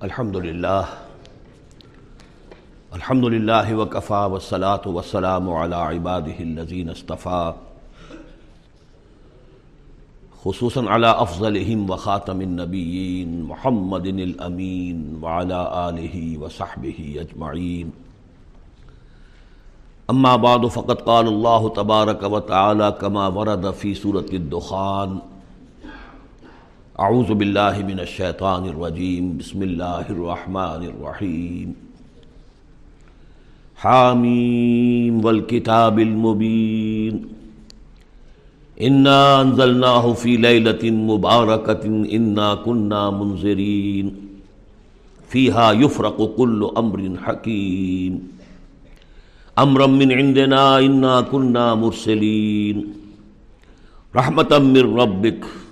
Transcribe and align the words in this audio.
الحمد 0.00 0.36
للہ۔ 0.36 0.82
الحمد 2.90 3.24
للہ 3.24 3.72
وکفا 3.72 4.24
وسلاۃ 4.26 4.86
وسلام 4.86 5.50
علی 5.50 5.74
عباد 5.74 6.22
الذین 6.38 6.90
اصطفیٰ 6.90 7.52
خصوصاً 10.42 10.88
علی 10.88 11.06
افضلہم 11.06 11.90
وخاتم 11.90 12.38
النبیین 12.38 13.40
محمد 13.40 14.06
الامین 14.06 15.18
وعلی 15.22 15.54
آلہ 15.54 16.38
وصحبہ 16.38 17.18
اجمعین۔ 17.20 17.90
اما 20.08 20.36
بعد 20.36 20.58
فقط 20.72 21.04
قال 21.04 21.26
اللہ 21.26 21.68
تبارک 21.76 22.32
و 22.32 22.40
تعالی 22.40 22.84
کما 23.00 23.26
ورد 23.28 23.66
فی 23.78 23.94
صورت 23.94 24.28
الدخان۔ 24.32 25.18
اعوذ 26.98 27.30
باللہ 27.30 27.78
من 27.86 27.98
الشیطان 27.98 28.62
الرجیم، 28.62 29.36
بسم 29.36 29.60
اللہ 29.60 29.84
الرحمن 29.84 30.86
الرحیم۔ 30.86 31.72
حامیم 33.84 35.24
والکتاب 35.24 35.96
المبین۔ 35.96 37.18
انا 38.76 39.38
انزلناہ 39.38 40.12
فی 40.18 40.36
لیلت 40.36 40.84
مبارکت 40.84 41.86
انا 42.10 42.54
کننا 42.64 43.10
منذرین۔ 43.10 44.10
فیہا 45.28 45.72
یفرق 45.80 46.20
کل 46.36 46.62
امر 46.76 46.98
حکیم۔ 47.28 48.18
امرم 49.56 49.98
من 49.98 50.10
عندنا، 50.10 50.76
انا 50.76 51.20
کننا 51.30 51.74
مرسلین۔ 51.74 52.92
رحمتا 54.14 54.58
من 54.58 55.00
ربک۔ 55.00 55.65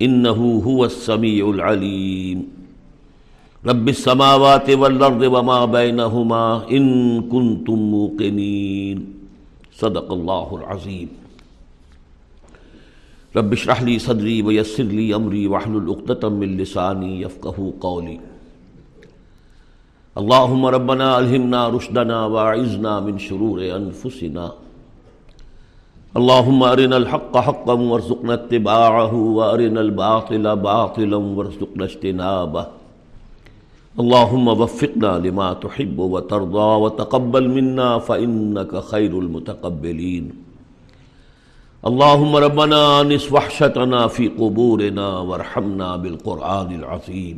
انہو 0.00 0.60
هو 0.64 0.82
السمیع 0.84 1.44
العلیم. 1.46 2.40
رب 3.68 3.86
السماوات 3.86 4.70
والارض 4.78 5.22
وما 5.32 5.64
بینہما 5.64 6.44
ان 6.68 6.88
کنتم 7.30 7.84
موقنین. 7.90 9.04
صدق 9.80 10.10
اللہ 10.10 10.54
العظیم. 10.56 11.08
رب 13.36 13.52
اشرح 13.52 13.82
لی 13.84 13.98
صدری 13.98 14.40
ویسر 14.42 14.84
لی 14.84 15.12
امری 15.14 15.46
واحلل 15.46 15.88
عقدۃ 15.88 16.24
من 16.32 16.56
لسانی 16.56 17.20
یفقهوا 17.22 17.70
قولی. 17.80 18.16
اللہم 20.16 20.66
ربنا 20.66 21.14
الہمنا 21.16 21.68
رشدنا 21.68 22.24
واعذنا 22.26 22.98
من 23.00 23.18
شرور 23.18 23.62
انفسنا. 23.74 24.48
اللهم 26.18 26.62
ارنا 26.62 26.96
الحق 26.96 27.36
حقا 27.46 27.72
وارزقنا 27.90 28.34
اتباعه 28.34 29.14
وارنا 29.14 29.80
الباطل 29.80 30.44
باطلا 30.56 31.16
وارزقنا 31.16 31.84
اجتنابه 31.84 32.66
اللهم 34.02 34.46
وفقنا 34.48 35.10
لما 35.24 35.48
تحب 35.64 35.98
وترضى 35.98 36.70
وتقبل 36.82 37.48
منا 37.56 37.88
فانك 37.98 38.72
خير 38.90 39.18
المتقبلين 39.24 40.24
اللهم 41.88 42.36
ربنا 42.46 43.00
انس 43.00 43.32
وحشتنا 43.32 44.06
في 44.06 44.28
قبورنا 44.28 45.08
وارحمنا 45.18 45.96
بالقران 45.96 46.70
العظيم 46.80 47.36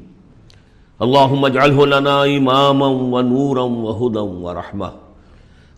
اللهم 1.04 1.44
اجعله 1.50 1.86
لنا 1.94 2.24
اماما 2.36 2.86
ونورا 2.86 3.62
وهدى 3.62 4.24
ورحمه 4.44 5.05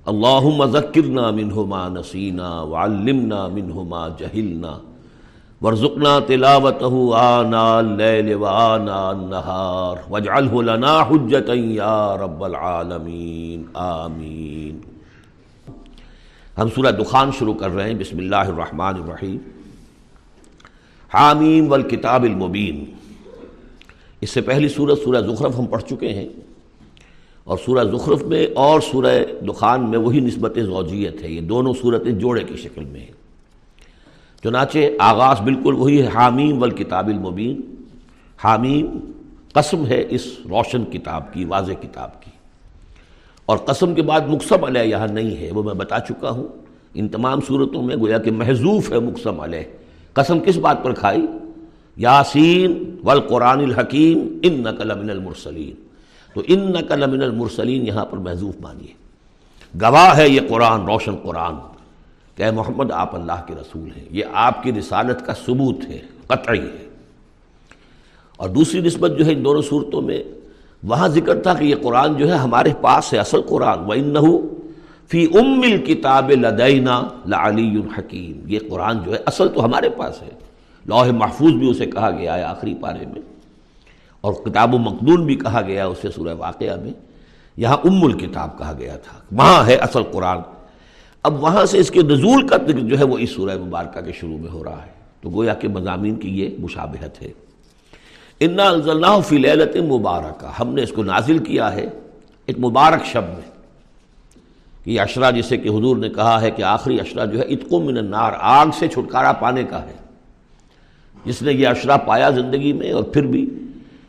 اللہم 0.09 0.65
ذکرنا 0.65 1.31
منہما 1.31 1.89
نسینا 1.89 2.63
وعلمنا 2.63 3.47
منہما 3.47 4.09
جہلنا 4.09 4.79
ورزقنا 5.63 6.19
تلاوتہ 6.27 7.15
آنا 7.15 7.79
اللیل 7.79 8.35
وآنا 8.35 9.09
النہار 9.09 10.11
واجعلہ 10.11 10.55
لنا 10.55 11.01
حجتا 11.01 11.53
یا 11.57 12.17
رب 12.17 12.45
العالمین، 12.45 13.65
آمین۔ 13.75 14.79
ہم 16.59 16.69
سورہ 16.75 16.93
دخان 16.93 17.31
شروع 17.39 17.55
کر 17.55 17.71
رہے 17.71 17.93
ہیں، 17.93 17.99
بسم 17.99 18.19
اللہ 18.19 18.37
الرحمن 18.37 18.95
الرحیم۔ 18.95 19.39
حامیم 21.15 21.71
والکتاب 21.71 22.23
المبین۔ 22.23 22.85
اس 24.21 24.31
سے 24.31 24.41
پہلی 24.41 24.69
سورہ 24.69 24.95
سورہ 25.05 25.21
زخرف 25.21 25.59
ہم 25.59 25.67
پڑھ 25.67 25.83
چکے 25.83 26.09
ہیں۔ 26.09 26.29
اور 27.49 27.59
سورہ 27.65 27.85
زخرف 27.85 28.23
میں 28.23 28.47
اور 28.55 28.81
سورہ 28.81 29.45
دخان 29.49 29.91
میں 29.91 29.99
وہی 29.99 30.21
نسبت 30.21 30.59
زوجیت 30.67 31.23
ہے۔ 31.23 31.29
یہ 31.29 31.41
دونوں 31.41 31.73
صورتیں 31.81 32.13
جوڑے 32.13 32.45
کی 32.45 32.57
شکل 32.57 32.85
میں 32.85 33.01
ہیں۔ 33.01 33.13
چنانچہ 34.45 34.79
آغاز 34.99 35.41
بالکل 35.41 35.75
وہی 35.75 36.03
ہے، 36.03 36.09
حامیم 36.15 36.61
والکتاب 36.61 37.09
المبین۔ 37.09 37.61
حامیم 38.45 38.99
قسم 39.53 39.87
ہے 39.87 40.05
اس 40.11 40.27
روشن 40.51 40.85
کتاب 40.85 41.33
کی، 41.33 41.45
واضح 41.45 41.73
کتاب 41.73 42.23
کی۔ 42.23 42.31
اور 43.47 43.59
قسم 43.59 43.95
کے 43.95 44.03
بعد 44.03 44.21
مقصم 44.29 44.65
علیہ 44.65 44.83
یہاں 44.83 45.09
نہیں 45.09 45.37
ہے، 45.37 45.51
وہ 45.53 45.63
میں 45.63 45.75
بتا 45.75 46.01
چکا 46.01 46.31
ہوں۔ 46.31 46.49
ان 46.95 47.09
تمام 47.09 47.39
صورتوں 47.47 47.83
میں 47.83 47.97
گویا 47.97 48.19
کہ 48.19 48.31
محضوف 48.31 48.93
ہے 48.93 49.01
مقصم 49.01 49.41
علیہ۔ 49.41 49.63
قسم 50.13 50.41
کس 50.41 50.57
بات 50.57 50.85
پر 50.85 50.93
کھائی؟ 50.93 51.27
یاسین 51.97 52.97
والقرآن 53.05 53.61
الحکیم 53.61 54.39
ان 54.43 54.63
نقل 54.63 55.01
من 55.01 55.11
المرسلین۔ 55.11 55.88
تو 56.35 56.43
ان 56.47 56.73
نقل 56.73 57.11
من 57.11 57.23
المرسلین 57.23 57.87
یہاں 57.87 58.05
پر 58.05 58.19
محضوف 58.19 58.55
مانیے۔ 58.61 58.93
گواہ 59.83 60.17
ہے 60.17 60.29
یہ 60.29 60.41
قرآن، 60.49 60.81
روشن 60.81 61.17
قرآن۔ 61.17 61.55
کہ 62.35 62.43
اے 62.43 62.51
محمد، 62.51 62.91
آپ 62.91 63.15
اللہ 63.15 63.43
کے 63.47 63.55
رسول 63.61 63.89
ہیں۔ 63.97 64.05
یہ 64.11 64.25
آپ 64.33 64.63
کی 64.63 64.73
رسالت 64.73 65.27
کا 65.27 65.35
ثبوت 65.35 65.77
ہے، 65.89 65.99
قطعی 66.27 66.61
ہے۔ 66.61 66.89
اور 68.37 68.49
دوسری 68.49 68.81
نسبت 68.81 69.13
جو 69.19 69.27
ہے 69.27 69.33
ان 69.33 69.45
دونوں 69.45 69.63
صورتوں 69.63 70.03
میں، 70.03 70.23
وہاں 70.83 71.09
ذکر 71.09 71.41
تھا 71.41 71.55
کہ 71.55 71.65
یہ 71.65 71.75
قرآن 71.83 72.17
جو 72.17 72.29
ہے 72.29 72.37
ہمارے 72.37 72.71
پاس 72.81 73.13
ہے، 73.13 73.19
اصل 73.19 73.41
قرآن۔ 73.43 73.79
و 73.79 73.89
وَإِنَّهُ 73.89 74.41
فی 75.09 75.27
ام 75.35 75.61
الکتاب 75.63 76.31
لدینا 76.31 77.03
لعلی 77.27 77.77
الحکیم 77.77 78.43
یہ 78.47 78.59
قرآن 78.71 79.03
جو 79.05 79.13
ہے 79.13 79.19
اصل 79.27 79.49
تو 79.49 79.65
ہمارے 79.65 79.89
پاس 79.89 80.23
ہے۔ 80.23 80.31
لوح 80.87 81.07
محفوظ 81.13 81.53
بھی 81.53 81.71
اسے 81.71 81.87
کہا 81.87 82.11
گیا 82.11 82.39
ہے 82.39 82.43
آخری 82.43 82.75
پارے 82.75 83.07
میں۔ 83.07 83.38
اور 84.29 84.45
کتاب 84.45 84.75
و 84.75 84.79
مقدون 84.79 85.27
بھی 85.27 85.35
کہا 85.35 85.61
گیا 85.67 85.87
اسے 85.87 86.09
سورہ 86.11 86.35
واقعہ 86.39 86.77
میں، 86.77 86.93
یہاں 87.57 87.77
ام 87.85 88.05
الکتاب 88.05 88.59
کہا 88.59 88.73
گیا 88.79 88.97
تھا، 88.97 89.19
وہاں 89.33 89.67
ہے 89.67 89.75
اصل 89.75 90.03
قرآن۔ 90.03 90.39
اب 91.23 91.43
وہاں 91.43 91.67
سے 91.67 91.79
اس 91.79 91.91
کے 91.91 92.03
نزول 92.03 92.47
کا 92.47 92.57
ذکر 92.57 92.79
جو 92.79 92.99
ہے 92.99 93.05
وہ 93.05 93.19
اس 93.19 93.31
سورہ 93.31 93.59
مبارکہ 93.59 94.01
کے 94.01 94.13
شروع 94.13 94.39
میں 94.39 94.51
ہو 94.51 94.65
رہا 94.65 94.83
ہے۔ 94.87 94.93
تو 95.21 95.31
گویا 95.31 95.55
کہ 95.55 95.69
مضامین 95.69 96.17
کی 96.17 96.41
یہ 96.41 96.57
مشابہت 96.59 97.23
ہے۔ 97.23 97.33
انا 98.41 98.69
الزلّہ 98.69 99.21
فی 99.27 99.39
لیلت 99.39 99.77
مبارکہ 99.77 100.61
ہم 100.61 100.75
نے 100.75 100.83
اس 100.83 100.93
کو 100.93 101.03
نازل 101.03 101.39
کیا 101.39 101.73
ہے 101.73 101.87
ایک 102.47 102.59
مبارک 102.59 103.05
شب 103.05 103.23
میں۔ 103.23 103.51
یہ 104.87 105.01
اشرا 105.01 105.31
جسے 105.31 105.57
کہ 105.57 105.69
حضور 105.69 105.97
نے 105.97 106.09
کہا 106.09 106.41
ہے 106.41 106.51
کہ 106.51 106.63
آخری 106.63 107.01
اشرا 107.01 107.25
جو 107.25 107.39
ہے 107.39 107.45
اتقو 107.45 107.81
من 107.81 107.99
النار، 107.99 108.33
آگ 108.39 108.67
سے 108.79 108.89
چھٹکارا 108.89 109.33
پانے 109.33 109.65
کا 109.65 109.83
ہے۔ 109.83 109.97
جس 111.25 111.43
نے 111.43 111.53
یہ 111.53 111.69
اشرا 111.69 111.97
پایا 111.97 112.31
زندگی 112.31 112.73
میں 112.73 112.93
اور 112.93 113.03
پھر 113.03 113.27
بھی 113.27 113.51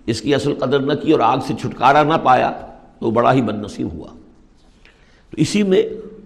اس 0.10 0.22
کی 0.22 0.36
اصل 0.36 0.54
قدر 0.54 0.80
نہ 0.80 0.94
کی 0.94 1.12
اور 1.12 1.20
آگ 1.20 1.38
سے 1.48 1.54
چھٹکارا 1.62 2.04
نہ 2.04 2.14
پایا 2.24 2.52
تو 3.00 3.12
بڑا 3.12 3.34
ہی 3.34 3.42
بد 3.42 3.56
نصیب 3.56 3.94
ہوا۔ 3.94 4.08
تو 5.30 5.38
اسی 5.38 5.64
میں 5.64 5.84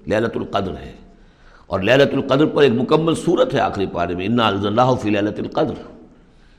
للت 0.07 0.37
القدر 0.37 0.71
ہے 0.71 0.91
اور 1.67 1.79
للت 1.79 2.13
القدر 2.13 2.45
پر 2.45 2.61
ایک 2.61 2.71
مکمل 2.73 3.15
صورت 3.15 3.53
ہے 3.53 3.59
آخری 3.59 3.85
پارے 3.85 4.15
میں۔ 4.15 4.25
انا 4.25 4.47
اللہ 4.47 4.95
فی 5.01 5.09
للت 5.09 5.39
القدر۔ 5.39 5.73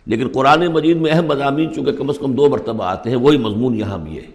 لیکن 0.06 0.28
قرآن 0.28 0.66
مجید 0.66 0.96
میں 0.96 1.10
اہم 1.10 1.26
مضامین 1.26 1.74
چونکہ 1.74 1.92
کم 1.92 2.08
از 2.08 2.18
کم 2.18 2.32
دو 2.32 2.48
مرتبہ 2.48 2.84
آتے 2.84 3.10
ہیں، 3.10 3.16
وہی 3.16 3.38
مضمون 3.38 3.74
یہاں 3.74 3.98
بھی 3.98 4.16
ہے۔ 4.16 4.26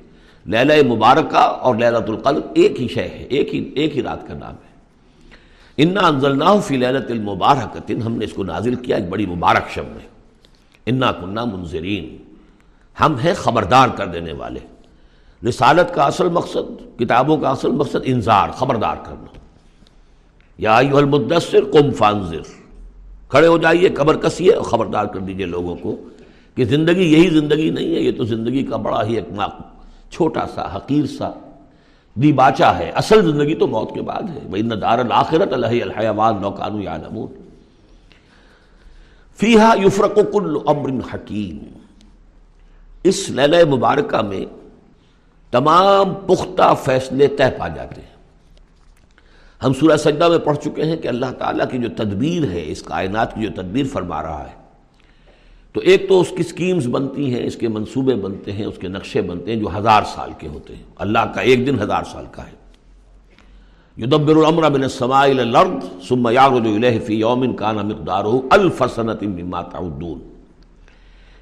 لیلہ 0.46 0.94
مبارکہ 0.94 1.38
اور 1.38 1.76
للت 1.76 2.10
القدر 2.10 2.40
ایک 2.54 2.82
ہی 2.82 2.88
شے 2.88 3.02
ہے، 3.02 3.24
ایک 3.30 3.56
ہی 3.56 3.72
ایک 3.76 3.98
ہی 3.98 4.04
رات 4.04 4.28
کا 4.28 4.34
نام 4.34 4.54
ہے۔ 4.54 4.70
انا 5.78 6.08
انزلناہ 6.08 6.60
فی 6.60 6.78
للت 6.78 7.12
المبارکت 7.12 7.92
ہم 8.06 8.12
نے 8.12 8.26
اس 8.26 8.34
کو 8.34 8.44
نازل 8.44 8.76
کیا، 8.76 8.96
ایک 8.96 9.10
بڑی 9.10 9.26
مبارک 9.26 9.70
شب 9.70 9.86
میں 9.86 10.08
انا 10.86 11.12
کنہ 11.12 11.46
منظرین 11.46 12.18
ہم 13.00 13.16
ہیں 13.16 13.34
خبردار 13.34 13.88
کر 13.88 14.08
دینے 14.08 14.34
والے۔ 14.34 14.60
رسالت 15.50 15.96
کا 15.96 16.04
اصل 16.04 16.30
مقصد، 16.30 17.00
کتابوں 17.00 17.38
کا 17.38 17.50
اصل 17.50 17.72
مقصد 17.72 17.98
انذار، 18.04 18.50
خبردار 18.50 18.96
کرنا۔ 19.06 19.26
یا 20.58 20.78
ایوہ 20.78 20.98
المدثر 20.98 21.60
قم 21.72 21.92
فانذر۔ 21.92 22.42
کھڑے 23.30 23.48
ہو 23.48 23.58
جائیے، 23.58 23.90
قبر 23.90 24.18
کسیے 24.18 24.54
اور 24.54 24.64
خبردار 24.64 25.06
کر 25.06 25.20
دیجیے 25.20 25.46
لوگوں 25.46 25.76
کو 25.76 25.96
کہ 26.56 26.66
زندگی 26.66 27.14
یہی 27.14 27.30
زندگی 27.30 27.70
نہیں 27.70 27.96
ہے، 27.96 28.00
یہ 28.00 28.12
تو 28.18 28.24
زندگی 28.24 28.64
کا 28.64 28.76
بڑا 28.76 29.06
ہی 29.06 29.16
ایک 29.16 29.40
چھوٹا 30.12 30.46
سا، 30.56 30.76
حقیر 30.76 31.06
سا۔ 31.06 31.32
دی 32.16 32.34
باچا 32.34 32.78
ہے، 32.78 32.90
اصل 32.90 33.32
زندگی 33.32 33.56
تو 33.56 33.68
موت 33.68 33.94
کے 33.94 34.02
بعد 34.02 34.22
ہے۔ 34.22 34.40
وَإِنَّ 34.52 34.76
دَارَ 34.76 35.00
الْآخِرَةَ 35.00 35.58
لَهِيَ 35.58 35.82
الْحَيَوَانِ، 35.84 36.42
لَوْ 36.42 36.58
كَانُوا 36.58 36.82
يَعْلَمُونَ۔ 36.82 37.34
فِيهَا 39.38 39.74
يُفْرَقُ 39.86 40.22
كُلُّ 40.32 40.60
أَمْرٍ 40.62 41.00
حَكِيمٍ۔ 41.14 41.79
اس 43.04 43.30
لیلہ 43.30 43.66
مبارکہ 43.66 44.22
میں 44.22 44.46
تمام 45.52 46.14
پختہ 46.14 46.74
فیصلے 46.84 47.28
طے 47.28 47.44
پا 47.58 47.68
جاتے 47.68 48.02
ہیں۔ 48.02 48.10
ہم 49.64 49.74
سورہ 49.74 49.98
سجدہ 49.98 50.30
میں 50.30 50.38
پڑھ 50.38 50.58
چکے 50.58 50.84
ہیں 50.84 50.98
کہ 50.98 51.08
اللہ 51.08 51.26
تعالیٰ 51.38 51.66
کی 51.72 51.78
جو 51.78 51.90
تدبیر 51.98 52.52
ہے، 52.52 52.64
اس 52.66 52.84
کائنات 52.84 53.36
کی 53.36 53.42
جو 53.42 53.50
تدبیر 53.62 53.86
فرما 53.86 54.22
رہا 54.22 54.44
ہے۔ 54.44 54.60
تو 55.74 55.82
ایک 55.82 56.10
تو 56.10 56.22
اس 56.22 56.34
کی 56.38 56.44
سکیمز 56.44 56.88
بنتی 56.88 57.34
ہیں، 57.34 57.46
اس 57.46 57.56
کے 57.56 57.68
منصوبے 57.68 58.16
بنتے 58.16 58.52
ہیں، 58.52 58.66
اس 58.66 58.78
کے 58.78 58.88
نقشے 58.88 59.22
بنتے 59.22 59.54
ہیں 59.54 59.60
جو 59.60 59.78
ہزار 59.78 60.02
سال 60.04 60.32
کے 60.38 60.48
ہوتے 60.48 60.76
ہیں۔ 60.76 60.84
اللہ 60.96 61.20
کا 61.36 61.42
ایک 61.42 61.68
دن 61.68 61.82
ہزار 61.82 62.04
سال 62.12 62.26
کا 62.32 62.48
ہے۔ 62.48 62.60
یدبر 63.98 64.36
الامر 64.36 64.70
من 64.70 64.84
السماء 64.84 65.24
الى 65.24 65.40
الارض 65.40 66.08
ثم 66.08 66.30
يعرج 66.30 66.68
اليه 66.68 67.06
في 67.06 67.20
يوم 67.20 67.56
كان 67.56 67.76
مقداره 67.76 68.38
الف 68.52 68.84
سنه 68.96 69.44
مما 69.44 69.62
تعدون۔ 69.62 70.39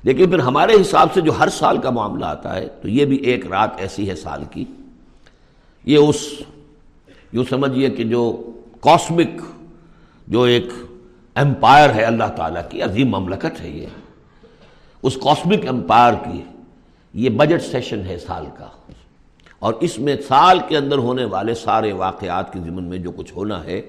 لیکن 0.07 0.29
پھر 0.29 0.39
ہمارے 0.39 0.73
حساب 0.81 1.13
سے 1.13 1.21
جو 1.21 1.31
ہر 1.39 1.49
سال 1.49 1.77
کا 1.77 1.89
معاملہ 1.89 2.25
آتا 2.25 2.55
ہے، 2.55 2.67
تو 2.81 2.87
یہ 2.87 3.05
بھی 3.05 3.15
ایک 3.15 3.47
رات 3.47 3.69
ایسی 3.77 4.09
ہے 4.09 4.15
سال 4.15 4.43
کی۔ 4.51 4.65
یہ 5.85 5.97
اس، 5.97 6.27
یوں 7.31 7.43
سمجھیے 7.49 7.89
کہ 7.89 8.03
جو 8.03 8.51
کاسمک 8.81 9.41
جو 10.27 10.41
ایک 10.41 10.65
امپائر 11.35 11.89
ہے 11.95 12.03
اللہ 12.03 12.23
تعالیٰ 12.35 12.61
کی، 12.69 12.81
عظیم 12.81 13.07
مملکت 13.07 13.61
ہے 13.61 13.69
یہ۔ 13.69 13.85
اس 15.03 15.15
کاسمک 15.15 15.67
امپائر 15.67 16.13
کی 16.13 16.41
یہ 17.13 17.29
بجٹ 17.29 17.61
سیشن 17.71 18.01
ہے 18.05 18.19
سال 18.19 18.45
کا۔ 18.57 18.67
اور 19.59 19.73
اس 19.79 19.99
میں 19.99 20.15
سال 20.27 20.59
کے 20.67 20.77
اندر 20.77 20.97
ہونے 20.97 21.25
والے 21.25 21.53
سارے 21.53 21.91
واقعات 21.91 22.53
کے 22.53 22.59
ضمن 22.59 22.83
میں 22.83 22.97
جو 22.97 23.11
کچھ 23.11 23.33
ہونا 23.33 23.63
ہے، 23.63 23.81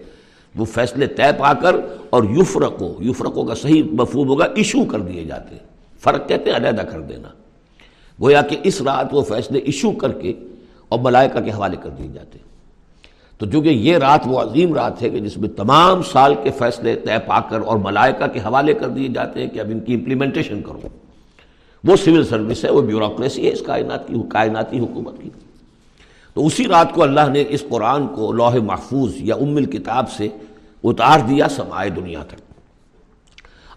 وہ 0.57 0.65
فیصلے 0.65 1.07
طے 1.07 1.33
پا 1.39 1.53
کر 1.53 1.77
اور 2.11 2.23
یفرقو 2.31 2.95
یفرقو 3.01 3.45
کا 3.45 3.55
صحیح 3.55 3.83
مفہوم 3.83 4.29
ہوگا 4.29 4.45
ایشو 4.45 4.85
کر 4.85 5.01
دیے 5.01 5.25
جاتے 5.25 5.55
ہیں۔ 5.55 5.68
فرق 5.99 6.29
کہتے 6.29 6.51
ہیں، 6.51 6.57
علیحدہ 6.57 6.83
کر 6.83 7.01
دینا۔ 7.01 7.29
گویا 8.21 8.43
کہ 8.43 8.57
اس 8.63 8.83
رات 8.83 9.07
وہ 9.13 9.23
فیصلے 9.23 9.59
ایشو 9.59 9.91
کر 9.91 10.13
کے 10.13 10.33
اور 10.89 10.99
ملائکہ 10.99 11.41
کے 11.41 11.51
حوالے 11.51 11.77
کر 11.83 11.91
دیے 11.91 12.09
جاتے 12.09 12.39
ہیں۔ 12.39 12.49
تو 13.39 13.47
چونکہ 13.47 13.69
یہ 13.69 13.97
رات 13.97 14.21
وہ 14.27 14.41
عظیم 14.41 14.75
رات 14.75 15.03
ہے 15.03 15.11
کہ 15.11 15.19
جس 15.19 15.37
میں 15.37 15.49
تمام 15.49 16.03
سال 16.03 16.35
کے 16.43 16.51
فیصلے 16.51 16.97
طے 16.97 17.19
پا 17.27 17.41
کر 17.41 17.61
اور 17.61 17.77
ملائکہ 17.77 18.27
کے 18.27 18.39
حوالے 18.39 18.75
کر 18.75 18.89
دیے 18.89 19.09
جاتے 19.09 19.43
ہیں 19.43 19.51
کہ 19.51 19.61
اب 19.61 19.67
ان 19.71 19.81
کی 19.81 19.95
امپلیمنٹیشن 19.95 20.63
کرو۔ 20.63 20.81
وہ 21.85 21.97
سول 21.97 22.25
سروس 22.25 22.65
ہے، 22.65 22.71
وہ 22.71 22.83
بیوروکریسی 22.83 23.47
ہے، 23.47 23.53
اس 23.53 23.63
کائنات 23.67 24.09
کی، 24.09 24.15
کائناتی 24.29 24.79
حکومت 24.79 25.23
کی۔ 25.23 25.31
تو 26.35 26.47
اسی 26.47 26.65
رات 26.67 26.95
کو 26.95 27.03
اللہ 27.03 27.29
نے 27.33 27.45
اس 27.49 27.65
قرآن 27.69 28.07
کو 28.07 28.33
لوح 28.33 28.57
محفوظ 28.57 29.15
یا 29.17 29.35
ام 29.35 29.57
الکتاب 29.57 30.11
سے 30.11 30.29
اتار 30.85 31.21
دیا 31.29 31.49
سمائے 31.49 31.91
دنیا 31.91 32.23
تک۔ 32.29 32.48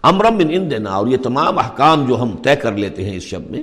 امرم 0.02 0.34
من 0.34 0.48
ان 0.50 0.70
دینا 0.70 0.90
اور 0.90 1.06
یہ 1.06 1.16
تمام 1.16 1.58
احکام 1.58 2.06
جو 2.06 2.22
ہم 2.22 2.36
طے 2.42 2.56
کر 2.56 2.72
لیتے 2.72 3.04
ہیں 3.04 3.16
اس 3.16 3.22
شب 3.22 3.50
میں، 3.50 3.62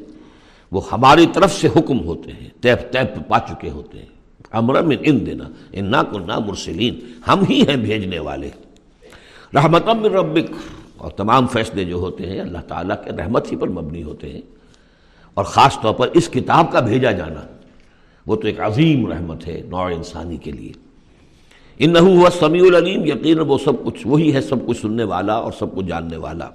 وہ 0.72 0.82
ہماری 0.92 1.26
طرف 1.34 1.54
سے 1.54 1.68
حکم 1.68 2.00
ہوتے 2.00 2.32
ہیں، 2.32 2.50
طے 2.62 2.76
طے 2.76 3.00
پا 3.28 3.40
چکے 3.40 3.70
ہوتے 3.70 3.98
ہیں۔ 3.98 4.06
امرم 4.52 4.88
من 4.88 4.96
ان 5.02 5.26
دینا 5.26 5.44
ان 5.72 5.86
نہ 5.86 6.40
مرسلین، 6.40 7.00
ہم 7.28 7.44
ہی 7.50 7.62
ہیں 7.68 7.76
بھیجنے 7.76 8.20
والے۔ 8.20 8.50
رحمت 9.56 9.88
من 9.88 10.06
ربک، 10.06 10.52
اور 10.98 11.12
تمام 11.12 11.48
فیصلے 11.48 11.84
جو 11.86 11.96
ہوتے 11.96 12.26
ہیں، 12.26 12.40
اللہ 12.40 12.58
تعالیٰ 12.68 12.96
کے 13.04 13.12
رحمت 13.12 13.52
ہی 13.52 13.58
پر 13.58 13.68
مبنی 13.68 14.04
ہوتے 14.04 14.30
ہیں۔ 14.30 14.42
اور 15.34 15.46
خاص 15.46 15.80
طور 15.82 15.94
پر 15.94 16.08
اس 16.08 16.30
کتاب 16.30 16.72
کا 16.72 16.80
بھیجا 16.80 17.12
جانا، 17.12 17.42
وہ 18.28 18.36
تو 18.36 18.48
ایک 18.48 18.60
عظیم 18.60 19.12
رحمت 19.12 19.48
ہے 19.48 19.62
نوع 19.70 19.92
انسانی 19.96 20.38
کے 20.38 20.52
لیے۔ 20.52 20.89
ان 21.80 21.94
نہ 21.94 22.00
ہوا 22.00 22.30
سمیع 22.40 22.62
العلیم 22.62 23.06
یقین 23.06 23.40
وہ 23.40 23.58
سب 23.58 23.84
کچھ، 23.84 24.08
وہی 24.08 24.34
ہے 24.34 24.42
سب 24.42 24.56
کچھ 24.68 24.82
سننے 24.82 25.04
والا 25.04 25.34
اور 25.34 25.52
سب 25.60 25.76
کچھ 25.76 25.86
جاننے 25.86 26.18
والا۔ 26.18 26.50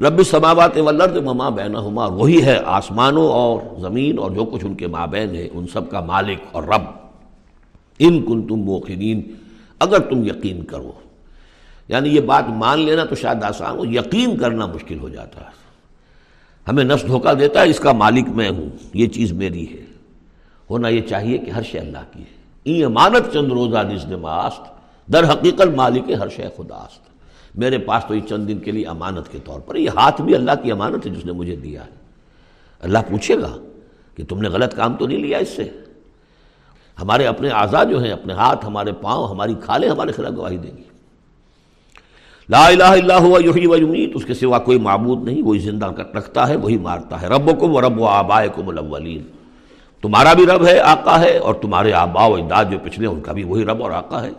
رب 0.00 0.22
سماوات 0.22 0.76
ولرد 0.76 1.16
مما 1.16 1.48
بینا 1.48 1.86
ہما 1.86 2.06
وہی 2.06 2.42
ہے 2.42 2.60
آسمانوں 2.64 3.28
اور 3.28 3.80
زمین 3.80 4.18
اور 4.18 4.30
جو 4.30 4.44
کچھ 4.44 4.64
ان 4.64 4.74
کے 4.74 4.86
مابین 4.86 5.36
ہے، 5.36 5.48
ان 5.52 5.66
سب 5.72 5.90
کا 5.90 6.00
مالک 6.00 6.38
اور 6.52 6.62
رب۔ 6.62 6.82
ان 7.98 8.26
کن 8.26 8.42
تم 8.42 8.56
موقعین 8.56 9.22
اگر 9.78 9.98
تم 9.98 10.24
یقین 10.24 10.64
کرو۔ 10.64 10.92
یعنی 11.88 12.08
یہ 12.08 12.20
بات 12.20 12.44
مان 12.48 12.80
لینا 12.80 13.04
تو 13.04 13.14
شاید 13.14 13.42
آسان 13.42 13.78
ہو، 13.78 13.84
یقین 13.84 14.36
کرنا 14.36 14.66
مشکل 14.66 14.98
ہو 14.98 15.08
جاتا 15.08 15.40
ہے۔ 15.40 15.50
ہمیں 16.68 16.84
نفس 16.84 17.06
دھوکہ 17.06 17.34
دیتا 17.34 17.62
ہے، 17.62 17.70
اس 17.70 17.80
کا 17.80 17.92
مالک 17.92 18.28
میں 18.28 18.50
ہوں، 18.50 18.68
یہ 18.94 19.06
چیز 19.06 19.32
میری 19.32 19.66
ہے۔ 19.68 19.84
ہونا 20.70 20.88
یہ 20.88 21.00
چاہیے 21.00 21.38
کہ 21.38 21.50
ہر 21.50 21.62
شے 21.62 21.78
اللہ 21.78 21.98
کی 22.12 22.20
ہے۔ 22.20 22.35
این 22.66 22.84
امانت 22.84 23.32
چند 23.32 23.52
روزہ 23.52 23.78
نزد 23.78 24.12
ماست 24.12 24.62
در 25.12 25.24
حقیقت 25.24 25.66
مالک 25.76 26.10
ہر 26.10 26.28
شے 26.28 26.44
خداست 26.56 27.06
میرے 27.54 27.78
پاس 27.78 28.04
تو 28.08 28.14
یہ 28.14 28.20
چند 28.20 28.48
دن 28.48 28.58
کے 28.58 28.70
لیے 28.70 28.86
امانت 28.86 29.32
کے 29.32 29.38
طور 29.44 29.60
پر 29.60 29.76
یہ 29.76 29.90
ہاتھ 29.90 30.22
بھی 30.22 30.34
اللہ 30.34 30.50
کی 30.62 30.72
امانت 30.72 31.06
ہے 31.06 31.10
جس 31.10 31.24
نے 31.24 31.32
مجھے 31.32 31.56
دیا 31.56 31.84
ہے۔ 31.84 31.90
اللہ 32.80 32.98
پوچھے 33.10 33.36
گا 33.40 33.56
کہ 34.14 34.24
تم 34.28 34.40
نے 34.40 34.48
غلط 34.48 34.74
کام 34.74 34.96
تو 34.96 35.06
نہیں 35.06 35.18
لیا 35.18 35.38
اس 35.38 35.48
سے؟ 35.48 35.70
ہمارے 37.02 37.26
اپنے 37.26 37.48
اعضاء 37.48 37.84
جو 37.84 38.02
ہیں، 38.02 38.12
اپنے 38.12 38.32
ہاتھ، 38.34 38.66
ہمارے 38.66 38.92
پاؤں، 38.92 39.28
ہماری 39.28 39.54
کھالیں 39.60 39.88
ہمارے 39.88 40.12
خلاف 40.12 40.32
گواہی 40.36 40.56
دیں 40.56 40.76
گی 40.76 40.82
لا 42.48 42.66
الہ 42.66 42.84
الا 42.84 43.18
ہوا، 43.18 43.40
یحیی 43.44 43.66
و 43.66 43.76
یمیت۔ 43.76 44.10
اس 44.14 44.24
کے 44.24 44.34
سوا 44.34 44.58
کوئی 44.58 44.78
معبود 44.78 45.24
نہیں، 45.24 45.42
وہی 45.42 45.58
زندہ 45.58 45.86
رکھتا 45.86 46.48
ہے، 46.48 46.56
وہی 46.56 46.78
مارتا 46.78 47.22
ہے۔ 47.22 47.26
ربکم 47.26 47.74
و 47.74 47.80
رب 47.80 48.00
و 48.00 48.06
آبائکم 48.06 48.68
الاولین۔ 48.68 49.35
تمہارا 50.06 50.32
بھی 50.32 50.46
رب 50.46 50.66
ہے، 50.66 50.78
آقا 50.80 51.20
ہے، 51.20 51.36
اور 51.38 51.54
تمہارے 51.54 51.92
آبا 51.92 52.26
و 52.26 52.34
اجداد 52.34 52.64
جو 52.70 52.78
پچھلے 52.82 53.06
ان 53.06 53.20
کا 53.20 53.32
بھی 53.32 53.44
وہی 53.44 53.64
رب 53.64 53.82
اور 53.82 53.90
آقا 53.90 54.22
ہے۔ 54.22 54.30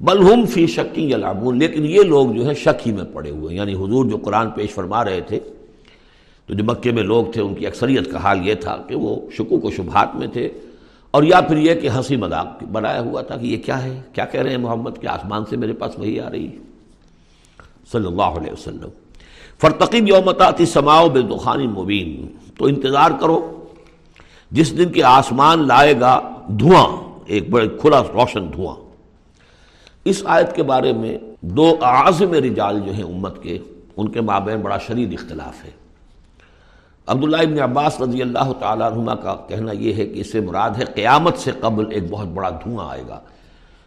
بلہم 0.00 0.44
فی 0.46 0.66
شکی 0.66 1.10
یلعبون، 1.10 1.58
لیکن 1.58 1.84
یہ 1.86 2.02
لوگ 2.02 2.32
جو 2.32 2.46
ہے 2.46 2.54
شک 2.54 2.86
ہی 2.86 2.92
میں 2.92 3.04
پڑے 3.12 3.30
ہوئے 3.30 3.54
یعنی 3.56 3.74
حضور 3.74 4.04
جو 4.04 4.16
قرآن 4.16 4.50
پیش 4.50 4.70
فرما 4.70 5.04
رہے 5.04 5.20
تھے، 5.20 5.38
تو 6.48 6.54
جو 6.54 6.64
مکے 6.64 6.92
میں 6.92 7.02
لوگ 7.02 7.24
تھے، 7.32 7.40
ان 7.42 7.54
کی 7.54 7.66
اکثریت 7.66 8.10
کا 8.12 8.22
حال 8.22 8.46
یہ 8.48 8.54
تھا 8.54 8.76
کہ 8.88 8.94
وہ 8.94 9.16
شکوک 9.36 9.64
و 9.64 9.70
شبہات 9.70 10.14
میں 10.16 10.26
تھے، 10.26 10.48
اور 11.10 11.22
یا 11.22 11.40
پھر 11.40 11.56
یہ 11.56 11.74
کہ 11.74 11.88
ہنسی 11.88 12.16
مذاق 12.16 12.62
بنایا 12.72 13.00
ہوا 13.00 13.22
تھا 13.22 13.36
کہ 13.36 13.46
یہ 13.46 13.56
کیا 13.64 13.82
ہے؟ 13.84 14.00
کیا 14.12 14.24
کہہ 14.24 14.40
رہے 14.40 14.50
ہیں 14.50 14.58
محمد؟ 14.58 14.98
کے 15.00 15.08
آسمان 15.08 15.44
سے 15.50 15.56
میرے 15.56 15.72
پاس 15.72 15.98
وہی 15.98 16.20
آ 16.20 16.30
رہی 16.30 16.46
ہے؟ 16.46 17.64
صلی 17.92 18.06
اللہ 18.06 18.38
علیہ 18.38 18.52
وسلم۔ 18.52 18.88
فرتقیب 19.60 20.08
یومتاتی 20.08 20.66
سماؤ 20.66 21.08
بے 21.08 21.22
دخانی 21.34 21.66
مبین 21.66 22.26
تو 22.58 22.66
انتظار 22.66 23.10
کرو 23.20 23.55
جس 24.50 24.78
دن 24.78 24.92
کے 24.92 25.02
آسمان 25.02 25.66
لائے 25.68 26.00
گا 26.00 26.20
دھواں، 26.48 26.96
ایک 27.26 27.50
بڑے 27.50 27.68
کھلا 27.68 28.02
روشن 28.02 28.52
دھواں۔ 28.52 28.76
اس 30.04 30.22
آیت 30.24 30.56
کے 30.56 30.62
بارے 30.62 30.92
میں 30.92 31.18
دو 31.40 31.76
اعظم 31.82 32.32
رجال 32.32 32.80
جو 32.80 32.92
ہیں 32.92 33.02
امت 33.02 33.42
کے، 33.42 33.58
ان 33.96 34.08
کے 34.08 34.20
مابین 34.20 34.60
بڑا 34.60 34.78
شدید 34.78 35.12
اختلاف 35.12 35.64
ہے۔ 35.64 35.70
عبداللہ 37.06 37.36
ابن 37.36 37.60
عباس 37.60 38.00
رضی 38.00 38.22
اللہ 38.22 38.52
تعالیٰ 38.60 38.92
عنہ 38.92 39.10
کا 39.10 39.36
کہنا 39.48 39.72
یہ 39.72 39.94
ہے 39.94 40.06
کہ 40.06 40.20
اس 40.20 40.32
سے 40.32 40.40
مراد 40.40 40.70
ہے 40.78 40.84
قیامت 40.84 41.38
سے 41.38 41.50
قبل 41.60 41.84
ایک 41.90 42.10
بہت 42.10 42.26
بڑا 42.26 42.50
دھواں 42.50 42.90
آئے 42.90 43.02
گا۔ 43.08 43.20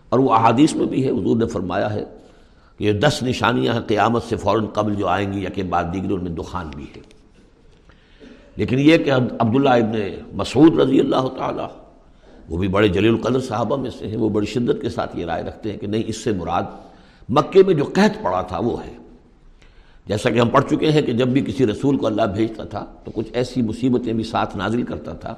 اور 0.10 0.20
وہ 0.20 0.34
احادیث 0.34 0.74
میں 0.74 0.86
بھی 0.86 1.06
ہے، 1.06 1.10
حضور 1.10 1.38
نے 1.38 1.48
فرمایا 1.48 1.94
ہے 1.94 2.04
کہ 2.78 2.84
یہ 2.84 2.94
دس 2.94 3.24
نشانیاں 3.24 3.74
ہیں، 3.74 3.82
قیامت 3.82 4.24
سے 4.24 4.36
فوراً 4.36 4.66
قبل 4.66 4.96
جو 4.96 5.08
آئیں 5.08 5.34
گی 5.34 5.44
یا 5.44 5.50
کہ 5.50 5.64
بعد 5.64 5.84
دیگر 5.94 6.12
ان 6.12 6.24
میں 6.24 6.32
دخان 6.32 6.72
بھی 6.76 6.86
ہے۔ 6.96 7.19
لیکن 8.60 8.80
یہ 8.80 8.98
کہ 8.98 9.12
عبداللہ 9.12 9.70
ابن 9.70 10.00
مسعود 10.34 10.80
رضی 10.80 11.00
اللہ 11.00 11.28
تعالیٰ، 11.38 11.68
وہ 12.50 12.58
بھی 12.58 12.68
بڑے 12.68 12.88
جلیل 12.88 13.12
القدر 13.12 13.40
صحابہ 13.40 13.78
میں 13.78 13.90
سے 13.90 14.08
ہیں، 14.08 14.18
وہ 14.18 14.30
بڑی 14.30 14.46
شدت 14.46 14.82
کے 14.82 14.90
ساتھ 14.90 15.18
یہ 15.18 15.26
رائے 15.26 15.44
رکھتے 15.44 15.72
ہیں 15.72 15.78
کہ 15.78 15.88
نہیں، 15.88 16.04
اس 16.08 16.18
سے 16.18 16.32
مراد 16.32 16.64
مکے 17.30 17.64
میں 17.64 17.74
جو 17.74 17.84
قحط 17.84 18.24
پڑا 18.24 18.42
تھا 18.42 18.60
وہ 18.60 18.86
ہے۔ 18.86 18.94
جیسا 20.08 20.30
کہ 20.30 20.40
ہم 20.40 20.50
پڑھ 20.50 20.64
چکے 20.70 20.92
ہیں 20.92 21.02
کہ 21.02 21.12
جب 21.12 21.28
بھی 21.28 21.42
کسی 21.42 21.66
رسول 21.66 21.98
کو 21.98 22.08
اللہ 22.08 22.22
بھیجتا 22.22 22.64
تھا 22.64 22.86
تو 23.04 23.12
کچھ 23.12 23.28
ایسی 23.34 23.62
مصیبتیں 23.62 24.14
بھی 24.14 24.24
ساتھ 24.24 24.58
نازل 24.58 24.84
کرتا 24.84 25.14
تھا 25.14 25.36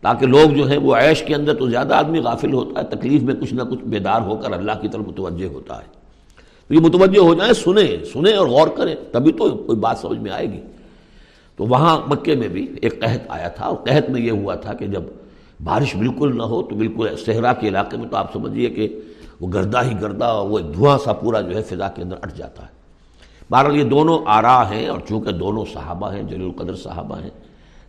تاکہ 0.00 0.26
لوگ 0.26 0.50
جو 0.50 0.68
ہیں 0.68 0.78
وہ 0.78 0.94
عیش 0.94 1.22
کے 1.22 1.34
اندر 1.34 1.54
تو 1.54 1.68
زیادہ 1.70 1.94
آدمی 1.94 2.18
غافل 2.18 2.52
ہوتا 2.52 2.80
ہے، 2.80 2.96
تکلیف 2.96 3.22
میں 3.22 3.34
کچھ 3.34 3.54
نہ 3.54 3.62
کچھ 3.62 3.80
بیدار 3.82 4.20
ہو 4.20 4.36
کر 4.36 4.52
اللہ 4.52 4.72
کی 4.80 4.88
طرف 4.88 5.08
متوجہ 5.08 5.46
ہوتا 5.46 5.78
ہے۔ 5.78 5.86
تو 6.68 6.74
یہ 6.74 6.80
متوجہ 6.80 7.20
ہو 7.20 7.34
جائیں، 7.34 7.52
سنیں 7.52 8.04
سنیں 8.12 8.32
اور 8.32 8.46
غور 8.46 8.68
کریں، 8.68 8.94
تبھی 9.12 9.32
تو 9.32 9.56
کوئی 9.56 9.78
بات 9.78 9.98
سمجھ 9.98 10.18
میں 10.18 10.30
آئے 10.30 10.52
گی۔ 10.52 10.60
تو 11.56 11.64
وہاں 11.64 11.98
مکے 12.06 12.34
میں 12.34 12.48
بھی 12.48 12.66
ایک 12.82 13.00
قحط 13.00 13.20
آیا 13.28 13.48
تھا 13.48 13.64
اور 13.64 13.76
قحط 13.76 14.10
میں 14.10 14.20
یہ 14.20 14.30
ہوا 14.30 14.54
تھا 14.54 14.72
کہ 14.72 14.86
جب 14.86 15.02
بارش 15.64 15.96
بالکل 15.96 16.36
نہ 16.36 16.42
ہو 16.42 16.62
تو 16.62 16.76
بالکل 16.76 17.16
صحرا 17.16 17.52
کے 17.52 17.68
علاقے 17.68 17.96
میں 17.96 18.08
تو 18.08 18.16
آپ 18.16 18.32
سمجھیے 18.32 18.70
کہ 18.70 19.00
وہ 19.40 19.48
گردہ 19.54 19.84
ہی 19.84 19.94
گردہ 20.00 20.44
وہ 20.48 20.58
دھواں 20.58 20.98
سا 21.04 21.12
پورا 21.12 21.40
جو 21.40 21.56
ہے 21.56 21.62
فضا 21.62 21.88
کے 21.88 22.02
اندر 22.02 22.16
اٹھ 22.22 22.36
جاتا 22.36 22.62
ہے۔ 22.62 22.74
بہرحال 23.50 23.76
یہ 23.76 23.84
دونوں 23.84 24.18
آرا 24.26 24.70
ہیں 24.70 24.88
اور 24.88 25.00
چونکہ 25.08 25.32
دونوں 25.32 25.64
صحابہ 25.72 26.12
ہیں، 26.12 26.22
جلیل 26.22 26.44
القدر 26.44 26.74
صحابہ 26.74 27.20
ہیں، 27.20 27.30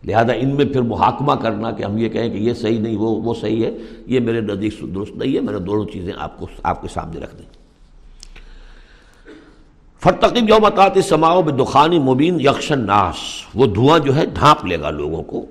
لہذا 0.06 0.32
ان 0.32 0.54
میں 0.54 0.64
پھر 0.64 0.80
محاکمہ 0.80 1.34
کرنا 1.34 1.70
کہ 1.70 1.82
ہم 1.82 1.98
یہ 1.98 2.08
کہیں 2.08 2.30
کہ 2.30 2.38
یہ 2.38 2.54
صحیح 2.54 2.80
نہیں، 2.80 2.96
وہ 2.96 3.20
وہ 3.22 3.34
صحیح 3.34 3.64
ہے، 3.64 3.70
یہ 4.06 4.20
میرے 4.20 4.40
نزدیک 4.40 4.94
درست 4.94 5.16
نہیں 5.16 5.34
ہے، 5.34 5.40
میں 5.40 5.52
نے 5.52 5.58
دونوں 5.58 5.84
چیزیں 5.84 6.12
آپ 6.18 6.38
کو، 6.38 6.46
آپ 6.62 6.82
کے 6.82 6.88
سامنے 6.88 7.20
رکھ 7.20 7.36
دیں۔ 7.38 7.57
فرتقب 10.00 10.48
یوم 10.48 10.62
متات 10.62 11.04
سماؤ 11.04 11.42
میں 11.42 11.52
دخانی 11.52 11.98
مبین 11.98 12.40
یکشن 12.40 12.86
ناس 12.86 13.16
وہ 13.54 13.66
دھواں 13.66 13.98
جو 13.98 14.16
ہے 14.16 14.26
ڈھانپ 14.26 14.66
لے 14.66 14.80
گا 14.80 14.90
لوگوں 14.90 15.22
کو۔ 15.22 15.46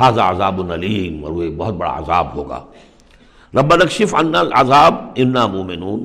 حاضہ 0.00 0.20
عذاب 0.20 0.60
العلیم 0.60 1.24
اور 1.24 1.32
وہ 1.32 1.42
ایک 1.42 1.56
بہت 1.56 1.74
بڑا 1.74 1.98
عذاب 1.98 2.36
ہوگا۔ 2.36 2.60
رب 3.54 3.72
الکشف 3.72 4.14
ان 4.14 4.34
العذاب 4.34 4.94
انا 5.16 5.46
مومنون 5.46 6.04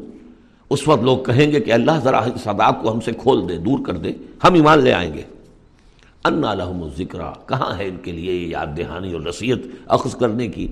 اس 0.69 0.87
وقت 0.87 1.03
لوگ 1.03 1.17
کہیں 1.17 1.51
گے 1.51 1.59
کہ 1.59 1.73
اللہ 1.73 1.91
ذرا 2.03 2.19
اس 2.19 2.47
عذاب 2.47 2.81
کو 2.81 2.91
ہم 2.91 2.99
سے 2.99 3.11
کھول 3.11 3.49
دے، 3.49 3.57
دور 3.57 3.79
کر 3.85 3.93
دے۔ 3.93 4.11
ہم 4.43 4.53
ایمان 4.53 4.79
لے 4.79 4.93
آئیں 4.93 5.13
گے۔ 5.13 5.21
انا 6.25 6.53
لہم 6.53 6.83
الذکر۔ 6.83 7.19
کہاں 7.45 7.77
ہے 7.77 7.87
ان 7.87 7.97
کے 8.03 8.11
لیے 8.11 8.33
یہ 8.33 8.47
یاد 8.47 8.67
دہانی 8.77 9.13
اور 9.13 9.21
رسیت 9.21 9.65
اخذ 9.87 10.15
کرنے 10.15 10.47
کی؟ 10.47 10.67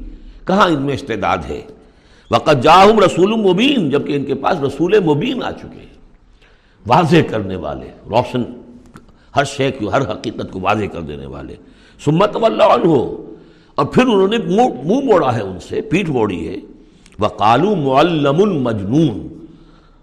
کہاں 0.47 0.67
ان 0.67 0.81
میں 0.81 0.93
استعداد 0.93 1.37
ہے؟ 1.49 1.61
وقت 2.31 2.63
جاہم 2.63 2.99
رسول 2.99 3.35
مبین 3.35 3.89
جبکہ 3.89 4.15
ان 4.15 4.25
کے 4.25 4.35
پاس 4.35 4.59
رسول 4.59 4.99
مبین 4.99 5.43
آ 5.43 5.51
چکے 5.51 5.79
ہیں۔ 5.79 5.94
واضح 6.87 7.15
کرنے 7.29 7.55
والے، 7.55 7.91
روشن، 8.09 8.43
ہر 9.35 9.43
شے 9.43 9.71
کی، 9.71 9.87
ہر 9.87 10.01
حقیقت 10.01 10.51
کو 10.51 10.59
واضح 10.59 10.85
کر 10.85 11.01
دینے 11.01 11.25
والے۔ 11.25 11.55
سمت 12.05 12.35
عنہ۔ 12.35 12.63
ہو 12.85 13.33
اور 13.75 13.85
پھر 13.85 14.03
انہوں 14.03 14.27
نے 14.27 14.37
منہ 14.37 15.05
موڑا 15.05 15.35
ہے 15.35 15.41
ان 15.41 15.59
سے، 15.59 15.81
پیٹھ 15.81 16.09
موڑی 16.09 16.47
ہے۔ 16.47 16.55
وہ 17.19 17.27
کالو 17.27 17.75
معلم 17.75 18.41
المجنون 18.41 19.45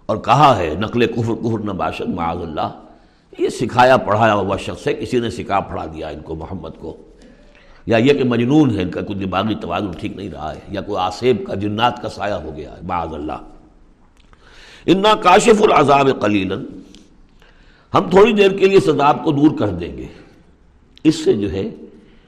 اور 0.05 0.17
کہا 0.17 0.57
ہے، 0.57 0.73
نقل 0.79 1.05
کفر 1.05 1.33
کفر 1.33 1.59
نباشد 1.59 2.09
معاذ 2.09 2.37
اللہ۔ 2.37 2.79
یہ 3.39 3.49
سکھایا، 3.49 3.97
پڑھایا 3.97 4.33
ہوا 4.33 4.57
شخص 4.57 4.87
ہے، 4.87 4.93
کسی 4.93 5.19
نے 5.19 5.29
سکھا، 5.29 5.59
پڑھا 5.59 5.85
دیا 5.85 6.07
ان 6.07 6.19
کو، 6.19 6.35
محمد 6.35 6.69
کو۔ 6.79 6.97
یا 7.85 7.97
یہ 7.97 8.13
کہ 8.13 8.23
مجنون 8.23 8.77
ہے، 8.77 8.81
ان 8.81 8.89
کا 8.89 9.01
کوئی 9.01 9.19
دماغی 9.19 9.55
توازن 9.55 9.91
ٹھیک 9.99 10.17
نہیں 10.17 10.29
رہا 10.29 10.53
ہے، 10.53 10.59
یا 10.69 10.81
کوئی 10.81 10.97
آسیب 10.97 11.47
کا، 11.47 11.53
جنات 11.53 12.01
کا 12.01 12.09
سایہ 12.09 12.33
ہو 12.33 12.51
گیا 12.57 12.71
ہے، 12.71 12.77
معاذ 12.83 13.13
اللہ۔ 13.13 13.52
انا 14.85 15.13
کاشف 15.15 15.61
العذاب 15.61 16.09
قلیلا۔ 16.21 16.55
ہم 17.93 18.09
تھوڑی 18.09 18.33
دیر 18.33 18.51
کے 18.51 18.67
لیے 18.67 18.77
اس 18.77 18.89
عذاب 18.89 19.23
کو 19.23 19.31
دور 19.31 19.57
کر 19.57 19.67
دیں 19.67 19.97
گے۔ 19.97 20.05
اس 21.03 21.15
سے 21.15 21.33
جو 21.33 21.51
ہے، 21.51 21.69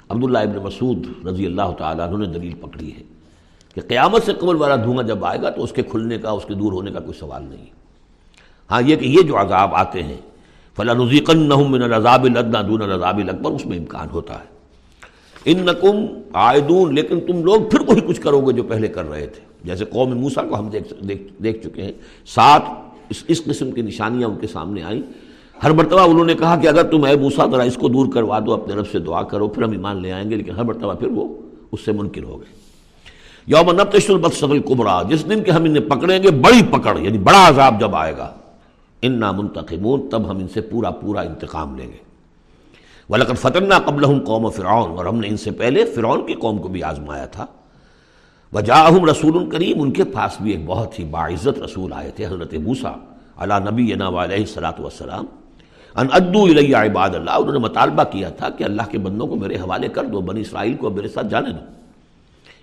عبداللہ 0.09 0.37
ابن 0.37 0.57
مسعود 0.63 1.27
رضی 1.27 1.45
اللہ 1.45 1.71
تعالیٰ 1.77 2.07
عنہ 2.07 2.17
نے 2.17 2.25
دلیل 2.25 2.55
پکڑی 2.61 2.93
ہے 2.93 3.03
کہ 3.75 3.81
قیامت 3.81 4.23
سے 4.23 4.33
قبل 4.33 4.55
والا 4.55 4.75
دھواں 4.75 5.03
جب 5.03 5.25
آئے 5.25 5.41
گا 5.41 5.49
تو 5.49 5.63
اس 5.63 5.71
کے 5.71 5.81
کھلنے 5.81 6.17
کا، 6.17 6.29
اس 6.29 6.45
کے 6.45 6.53
دور 6.53 6.71
ہونے 6.73 6.91
کا 6.91 6.99
کوئی 6.99 7.19
سوال 7.19 7.43
نہیں 7.43 7.65
ہاں 8.71 8.81
یہ 8.81 8.95
کہ 8.95 9.05
یہ 9.05 9.21
جو 9.21 9.41
عذاب 9.41 9.75
آتے 9.75 10.03
ہیں 10.03 10.17
فلاں 10.77 10.95
من 11.69 11.81
العذاب 11.81 12.23
الدنا 12.23 12.61
دون 12.61 12.81
العذاب 12.81 13.17
الاکبر 13.17 13.51
اس 13.51 13.65
میں 13.65 13.77
امکان 13.77 14.09
ہوتا 14.09 14.33
ہے۔ 14.33 14.53
ان 15.45 15.57
نقم 15.65 16.05
آئدون 16.33 16.95
لیکن 16.95 17.19
تم 17.19 17.43
لوگ 17.43 17.61
پھر 17.61 17.79
وہی 17.87 18.01
کچھ 18.01 18.21
کرو 18.21 18.41
گے 18.41 18.53
جو 18.53 18.63
پہلے 18.63 18.87
کر 18.87 19.09
رہے 19.09 19.27
تھے۔ 19.27 19.54
جیسے 19.65 19.85
قوم 19.85 20.15
موسا 20.17 20.41
کو 20.41 20.59
ہم 20.59 20.69
دیکھ 20.69 21.23
دیکھ 21.43 21.63
چکے 21.63 21.81
ہیں۔ 21.81 21.91
سات 22.25 22.61
اس 23.09 23.23
اس 23.27 23.43
قسم 23.43 23.71
کی 23.71 23.81
نشانیاں 23.81 24.29
ان 24.29 24.35
کے 24.35 24.47
سامنے 24.47 24.83
آئیں۔ 24.83 25.01
ہر 25.63 25.71
مرتبہ 25.71 26.01
انہوں 26.01 26.25
نے 26.25 26.33
کہا 26.33 26.55
کہ 26.55 26.67
اگر 26.67 26.83
تم 26.83 27.03
اے 27.03 27.15
موسا 27.15 27.45
ذرا 27.51 27.63
اس 27.63 27.75
کو 27.75 27.87
دور 27.87 28.11
کروا 28.13 28.39
دو، 28.45 28.53
اپنے 28.53 28.73
رب 28.75 28.87
سے 28.91 28.99
دعا 28.99 29.21
کرو، 29.23 29.47
پھر 29.47 29.63
ہم 29.63 29.71
ایمان 29.71 30.01
لے 30.01 30.11
آئیں 30.11 30.29
گے، 30.29 30.35
لیکن 30.35 30.51
ہر 30.51 30.63
مرتبہ 30.63 30.93
پھر 30.93 31.07
وہ 31.07 31.27
اس 31.71 31.85
سے 31.85 31.91
منکر 31.91 32.23
ہو 32.23 32.39
گئے۔ 32.39 32.53
یوم 33.47 33.71
نبتش 33.71 34.09
البصل 34.09 34.51
القبرا 34.51 35.01
جس 35.09 35.29
دن 35.29 35.43
کہ 35.43 35.51
ہم 35.51 35.63
انہیں 35.63 35.89
پکڑیں 35.89 36.23
گے، 36.23 36.31
بڑی 36.31 36.61
پکڑ 36.71 36.97
یعنی 36.99 37.17
بڑا 37.17 37.47
عذاب 37.47 37.79
جب 37.79 37.95
آئے 37.95 38.17
گا۔ 38.17 38.31
ان 39.01 39.19
نامنتقمون 39.19 40.09
تب 40.09 40.29
ہم 40.29 40.37
ان 40.37 40.47
سے 40.47 40.61
پورا 40.61 40.89
پورا 40.89 41.21
انتقام 41.21 41.75
لیں 41.75 41.87
گے۔ 41.87 41.97
ولاقت 43.09 43.37
فتنہ 43.41 43.73
قبل 43.85 44.19
قوم 44.19 44.49
فرعون، 44.49 44.97
اور 44.97 45.05
ہم 45.05 45.19
نے 45.19 45.27
ان 45.27 45.37
سے 45.37 45.51
پہلے 45.51 45.85
فرعون 45.85 46.25
کی 46.25 46.33
قوم 46.33 46.57
کو 46.57 46.67
بھی 46.67 46.83
آزمایا 46.83 47.25
تھا۔ 47.25 47.45
وجاہم 48.55 49.05
رسول 49.05 49.49
کریم، 49.49 49.81
ان 49.81 49.91
کے 49.91 50.03
پاس 50.03 50.41
بھی 50.41 50.51
ایک 50.51 50.65
بہت 50.65 50.99
ہی 50.99 51.03
باعزت 51.03 51.59
رسول 51.59 51.93
آئے 51.93 52.11
تھے، 52.15 52.25
حضرت 52.25 52.53
موسا 52.53 52.91
علا 53.37 53.59
نبی 53.59 53.93
علیہ 53.93 54.45
صلاۃ 54.45 54.79
والسلام۔ 54.79 55.25
ان 55.95 56.07
ادو 56.11 56.43
الیہ 56.43 56.77
عباد 56.77 57.15
اللہ، 57.15 57.31
انہوں 57.31 57.53
نے 57.53 57.59
مطالبہ 57.59 58.03
کیا 58.03 58.29
تھا 58.29 58.49
کہ 58.49 58.63
اللہ 58.63 58.81
کے 58.91 58.97
بندوں 58.97 59.27
کو 59.27 59.35
میرے 59.35 59.55
حوالے 59.55 59.87
کر 59.87 60.05
دو، 60.05 60.21
بنی 60.21 60.41
اسرائیل 60.41 60.73
کو 60.73 60.89
میرے 60.89 61.07
ساتھ 61.07 61.27
جانے 61.27 61.51
دو۔ 61.51 61.65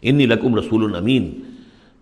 انی 0.03 0.27
لکم 0.27 0.57
رسول 0.57 0.85
الامین 0.85 1.31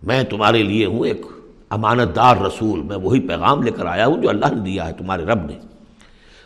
میں 0.03 0.23
تمہارے 0.23 0.63
لیے 0.63 0.85
ہوں 0.85 1.05
ایک 1.05 1.25
امانت 1.69 2.15
دار 2.15 2.37
رسول، 2.37 2.81
میں 2.81 2.97
وہی 2.97 3.19
پیغام 3.19 3.61
لے 3.63 3.71
کر 3.71 3.85
آیا 3.85 4.07
ہوں 4.07 4.21
جو 4.21 4.29
اللہ 4.29 4.53
نے 4.53 4.61
دیا 4.61 4.87
ہے 4.87 4.93
تمہارے 4.93 5.25
رب 5.25 5.45
نے۔ 5.45 5.70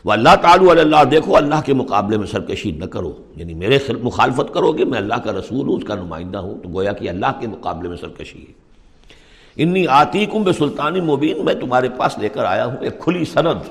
وہ 0.05 0.11
اللہ 0.11 0.35
تعالیٰ 0.41 0.69
اللہ، 0.69 1.03
دیکھو 1.03 1.35
اللہ 1.37 1.61
کے 1.65 1.73
مقابلے 1.73 2.17
میں 2.17 2.27
سرکشی 2.27 2.71
نہ 2.71 2.85
کرو 2.85 3.11
یعنی 3.35 3.53
میرے 3.53 3.77
مخالفت 4.01 4.53
کرو 4.53 4.71
گے، 4.71 4.85
میں 4.85 4.97
اللہ 4.97 5.13
کا 5.13 5.31
رسول 5.31 5.67
ہوں، 5.67 5.77
اس 5.77 5.83
کا 5.83 5.95
نمائندہ 5.95 6.37
ہوں، 6.37 6.59
تو 6.63 6.69
گویا 6.73 6.91
کہ 6.93 7.09
اللہ 7.09 7.39
کے 7.39 7.47
مقابلے 7.47 7.89
میں 7.89 7.97
سرکشی 7.97 8.39
ہے۔ 8.39 8.53
انی 9.57 9.87
آتی 9.87 10.25
کم 10.25 10.43
بے 10.43 10.53
سلطانی 10.53 11.01
مبین، 11.01 11.45
میں 11.45 11.53
تمہارے 11.53 11.89
پاس 11.89 12.17
لے 12.17 12.29
کر 12.29 12.45
آیا 12.45 12.65
ہوں 12.65 12.77
ایک 12.81 12.99
کھلی 12.99 13.25
سند۔ 13.25 13.69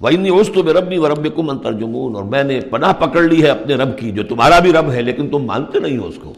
وہ 0.00 0.08
انی 0.08 0.28
اس 0.28 0.50
تو 0.54 0.62
ربی 0.80 0.98
و 0.98 1.08
رب 1.08 1.36
کم 1.36 1.50
انترجمون 1.50 2.16
اور 2.16 2.24
میں 2.24 2.42
نے 2.42 2.60
پناہ 2.60 2.92
پکڑ 2.92 3.22
لی 3.22 3.42
ہے 3.42 3.48
اپنے 3.48 3.74
رب 3.74 3.98
کی، 3.98 4.10
جو 4.10 4.22
تمہارا 4.22 4.58
بھی 4.58 4.72
رب 4.72 4.90
ہے، 4.92 5.02
لیکن 5.02 5.30
تم 5.30 5.44
مانتے 5.44 5.78
نہیں 5.78 5.98
ہو 5.98 6.06
اس 6.06 6.18
کو، 6.22 6.32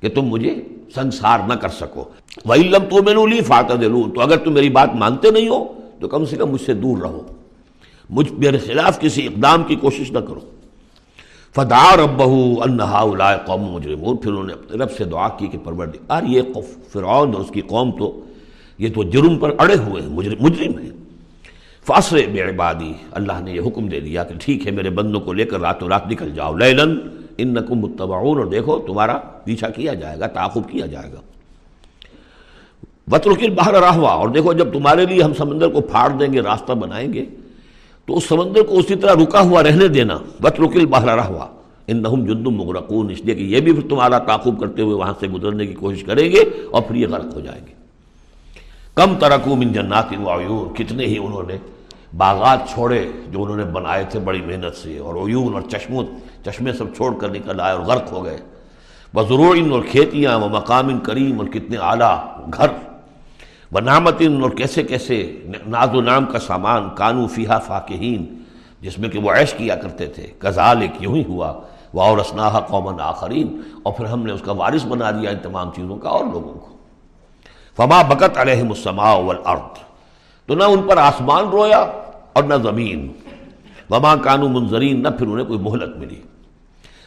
کہ 0.00 0.08
تم 0.08 0.22
مجھے 0.22 0.54
سنسار 0.94 1.38
نہ 1.48 1.54
کر 1.54 1.68
سکو۔ 1.68 2.04
وہ 2.44 2.54
علم 2.54 2.84
تو 2.90 3.02
میں 3.02 3.26
لی 3.26 3.40
فاتح 3.40 3.86
تو 4.14 4.20
اگر 4.20 4.36
تم 4.36 4.52
میری 4.52 4.70
بات 4.70 4.94
مانتے 4.94 5.30
نہیں 5.30 5.48
ہو 5.48 5.64
تو 6.00 6.08
کم 6.08 6.24
سے 6.24 6.36
کم 6.36 6.50
مجھ 6.50 6.62
سے 6.62 6.74
دور 6.74 6.98
رہو۔ 6.98 7.26
مجھ 8.10 8.32
میرے 8.32 8.58
خلاف 8.58 9.00
کسی 9.00 9.26
اقدام 9.26 9.62
کی 9.62 9.74
کوشش 9.76 10.12
نہ 10.12 10.18
کرو۔ 10.18 10.40
فدا 11.54 11.96
رب 11.96 12.22
انہا 12.22 13.36
قوم 13.36 13.62
مجرمون۔ 13.62 14.16
پھر 14.16 14.30
انہوں 14.30 14.44
نے 14.44 14.52
اپنے 14.52 14.84
رب 14.84 14.90
سے 14.90 15.04
دعا 15.04 15.28
کی 15.28 15.46
کہ 15.46 15.58
پرور 15.58 15.86
یار 15.94 16.22
یہ 16.22 16.42
فرعون 16.88 17.34
اور 17.34 17.40
اس 17.40 17.50
کی 17.50 17.60
قوم 17.60 17.90
تو، 17.98 18.20
یہ 18.78 18.88
تو 18.94 19.02
جرم 19.02 19.38
پر 19.38 19.50
اڑے 19.58 19.74
ہوئے 19.74 20.02
ہیں، 20.02 20.08
مجرم 20.08 20.42
مجرم 20.42 20.78
ہیں۔ 20.78 20.90
فاصر 21.86 22.18
بے 22.32 22.42
عبادی 22.42 22.92
اللہ 23.10 23.40
نے 23.40 23.52
یہ 23.52 23.60
حکم 23.66 23.88
دے 23.88 24.00
دیا 24.00 24.24
کہ 24.24 24.34
ٹھیک 24.40 24.66
ہے، 24.66 24.72
میرے 24.72 24.90
بندوں 24.90 25.20
کو 25.20 25.32
لے 25.32 25.44
کر 25.44 25.60
راتوں 25.60 25.88
رات 25.88 26.06
نکل 26.06 26.30
جاؤ۔ 26.30 26.56
لیلن 26.56 26.98
ان 27.38 27.54
نقم 27.54 27.74
متبعون، 27.74 28.38
اور 28.38 28.46
دیکھو 28.46 28.78
تمہارا 28.78 29.18
پیچھا 29.18 29.68
کیا 29.68 29.94
جائے 29.94 30.20
گا، 30.20 30.26
تعاقب 30.26 30.68
کیا 30.68 30.86
جائے 30.86 31.12
گا۔ 31.12 31.20
وطرکل 33.12 33.50
باہر 33.50 33.74
راہوا 33.74 34.10
اور 34.10 34.28
دیکھو، 34.28 34.52
جب 34.52 34.72
تمہارے 34.72 35.06
لیے 35.06 35.22
ہم 35.22 35.32
سمندر 35.34 35.68
کو 35.68 35.80
پھاڑ 35.80 36.08
دیں 36.10 36.32
گے، 36.32 36.40
راستہ 36.40 36.72
بنائیں 36.72 37.12
گے، 37.12 37.24
تو 38.06 38.16
اس 38.16 38.24
سمندر 38.24 38.62
کو 38.62 38.78
اسی 38.78 38.94
طرح 38.94 39.14
رکا 39.14 39.40
ہوا 39.40 39.62
رہنے 39.62 39.88
دینا۔ 39.88 40.18
وطرکل 40.44 40.86
باہر 40.86 41.14
راہوا 41.16 41.46
ان 41.86 42.02
نہم 42.02 42.24
جندم 42.24 42.54
مغرقون۔ 42.54 43.10
اس 43.10 43.20
لیے 43.20 43.34
کہ 43.34 43.42
یہ 43.42 43.60
بھی 43.60 43.72
پھر 43.72 43.88
تمہارا 43.88 44.18
تعاقب 44.18 44.60
کرتے 44.60 44.82
ہوئے 44.82 44.94
وہاں 44.94 45.12
سے 45.20 45.28
گزرنے 45.28 45.66
کی 45.66 45.74
کوشش 45.74 46.04
کریں 46.04 46.30
گے 46.32 46.40
اور 46.70 46.82
پھر 46.82 46.96
یہ 46.96 47.06
غرق 47.06 47.34
ہو 47.34 47.40
جائیں 47.40 47.60
گے۔ 47.66 47.72
کم 48.94 49.14
ترکو 49.18 49.56
من 49.56 49.72
جنات 49.72 50.12
وعیون 50.26 50.74
کتنے 50.74 51.06
ہی 51.06 51.18
انہوں 51.18 51.42
نے 51.48 51.56
باغات 52.16 52.68
چھوڑے 52.68 53.08
جو 53.30 53.42
انہوں 53.42 53.56
نے 53.56 53.64
بنائے 53.64 54.04
تھے 54.10 54.18
بڑی 54.20 54.40
محنت 54.40 54.76
سے، 54.76 54.98
اور 54.98 55.14
عیون 55.14 55.54
اور 55.54 55.62
چشموں، 55.62 56.04
چشمے 56.44 56.72
سب 56.72 56.94
چھوڑ 56.96 57.12
کر 57.18 57.28
نکل 57.28 57.60
آئے 57.60 57.74
اور 57.74 57.84
غرق 57.86 58.12
ہو 58.12 58.24
گئے۔ 58.24 58.38
بضرور 59.14 59.56
اور 59.70 59.82
کھیتیاں 59.90 60.38
و 60.38 60.48
مقام 60.48 60.98
کریم، 60.98 61.40
اور 61.40 61.48
کتنے 61.48 61.76
اعلیٰ، 61.76 62.16
گھر۔ 62.56 62.89
بنامتن 63.72 64.42
اور 64.42 64.50
کیسے 64.50 64.82
کیسے 64.82 65.40
ناز 65.66 65.94
و 65.94 66.00
نام 66.00 66.24
کا 66.26 66.38
سامان 66.38 66.88
کانو 66.94 67.26
فیحا 67.26 67.58
فاکہین، 67.58 68.24
جس 68.80 68.98
میں 68.98 69.08
کہ 69.08 69.18
وہ 69.18 69.30
عیش 69.30 69.54
کیا 69.54 69.74
کرتے 69.74 70.06
تھے 70.06 70.26
کزال 70.38 70.82
ایک 70.82 70.90
یوں 71.00 71.14
ہی 71.16 71.24
ہوا 71.24 71.52
وہ 71.94 72.02
اور 72.02 72.18
اسناح 72.18 72.58
قومن 72.60 73.00
آخرین 73.00 73.60
اور 73.82 73.92
پھر 73.92 74.04
ہم 74.04 74.26
نے 74.26 74.32
اس 74.32 74.42
کا 74.42 74.52
وارث 74.52 74.84
بنا 74.84 75.10
دیا 75.10 75.30
ان 75.30 75.36
تمام 75.42 75.70
چیزوں 75.76 75.96
کا 75.96 76.08
اور 76.08 76.24
لوگوں 76.24 76.54
کو۔ 76.54 76.76
فما 77.76 78.02
بکت 78.02 78.38
علیہ 78.38 78.62
السماء 78.62 79.14
والارض 79.14 79.78
تو 80.46 80.54
نہ 80.54 80.64
ان 80.64 80.82
پر 80.82 80.96
آسمان 80.96 81.44
رویا 81.44 81.78
اور 82.32 82.42
نہ 82.42 82.54
زمین۔ 82.62 83.12
وما 83.90 84.16
کانو 84.16 84.48
منظرین 84.48 85.02
نہ 85.02 85.08
پھر 85.08 85.26
انہیں 85.26 85.46
کوئی 85.46 85.58
مہلت 85.58 85.96
ملی۔ 85.96 86.20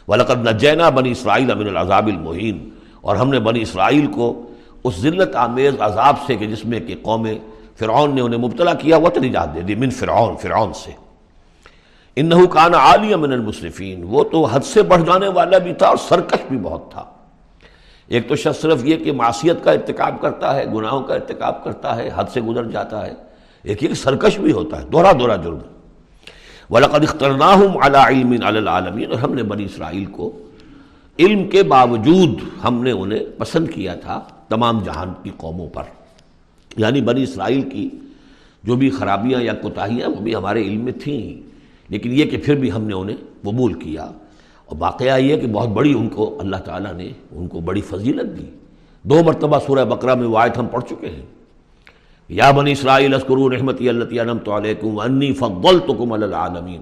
ولقد 0.08 0.48
نجینا 0.48 0.88
بنی 0.88 1.10
اسرائیل 1.10 1.50
امن 1.50 1.66
العذاب 1.66 2.06
المحین 2.06 2.68
اور 3.00 3.16
ہم 3.16 3.30
نے 3.30 3.40
بنی 3.40 3.62
اسرائیل 3.62 4.06
کو 4.06 4.50
اس 4.84 4.96
ذلت 4.96 5.36
آمیز 5.36 5.74
عذاب 5.80 6.16
سے 6.26 6.36
کہ 6.36 6.46
جس 6.46 6.64
میں 6.64 6.80
کہ 6.80 6.94
قوم 7.02 7.28
فرعون 7.78 8.14
نے 8.14 8.20
انہیں 8.20 8.40
مبتلا 8.40 8.74
کیا، 8.74 8.96
وہ 8.96 9.08
تو 9.08 9.20
نجات 9.20 9.54
دے 9.54 9.60
دی 9.60 9.74
من 9.74 9.90
فرعون 9.90 10.36
فرعون 10.36 10.72
سے۔ 10.72 10.90
انہو 12.16 12.46
کان 12.46 12.74
عالی 12.74 13.14
من 13.14 13.32
المصرفین 13.32 14.04
وہ 14.04 14.24
تو 14.24 14.44
حد 14.44 14.60
سے 14.60 14.82
بڑھ 14.82 15.02
جانے 15.06 15.28
والا 15.28 15.58
بھی 15.58 15.74
تھا 15.74 15.86
اور 15.86 15.96
سرکش 15.96 16.44
بھی 16.48 16.58
بہت 16.58 16.90
تھا۔ 16.90 17.04
ایک 18.06 18.28
تو 18.28 18.36
شخص 18.36 18.60
صرف 18.60 18.84
یہ 18.84 18.96
کہ 18.96 19.12
معصیت 19.12 19.64
کا 19.64 19.72
ارتکاب 19.72 20.20
کرتا 20.20 20.56
ہے، 20.56 20.64
گناہوں 20.74 21.02
کا 21.02 21.14
ارتکاب 21.14 21.64
کرتا 21.64 21.96
ہے، 21.96 22.10
حد 22.14 22.24
سے 22.32 22.40
گزر 22.40 22.64
جاتا 22.64 23.06
ہے۔ 23.06 23.12
ایک 23.62 23.82
ایک 23.82 23.94
سرکش 23.94 24.38
بھی 24.38 24.52
ہوتا 24.52 24.82
ہے۔ 24.82 24.86
دورہ 24.86 25.12
دورہ 25.12 25.36
جرم۔ 25.44 25.58
وَلَقَدْ 26.70 27.00
اِخْتَرْنَاهُمْ 27.00 27.84
عَلَىٰ 27.84 28.06
عِلْمٍ 28.06 28.32
عَلَى 28.32 28.58
الْعَالَمِينَ۔ 28.58 29.10
اور 29.10 29.18
ہم 29.18 29.34
نے 29.34 29.42
بنی 29.42 29.64
اسرائیل 29.64 30.04
کو 30.04 30.38
علم 31.18 31.48
کے 31.48 31.62
باوجود 31.62 32.30
ہم 32.64 32.82
نے 32.82 32.90
انہیں 32.90 33.20
پسند 33.38 33.68
کیا 33.68 33.94
تھا۔ 33.94 34.20
تمام 34.48 34.82
جہان 34.84 35.12
کی 35.22 35.30
قوموں 35.36 35.68
پر۔ 35.68 35.82
یعنی 36.76 37.00
بنی 37.00 37.22
اسرائیل 37.22 37.62
کی 37.62 37.90
جو 38.64 38.76
بھی 38.76 38.90
خرابیاں 38.90 39.42
یا 39.42 39.54
کوتاہیاں 39.54 40.08
وہ 40.08 40.20
بھی 40.20 40.34
ہمارے 40.34 40.62
علم 40.62 40.80
میں 40.80 40.92
تھیں۔ 40.92 41.48
لیکن 41.88 42.12
یہ 42.12 42.24
کہ 42.24 42.38
پھر 42.44 42.54
بھی 42.54 42.72
ہم 42.72 42.84
نے 42.84 42.94
انہیں 42.94 43.16
قبول 43.42 43.72
کیا۔ 43.72 44.02
اور 44.66 44.76
واقعہ 44.78 45.18
یہ 45.18 45.36
کہ 45.36 45.46
بہت 45.46 45.68
بڑی 45.68 45.94
ان 45.98 46.08
کو 46.08 46.40
اللہ 46.40 46.56
تعالیٰ 46.56 46.92
نے 46.92 47.08
ان 47.32 47.48
کو 47.48 47.60
بڑی 47.60 47.80
فضیلت 47.80 48.38
دی۔ 48.38 48.44
دو 49.02 49.24
مرتبہ 49.24 49.58
سورہ 49.66 49.84
بقرہ 49.84 50.14
میں 50.14 50.26
وہ 50.26 50.38
آیت 50.38 50.58
ہم 50.58 50.66
پڑھ 50.66 50.84
چکے 50.84 51.08
ہیں۔ 51.08 51.26
یا 52.28 52.50
بنی 52.50 52.72
اسرائیل 52.72 53.14
اسکرو 53.14 53.50
رحمتی 53.50 53.88
اللہ 53.88 54.22
نمت 54.22 54.48
علیکم 54.48 55.00
انی 55.00 55.32
فضلتکم 55.32 56.12
علی 56.12 56.24
العالمین۔ 56.24 56.80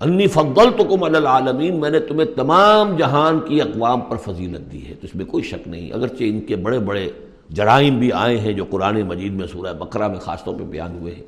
انی 0.00 0.26
فضلتکم 0.26 1.02
علی 1.02 1.16
العالمین، 1.16 1.80
میں 1.80 1.90
نے 1.90 2.00
تمہیں 2.00 2.36
تمام 2.36 2.96
جہان 2.96 3.40
کی 3.40 3.60
اقوام 3.60 4.00
پر 4.00 4.16
فضیلت 4.16 4.72
دی 4.72 4.88
ہے، 4.88 4.94
تو 4.94 5.00
اس 5.02 5.14
میں 5.14 5.24
کوئی 5.24 5.44
شک 5.44 5.68
نہیں۔ 5.68 5.92
اگرچہ 5.92 6.24
ان 6.24 6.40
کے 6.40 6.56
بڑے 6.56 6.78
بڑے 6.78 7.10
جرائم 7.50 7.98
بھی 7.98 8.12
آئے 8.12 8.38
ہیں 8.38 8.52
جو 8.52 8.64
قرآن 8.64 9.02
مجید 9.02 9.32
میں، 9.32 9.46
سورہ 9.46 9.72
بقرہ 9.72 10.08
میں 10.08 10.18
خاص 10.18 10.44
طور 10.44 10.54
پہ 10.54 10.64
بیان 10.64 10.98
ہوئے 10.98 11.14
ہیں، 11.14 11.22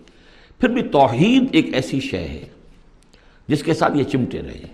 پھر 0.61 0.69
بھی 0.69 0.83
توحید 0.83 1.45
ایک 1.53 1.75
ایسی 1.75 2.01
شے 2.01 2.29
ہے 2.29 2.45
جس 3.49 3.63
کے 3.63 3.75
ساتھ 3.75 3.97
یہ 3.97 4.05
چمٹے 4.05 4.43
رہے 4.43 4.67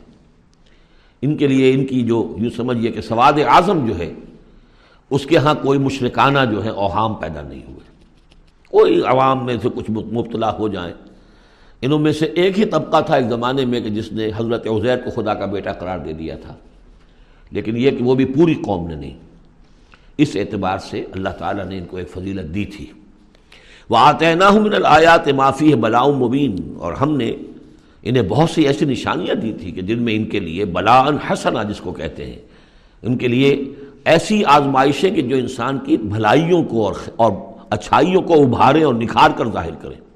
ان 1.23 1.37
کے 1.37 1.47
لیے 1.47 1.73
ان 1.73 1.87
کی 1.87 2.03
جو 2.03 2.37
یوں 2.39 2.51
سمجھیے 2.57 2.91
کہ 2.91 3.01
سواد 3.01 3.33
اعظم 3.33 3.87
جو 3.87 3.99
ہے، 3.99 4.13
اس 5.11 5.27
کے 5.27 5.37
ہاں 5.37 5.55
کوئی 5.63 5.79
مشرکانہ 5.79 6.39
جو 6.51 6.65
ہے 6.65 6.71
اوہام 6.71 7.15
پیدا 7.15 7.43
نہیں 7.43 7.63
ہوئے۔ 7.69 7.91
کوئی 8.71 9.03
عوام 9.03 9.47
میں 9.47 9.57
سے 9.63 9.69
کچھ 9.75 9.91
مبتلا 9.91 10.59
ہو 10.59 10.69
جائیں۔ 10.69 10.95
انہوں 11.83 11.99
میں 11.99 12.13
سے 12.13 12.27
ایک 12.27 12.59
ہی 12.59 12.65
طبقہ 12.65 13.01
تھا 13.01 13.15
ایک 13.15 13.29
زمانے 13.29 13.65
میں 13.65 13.81
کہ 13.81 13.91
جس 13.91 14.13
نے 14.13 14.31
حضرت 14.37 14.67
عزیر 14.67 14.97
کو 14.97 15.23
خدا 15.23 15.35
کا 15.35 15.47
بیٹا 15.47 15.73
قرار 15.73 15.99
دے 15.99 16.13
دیا 16.13 16.37
تھا۔ 16.37 16.55
لیکن 17.51 17.77
یہ 17.77 17.91
کہ 17.91 18.05
وہ 18.05 18.15
بھی 18.15 18.25
پوری 18.25 18.55
قوم 18.55 18.89
نے 18.89 18.95
نہیں۔ 18.95 19.19
اس 20.19 20.31
اعتبار 20.35 20.79
سے 20.79 21.05
اللہ 21.13 21.29
تعالیٰ 21.29 21.67
نے 21.67 21.79
ان 21.79 21.85
کو 21.85 21.97
ایک 21.97 22.11
فضیلت 22.11 22.55
دی 22.55 22.65
تھی۔ 22.65 22.87
وہ 23.91 23.97
آتے 23.97 24.35
من 24.35 24.75
الآیات 24.75 25.29
معافی 25.29 25.71
ہے 25.71 25.77
بلاؤ 25.77 26.13
مبین 26.13 26.57
اور 26.79 26.93
ہم 26.93 27.17
نے 27.17 27.33
انہیں 28.03 28.23
بہت 28.23 28.51
سی 28.51 28.67
ایسی 28.67 28.85
نشانیاں 28.85 29.35
دی 29.35 29.53
تھی 29.61 29.71
کہ 29.71 29.83
جن 29.83 30.03
میں 30.03 30.15
ان 30.15 30.25
کے 30.25 30.41
لیے 30.41 30.65
بلاً 30.65 31.17
حسنا 31.31 31.63
جس 31.63 31.81
کو 31.81 31.93
کہتے 31.93 32.27
ہیں۔ 32.27 32.37
ان 33.03 33.17
کے 33.17 33.29
لیے 33.29 33.65
ایسی 34.05 34.45
آزمائشیں 34.45 35.11
کہ 35.11 35.23
جو 35.23 35.37
انسان 35.37 35.79
کی 35.79 35.97
بھلائیوں 35.97 36.63
کو 36.63 36.93
اور 37.17 37.33
اچھائیوں 37.71 38.23
کو 38.23 38.43
ابھاریں 38.43 38.85
اور 38.85 38.95
نکھار 38.95 39.31
کر 39.37 39.45
ظاہر 39.53 39.75
کریں۔ 39.75 40.08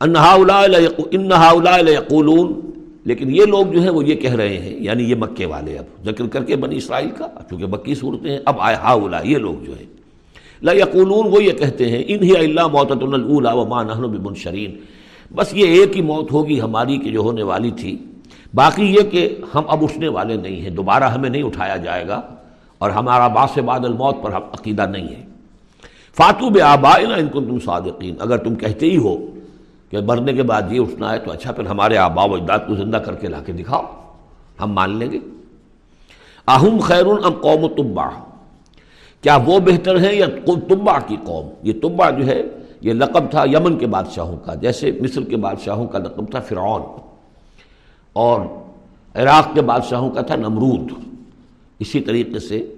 انہا 0.00 0.32
انہا 0.32 1.78
یقولون 1.88 2.52
لیکن 3.04 3.34
یہ 3.34 3.44
لوگ 3.46 3.72
جو 3.72 3.80
ہیں 3.82 3.90
وہ 3.90 4.04
یہ 4.04 4.14
کہہ 4.16 4.34
رہے 4.34 4.58
ہیں 4.58 4.74
یعنی 4.84 5.04
یہ 5.10 5.14
مکے 5.18 5.46
والے 5.46 5.78
اب، 5.78 5.84
ذکر 6.04 6.26
کر 6.32 6.44
کے 6.44 6.56
بنی 6.56 6.76
اسرائیل 6.76 7.10
کا، 7.16 7.26
چونکہ 7.50 7.66
مکی 7.66 7.94
صورتیں 7.94 8.30
ہیں، 8.30 8.38
اب 8.44 8.60
آئے 8.60 8.76
ہا 8.76 8.92
اولا 8.92 9.20
یہ 9.24 9.38
لوگ 9.38 9.64
جو 9.64 9.72
ہیں۔ 9.78 9.86
لا 10.62 10.72
یقولون 10.72 11.26
وہ 11.32 11.42
یہ 11.42 11.52
کہتے 11.52 11.88
ہیں، 11.90 12.02
انہی 12.06 12.36
اللہ 12.36 12.66
موتۃ 12.72 13.02
الاولا 13.02 13.52
و 13.52 13.82
نحن 13.82 14.04
بمنشرین۔ 14.10 14.76
بس 15.30 15.52
یہ 15.54 15.66
ایک 15.74 15.96
ہی 15.96 16.02
موت 16.02 16.32
ہوگی 16.32 16.60
ہماری 16.60 16.96
کہ 16.98 17.10
جو 17.10 17.20
ہونے 17.20 17.42
والی 17.42 17.70
تھی۔ 17.80 17.96
باقی 18.54 18.86
یہ 18.86 19.10
کہ 19.10 19.28
ہم 19.54 19.64
اب 19.68 19.82
اٹھنے 19.84 20.08
والے 20.08 20.36
نہیں 20.36 20.60
ہیں، 20.60 20.70
دوبارہ 20.70 21.04
ہمیں 21.04 21.28
نہیں 21.28 21.42
اٹھایا 21.42 21.76
جائے 21.76 22.06
گا، 22.08 22.20
اور 22.80 22.90
ہمارا 22.90 23.28
باس 23.28 23.58
بعد 23.64 23.84
الموت 23.84 24.22
پر 24.22 24.34
عقیدہ 24.34 24.86
نہیں 24.86 25.08
ہے 25.08 25.22
فاتو 26.16 26.48
بے 26.50 26.60
آبا 26.62 26.90
ان 26.96 27.28
کو 27.28 27.40
تم 27.40 27.58
صادقین، 27.64 28.14
اگر 28.20 28.36
تم 28.38 28.54
کہتے 28.54 28.86
ہی 28.86 28.96
ہو 28.96 29.16
کہ 29.94 30.00
مرنے 30.00 30.32
کے 30.32 30.42
بعد 30.42 30.62
یہ 30.70 30.80
اٹھنا 30.80 31.12
ہے 31.12 31.18
تو 31.18 31.32
اچھا 31.32 31.52
پھر 31.52 31.66
ہمارے 31.66 31.96
آبا 31.96 32.24
و 32.24 32.34
اجداد 32.34 32.58
کو 32.66 32.74
زندہ 32.74 32.96
کر 32.96 33.14
کے 33.14 33.28
لا 33.28 33.40
کے 33.46 33.52
دکھاؤ۔ 33.52 33.82
ہم 34.60 34.72
مان 34.72 34.96
لیں 34.96 35.12
گے۔ 35.12 35.18
اہم 36.48 36.78
خیر 36.78 37.06
ام 37.06 37.30
قوم 37.30 37.68
تبا 37.68 38.08
کیا 39.20 39.38
وہ 39.46 39.58
بہتر 39.58 40.04
ہیں 40.04 40.12
یا 40.12 40.26
تبا 40.44 40.98
کی 41.00 41.16
قوم؟ 41.24 41.48
یہ 41.62 41.72
تبا 41.82 42.10
جو 42.10 42.26
ہے، 42.26 42.42
یہ 42.80 42.92
لقب 42.92 43.30
تھا 43.30 43.44
یمن 43.44 43.78
کے 43.78 43.86
بادشاہوں 43.86 44.36
کا، 44.36 44.54
جیسے 44.54 44.92
مصر 45.00 45.22
کے 45.22 45.36
بادشاہوں 45.36 45.86
کا 45.86 45.98
لقب 45.98 46.30
تھا 46.30 46.40
فرعون۔ 46.40 46.82
اور 48.12 48.40
عراق 49.14 49.54
کے 49.54 49.62
بادشاہوں 49.62 50.10
کا 50.10 50.20
تھا 50.20 50.36
نمرود۔ 50.36 50.92
اسی 51.78 52.00
طریقے 52.00 52.38
سے 52.38 52.74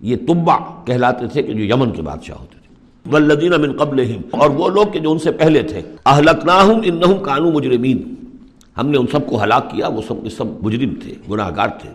یہ 0.00 0.16
تبا 0.16 0.82
کہلاتے 0.84 1.26
تھے 1.26 1.42
کہ 1.42 1.52
جو 1.52 1.64
یمن 1.64 1.90
کے 1.90 2.02
بادشاہ 2.02 2.36
ہوتے 2.38 2.50
تھے۔ 2.50 2.59
والذین 3.06 3.50
من 3.50 3.76
قبلہم۔ 3.76 4.20
اور 4.30 4.50
وہ 4.50 4.68
لوگ 4.68 4.86
کہ 4.92 4.98
جو 4.98 5.12
ان 5.12 5.18
سے 5.18 5.32
پہلے 5.32 5.62
تھے۔ 5.62 5.80
اہلکناہم 6.06 6.80
انہم 6.84 7.18
کانو 7.22 7.50
مجرمین۔ 7.50 8.14
ہم 8.78 8.88
نے 8.88 8.98
ان 8.98 9.06
سب 9.06 9.26
کو 9.26 9.42
ہلاک 9.42 9.70
کیا، 9.70 9.88
وہ 9.88 10.02
سب 10.08 10.14
سب 10.30 10.44
مجرم 10.62 10.94
تھے 11.02 11.14
گناہ 11.30 11.50
گار 11.56 11.68
تھے۔ 11.68 11.90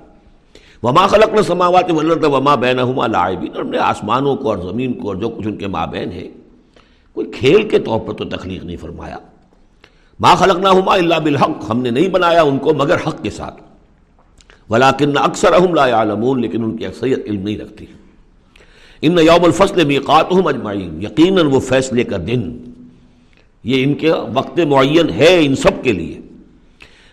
وما 0.83 1.07
خلقنا 1.07 1.37
السماوات 1.37 1.91
والارض 1.91 2.23
وما 2.23 2.55
بینہما 2.55 3.07
لاعبین۔ 3.07 3.51
اور 3.55 3.63
ہم 3.63 3.69
نے 3.69 3.77
آسمانوں 3.77 4.35
کو 4.35 4.49
اور 4.49 4.57
زمین 4.57 4.93
کو 4.93 5.07
اور 5.07 5.15
جو 5.15 5.29
کچھ 5.29 5.47
ان 5.47 5.55
کے 5.55 5.67
مابین 5.67 6.11
ہے 6.11 6.27
کوئی 7.13 7.31
کھیل 7.31 7.69
کے 7.69 7.79
طور 7.79 7.99
پر 7.99 8.13
تو 8.13 8.25
تخلیق 8.25 8.63
نہیں 8.63 8.77
فرمایا۔ 8.77 9.17
ما 10.19 10.35
خلقنا 10.35 10.71
ہما 10.71 10.93
اللہ 10.93 11.15
بالحق۔ 11.15 11.49
ہم 11.69 11.81
نے 11.81 11.89
نہیں 11.89 12.09
بنایا 12.09 12.41
ان 12.41 12.57
کو 12.57 12.73
مگر 12.73 12.95
حق 13.07 13.23
کے 13.23 13.29
ساتھ۔ 13.29 13.61
ولاکن 14.69 15.17
اکثر 15.17 15.53
اہم 15.53 15.73
لا 15.73 15.91
عالمون 15.91 16.41
لیکن 16.41 16.63
ان 16.63 16.77
کی 16.77 16.85
اکثریت 16.85 17.19
علم 17.25 17.41
نہیں 17.41 17.57
رکھتی۔ 17.57 17.85
ان 19.01 19.11
یوم 19.11 19.43
الفصل 19.43 19.85
میقاتہم 19.85 20.47
اجمعین، 20.47 21.01
یقیناً 21.01 21.45
وہ 21.45 21.59
فیصلے 21.59 22.03
کا 22.03 22.17
دن۔ 22.27 22.57
یہ 23.63 23.83
ان 23.83 23.93
کے 23.93 24.11
وقت 24.33 24.59
معین 24.59 25.09
ہے 25.09 25.45
ان 25.45 25.55
سب 25.55 25.83
کے 25.83 25.91
لیے۔ 25.91 26.21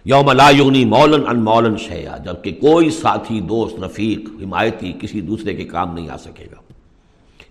یوم 0.04 0.30
لا 0.32 0.50
یغنی 0.50 0.84
مولن 0.84 1.22
ان 1.28 1.44
مولن 1.44 1.76
شیا 1.76 2.16
جبکہ 2.24 2.52
کوئی 2.52 2.90
ساتھی، 2.90 3.40
دوست، 3.40 3.80
رفیق، 3.80 4.20
حمایتی 4.42 4.92
کسی 5.00 5.20
دوسرے 5.20 5.54
کے 5.54 5.64
کام 5.64 5.94
نہیں 5.94 6.08
آ 6.10 6.16
سکے 6.16 6.44
گا۔ 6.44 6.72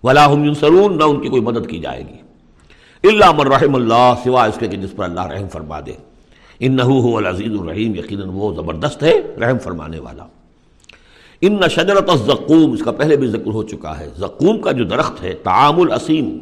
ولا 0.04 0.32
ہم 0.32 0.44
ینصرون، 0.44 0.98
نہ 0.98 1.04
ان 1.04 1.20
کی 1.20 1.28
کوئی 1.28 1.42
مدد 1.42 1.66
کی 1.70 1.78
جائے 1.78 2.02
گی۔ 2.02 2.22
اللہ 3.08 3.32
من 3.32 3.46
رحم 3.46 3.74
اللہ 3.74 4.14
سوا 4.24 4.44
اس 4.44 4.58
کے 4.58 4.66
کہ 4.66 4.76
جس 4.76 4.96
پر 4.96 5.04
اللہ 5.04 5.26
رحم 5.26 5.48
فرما 5.48 5.80
دے۔ 5.80 5.92
ان 6.60 6.76
نحو 6.76 7.16
العزیز 7.16 7.60
الرحیم، 7.60 7.94
یقیناً 7.94 8.28
وہ 8.28 8.54
زبردست 8.54 9.02
ہے 9.02 9.14
رحم 9.40 9.58
فرمانے 9.58 9.98
والا۔ 9.98 10.26
ان 11.42 11.58
نہ 11.60 11.68
شجرت 11.70 12.10
اس 12.10 12.82
کا 12.84 12.92
پہلے 12.92 13.16
بھی 13.16 13.26
ذکر 13.28 13.52
ہو 13.52 13.62
چکا 13.62 13.98
ہے، 13.98 14.08
زقوم 14.18 14.60
کا 14.62 14.72
جو 14.72 14.84
درخت 14.84 15.22
ہے 15.22 15.32
تعام 15.42 15.80
العصیم 15.80 16.38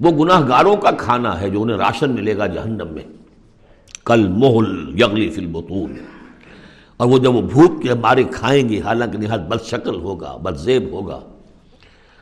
وہ 0.00 0.10
گناہ 0.18 0.48
گاروں 0.48 0.76
کا 0.76 0.90
کھانا 0.98 1.40
ہے 1.40 1.48
جو 1.50 1.62
انہیں 1.62 1.76
راشن 1.76 2.10
ملے 2.10 2.36
گا 2.36 2.46
جہنم 2.46 2.92
میں۔ 2.94 3.02
کل 4.04 4.26
محل 4.34 5.00
یغلی 5.00 5.28
فی 5.28 5.40
البطون، 5.40 5.92
اور 6.96 7.08
وہ 7.08 7.18
جب 7.18 7.34
وہ 7.34 7.42
بھوک 7.42 7.82
کے 7.82 7.94
مارے 7.94 8.24
کھائیں 8.32 8.68
گے، 8.68 8.80
حالانکہ 8.80 9.18
نہایت 9.18 9.40
بد 9.48 9.64
شکل 9.66 9.96
ہوگا، 9.96 10.36
بد 10.42 10.58
زیب 10.58 10.90
ہوگا، 10.92 11.20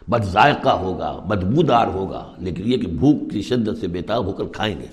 بد 0.08 0.24
ذائقہ 0.32 0.74
ہوگا 0.78 1.12
بدبودار 1.28 1.86
ہوگا، 1.86 2.24
لیکن 2.38 2.72
یہ 2.72 2.76
کہ 2.76 2.86
بھوک 2.98 3.30
کی 3.32 3.42
شدت 3.42 3.80
سے 3.80 3.86
بےتاب 3.88 4.26
ہو 4.26 4.32
کر 4.32 4.44
کھائیں 4.52 4.74
گے۔ 4.80 4.86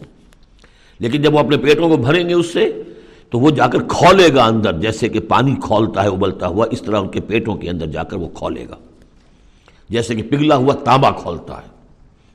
لیکن 1.00 1.22
جب 1.22 1.34
وہ 1.34 1.40
اپنے 1.40 1.58
پیٹوں 1.58 1.90
کو 1.90 1.98
بھریں 1.98 2.28
گے 2.30 2.34
اس 2.34 2.54
سے 2.54 2.70
تو 3.30 3.40
وہ 3.40 3.50
جا 3.50 3.68
کر 3.68 3.80
کھولے 3.84 4.34
گا 4.36 4.46
اندر، 4.46 4.74
جیسے 4.74 5.10
کہ 5.10 5.20
پانی 5.20 5.56
کھولتا 5.64 6.04
ہے، 6.04 6.08
ابلتا 6.08 6.48
ہوا، 6.48 6.66
اس 6.72 6.82
طرح 6.82 7.00
ان 7.00 7.08
کے 7.08 7.20
پیٹوں 7.20 7.56
کے 7.56 7.70
اندر 7.70 7.86
جا 7.86 8.04
کر 8.04 8.18
وہ 8.18 8.28
کھولے 8.28 8.66
گا۔ 8.70 8.76
جیسے 9.90 10.16
کہ 10.16 10.24
پگھلا 10.24 10.56
ہوا 10.56 10.74
تانبا 10.74 11.12
کھولتا 11.12 11.54
ہے 11.54 11.68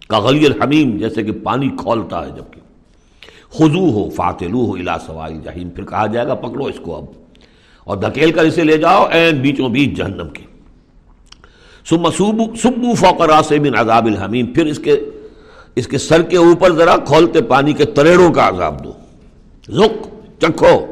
کاغلی 0.09 0.46
الحمیم 0.46 0.96
جیسے 0.96 1.22
کہ 1.22 1.33
پانی 1.33 1.68
کھولتا 1.68 2.26
ہے 2.26 2.31
جبکہ 2.31 2.61
خزو 3.50 3.90
ہو 3.90 4.11
فاتلو 4.11 4.64
ہو 4.64 4.72
الا 4.72 4.98
سوائل 4.98 5.38
جہیم 5.44 5.70
پھر 5.70 5.85
کہا 5.85 6.07
جائے 6.07 6.26
گا، 6.26 6.35
پکڑو 6.35 6.64
اس 6.64 6.81
کو 6.83 6.96
اب۔ 6.96 7.05
اور 7.85 7.96
دھکیل 7.96 8.33
کر 8.33 8.44
اسے 8.44 8.64
لے 8.64 8.76
جاؤ 8.76 9.07
این 9.11 9.37
بیچوں 9.37 9.68
بیچ 9.68 9.96
جہنم 9.96 10.28
کے۔ 10.28 10.42
سبو 11.85 12.94
فوقرا 12.94 13.40
سے 13.48 13.59
بن 13.59 13.78
عذاب 13.78 14.07
الحمیم۔ 14.07 14.46
پھر 14.46 14.66
اس 14.66 14.78
کے 14.78 15.00
اس 15.74 15.87
کے 15.87 15.98
سر 15.98 16.22
کے 16.22 16.37
اوپر 16.37 16.72
ذرا 16.72 16.96
کھولتے 16.96 17.42
پانی 17.42 17.72
کے 17.72 17.85
تریڑوں 17.85 18.33
کا 18.33 18.48
عذاب 18.48 18.85
دو۔ 18.85 18.92
زک! 19.68 20.21
چکھو 20.42 20.87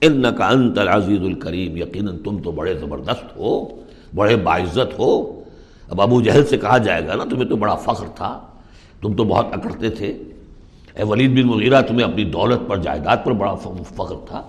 ان 0.00 0.24
کا 0.36 0.48
انت 0.48 0.78
العزیز 0.78 1.20
الکریم، 1.20 1.76
یقیناً 1.76 2.18
تم 2.18 2.38
تو 2.38 2.50
بڑے 2.50 2.74
زبردست 2.74 3.36
ہو، 3.36 3.68
بڑے 4.14 4.36
باعزت 4.36 4.98
ہو۔ 4.98 5.40
اب 5.88 6.00
ابو 6.00 6.20
جہل 6.20 6.46
سے 6.46 6.56
کہا 6.56 6.78
جائے 6.78 7.06
گا 7.06 7.14
نا، 7.14 7.24
تمہیں 7.24 7.44
تو 7.44 7.56
بڑا 7.56 7.74
فخر 7.74 8.06
تھا، 8.06 8.40
تم 9.00 9.14
تو 9.14 9.24
بہت 9.24 9.46
اکڑتے 9.52 9.90
تھے۔ 9.90 10.18
اے 10.94 11.02
ولید 11.02 11.30
بن 11.30 11.46
مغیرہ، 11.46 11.82
تمہیں 11.82 12.04
اپنی 12.04 12.24
دولت 12.24 12.68
پر، 12.68 12.76
جائیداد 12.76 13.16
پر 13.24 13.32
بڑا 13.32 13.54
فخر 13.94 14.14
تھا۔ 14.28 14.42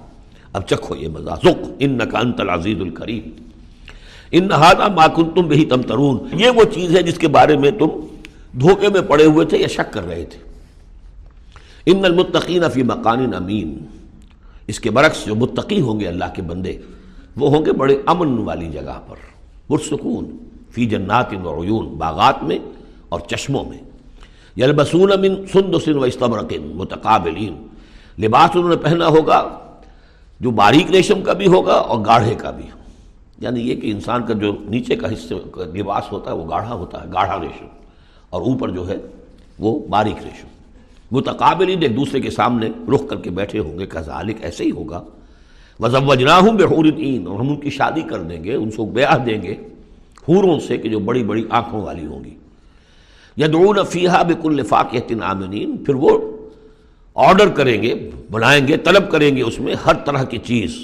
اب 0.54 0.68
چکھو 0.68 0.96
یہ 0.96 1.08
مزہ 1.08 1.30
زک 1.44 1.66
ان 1.80 2.00
کا 2.12 2.20
انت 2.20 2.42
العزیز 2.42 2.82
الکریم۔ 2.82 3.30
ان 4.32 4.48
نہادا 4.48 4.88
ماکن 4.88 5.30
تم 5.36 5.42
بھی 5.42 5.66
تم 5.66 5.82
ترون 5.82 6.18
یہ 6.34 6.50
وہ 6.50 6.64
چیز 6.74 6.96
ہے 6.96 7.04
جس 7.04 7.18
کے 7.18 7.28
بارے 7.28 7.58
میں 7.58 7.72
تم 7.72 7.88
دھوکے 8.60 8.90
میں 8.90 9.02
پڑے 9.02 9.26
ہوئے 9.26 9.46
تھے 9.46 9.58
یا 9.58 9.68
شک 9.68 9.94
کر 9.94 10.08
رہے 10.08 10.26
تھے۔ 10.26 10.40
ان 11.86 12.06
المتقین 12.06 12.64
فی 12.74 12.84
مکان 12.84 13.34
امین۔ 13.34 13.78
اس 14.68 14.80
کے 14.80 14.92
برعکس 14.92 15.26
جو 15.26 15.36
متقی 15.36 15.82
ہوں 15.82 16.00
گے 16.00 16.08
اللہ 16.08 16.26
کے 16.36 16.42
بندے، 16.42 16.78
وہ 17.38 17.56
ہوں 17.56 17.66
گے 17.66 17.72
بڑے 17.72 17.98
امن 18.06 18.38
والی 18.38 18.70
جگہ 18.70 19.00
پر، 19.08 19.16
پرسکون، 19.68 20.38
فی 20.72 20.86
جنات 20.86 21.34
و 21.44 21.64
عیون، 21.64 21.88
باغات 21.88 22.44
میں 22.44 22.60
اور 23.10 23.20
چشموں 23.20 23.66
میں۔ 23.66 23.78
یلبسون 24.58 25.12
امن 25.12 25.48
سند 25.48 25.76
سن 25.86 25.98
و 25.98 26.02
استبرقن 26.02 26.72
متقابلین۔ 26.76 27.68
لباس 28.20 28.50
انہوں 28.56 28.70
نے 28.70 28.76
پہنا 28.76 29.08
ہوگا 29.08 29.60
جو 30.40 30.52
باریک 30.52 30.92
ریشم 30.92 31.22
کا 31.22 31.34
بھی 31.34 31.48
ہوگا 31.48 31.74
اور 31.74 32.06
گاڑھے 32.06 32.36
کا 32.36 32.52
بھی 32.52 32.66
یعنی 33.38 33.60
یہ 33.60 33.76
کہ 33.76 33.92
انسان 33.92 34.26
کا 34.26 34.34
جو 34.34 34.58
نیچے 34.60 34.96
کا 34.96 35.14
حصے 35.14 35.36
لباس 35.74 36.12
ہوتا 36.12 36.32
ہے 36.32 36.36
وہ 36.36 36.50
گاڑھا 36.50 36.74
ہوتا 36.74 37.04
ہے، 37.04 37.08
گاڑھا 37.14 37.40
ریشم۔ 37.42 37.66
اور 38.30 38.42
اوپر 38.42 38.70
جو 38.70 38.88
ہے 38.88 38.98
وہ 39.60 39.88
باریک 39.88 40.24
ریشم۔ 40.24 40.48
وہ 41.12 41.22
ایک 41.60 41.98
دوسرے 41.98 42.20
کے 42.20 42.30
سامنے 42.30 42.70
رخ 42.96 43.08
کر 43.10 43.16
کے 43.16 43.30
بیٹھے 43.30 43.60
ہوں 43.60 43.80
گے، 43.80 43.86
کذالک 43.86 44.36
ایسے 44.42 44.64
ہی 44.64 44.72
ہوگا۔ 44.72 45.04
وضب 45.80 46.10
وجنا 46.10 46.40
ہوں 46.40 46.58
اور 47.26 47.40
ہم 47.40 47.50
ان 47.50 47.56
کی 47.56 47.70
شادی 47.70 48.02
کر 48.02 48.20
دیں 48.20 48.44
گے، 48.44 48.56
ان 48.56 48.70
کو 48.70 48.86
بیاہ 48.86 49.18
دیں 49.18 49.42
گے، 49.42 49.56
حوروں 50.30 50.60
سے 50.60 50.78
کہ 50.78 50.90
جو 50.90 51.00
بڑی 51.00 51.24
بڑی 51.24 51.44
آنکھوں 51.50 51.82
والی 51.82 52.06
ہوں 52.06 52.24
گی۔ 52.24 52.36
یدعون 53.38 53.78
فیحہ 53.90 54.24
بک 54.24 54.46
الفاق 54.46 54.96
آمنین 55.22 55.78
پھر 55.78 55.96
وہ 55.96 56.38
آرڈر 57.16 57.50
کریں 57.50 57.84
گے، 57.84 58.10
بنائیں 58.32 58.68
گے، 58.68 58.78
طلب 58.78 59.12
کریں 59.12 59.36
گے 59.36 59.42
اس 59.42 59.60
میں 59.60 59.76
ہر 59.86 59.94
طرح 59.94 60.24
کی 60.24 60.38
چیز۔ 60.38 60.78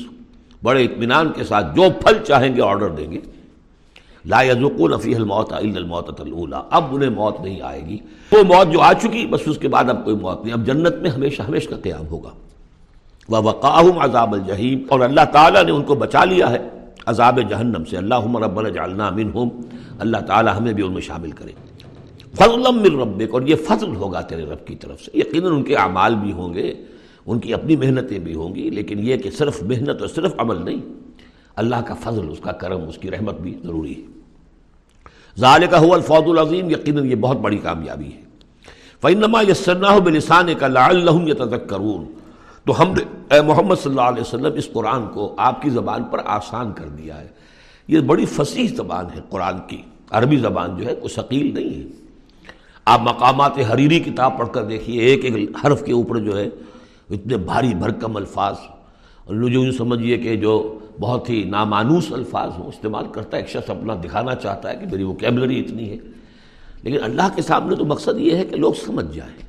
بڑے 0.64 0.86
اطمینان 0.86 1.32
کے 1.36 1.44
ساتھ 1.44 1.76
جو 1.76 1.84
پھل 2.02 2.18
چاہیں 2.28 2.56
گے 2.56 2.62
آرڈر 2.62 2.90
دیں 2.90 3.12
گے۔ 3.12 3.20
لا 4.26 4.42
یزقون 4.42 5.00
فیہ 5.00 5.16
الموت 5.16 5.54
الا 5.54 5.80
الموت 5.80 6.22
الاولى 6.22 6.58
اب 6.70 6.96
انہیں 6.96 7.10
موت 7.10 7.40
نہیں 7.42 7.62
آئے 7.62 7.86
گی. 7.86 7.98
وہ 8.32 8.44
موت 8.44 8.74
جو 8.74 8.82
آ 8.82 8.94
چکی، 8.94 9.26
بس 9.26 9.40
اس 9.46 9.58
کے 9.58 9.68
بعد 9.68 9.90
اب 9.90 10.04
کوئی 10.04 10.16
موت 10.16 10.44
نہیں. 10.44 10.54
اب 10.54 10.66
جنت 10.66 10.96
میں 11.02 11.10
ہمیشہ 11.10 11.42
ہمیشہ 11.42 11.70
کا 11.70 11.76
قیام 11.76 12.08
ہوگا. 12.08 12.30
وہ 13.30 13.38
وقاہم 13.38 14.00
عذاب 14.00 14.34
الجحیم. 14.34 14.80
اور 14.90 15.00
اللہ 15.00 15.22
تعالیٰ 15.32 15.64
نے 15.64 15.72
ان 15.72 15.84
کو 15.84 15.96
بچا 15.96 16.24
لیا 16.26 16.50
ہے 16.50 16.58
عذاب 17.06 17.40
جہنم 17.50 17.86
سے. 17.86 17.98
اللہ 17.98 18.16
رب 18.16 18.74
جالنا 18.74 19.10
منہم. 19.10 19.50
اللہ 20.00 20.18
تعالی 20.18 20.50
ہمیں 20.58 20.74
بھی 20.74 20.84
ان 20.84 20.94
میں 20.94 21.02
شامل 21.02 21.32
کرے. 21.32 21.52
فضل 22.36 22.76
من 22.76 23.00
ربک. 23.00 23.34
اور 23.34 23.42
یہ 23.42 23.56
فضل 23.56 23.96
ہوگا 23.96 24.22
تیرے 24.22 24.46
رب 24.46 24.68
کی 24.68 24.76
طرف 24.76 25.02
سے. 25.02 25.12
یقیناً 25.14 25.52
ان 25.52 25.64
کے 25.64 25.76
اعمال 25.76 26.16
بھی 26.16 26.32
ہوں 26.32 26.54
گے، 26.54 26.74
ان 27.26 27.40
کی 27.40 27.54
اپنی 27.54 27.76
محنتیں 27.76 28.20
بھی 28.20 28.36
ہوں 28.36 28.56
گی، 28.56 28.70
لیکن 28.70 29.00
یہ 29.00 29.18
کہ 29.18 29.32
صرف 29.32 29.64
محنت 29.64 30.00
اور 30.00 30.08
صرف 30.08 30.34
عمل 30.38 30.66
نہیں 30.66 30.82
اللہ 31.56 31.76
کا 31.76 31.94
فضل، 31.94 32.30
اس 32.32 32.40
کا 32.40 32.52
کرم، 32.52 32.88
اس 32.88 32.98
کی 32.98 33.12
رحمت 33.12 33.40
بھی 33.40 33.58
ضروری 33.64 33.96
ہے۔ 33.96 34.02
ظال 35.40 35.64
کا 35.72 35.80
ہو 35.80 35.94
الفوج 35.94 36.30
العظیم، 36.30 36.70
یقیناً 36.70 37.06
یہ 37.06 37.16
بہت 37.16 37.38
بڑی 37.38 37.58
کامیابی 37.58 38.14
ہے۔ 38.14 38.22
فعنما 39.02 39.42
یسرنا 39.42 39.98
بلسان 39.98 40.50
کا 40.60 40.68
لا 40.68 40.86
اللہ 40.86 41.56
کرون 41.56 42.06
تو 42.66 42.82
ہم 42.82 42.92
نے، 42.92 43.36
اے 43.36 43.42
محمد 43.42 43.76
صلی 43.76 43.90
اللہ 43.90 44.02
علیہ 44.02 44.22
وسلم، 44.22 44.54
اس 44.56 44.70
قرآن 44.74 45.08
کو 45.14 45.36
آپ 45.38 45.62
کی 45.62 45.70
زبان 45.70 46.04
پر 46.04 46.20
آسان 46.26 46.74
کر 46.74 46.88
دیا 46.88 47.22
ہے۔ 47.22 47.28
یہ 47.88 48.00
بڑی 48.00 48.26
فصیح 48.26 48.68
زبان 48.76 49.06
ہے 49.16 49.20
قرآن 49.30 49.54
کی۔ 49.68 49.82
عربی 50.10 50.38
زبان 50.38 50.78
جو 50.78 50.86
ہے 50.86 50.96
کوئی 50.96 51.10
ثقیل 51.10 51.54
نہیں 51.54 51.80
ہے۔ 51.80 51.88
آپ 52.86 53.02
مقامات 53.02 53.52
حریری 53.74 54.00
کتاب 54.00 54.38
پڑھ 54.38 54.50
کر 54.52 54.64
دیکھیے، 54.64 55.02
ایک 55.02 55.26
ایک 55.26 55.50
حرف 55.66 55.84
کے 55.86 55.94
اوپر 55.94 56.16
جو 56.16 56.40
ہے، 56.40 56.50
اتنے 57.10 57.38
بھاری 57.38 57.74
بھرکم 57.74 58.16
الفاظ۔ 58.16 58.56
جو 59.28 59.72
سمجھیے 59.72 60.18
کہ 60.18 60.36
جو 60.36 60.80
بہت 61.02 61.30
ہی 61.30 61.44
نامانوس 61.44 62.12
الفاظ 62.12 62.50
ہوں 62.60 62.68
استعمال 62.68 63.06
کرتا 63.12 63.38
ہے، 63.38 63.42
ایک 63.42 63.50
شخص 63.50 63.70
اپنا 63.70 63.94
دکھانا 64.04 64.36
چاہتا 64.36 64.70
ہے 64.70 64.76
کہ 64.76 64.86
میری 64.92 65.04
وہ 65.04 65.14
کیبلری 65.14 65.60
اتنی 65.60 65.90
ہے۔ 65.90 65.98
لیکن 66.84 67.04
اللہ 67.04 67.22
کے 67.36 67.42
سامنے 67.42 67.76
تو 67.76 67.86
مقصد 67.86 68.20
یہ 68.20 68.38
ہے 68.38 68.46
کہ 68.46 68.56
لوگ 68.56 68.74
سمجھ 68.86 69.16
جائیں۔ 69.16 69.42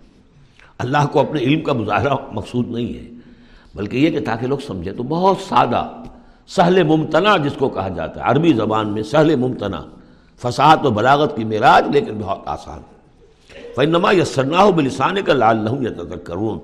اللہ 0.79 1.07
کو 1.13 1.21
اپنے 1.21 1.41
علم 1.41 1.61
کا 1.61 1.73
مظاہرہ 1.73 2.15
مقصود 2.33 2.69
نہیں 2.69 2.95
ہے، 2.95 3.11
بلکہ 3.75 3.97
یہ 3.97 4.11
کہ 4.11 4.25
تاکہ 4.25 4.47
لوگ 4.47 4.59
سمجھیں۔ 4.67 4.93
تو 4.93 5.03
بہت 5.03 5.37
سادہ، 5.49 6.03
سہل 6.47 6.83
ممتنا 6.83 7.37
جس 7.37 7.53
کو 7.59 7.69
کہا 7.69 7.89
جاتا 7.89 8.21
ہے۔ 8.21 8.31
عربی 8.31 8.53
زبان 8.53 8.89
میں 8.89 9.03
سہل 9.03 9.37
ممتنا 9.37 9.83
فساد 10.39 10.77
و 10.85 10.91
بلاغت 10.91 11.37
کی 11.37 11.45
معراج 11.45 11.85
لیکن 11.93 12.13
بہت 12.21 12.39
آسان۔ 12.47 12.81
فنما 13.77 14.13
یا 14.13 14.25
سرنا 14.25 14.71
بلسان 14.71 15.23
کا 15.23 15.33
لال 15.33 15.57
لہوں 15.57 15.83
یا 15.83 16.17
کرون 16.25 16.59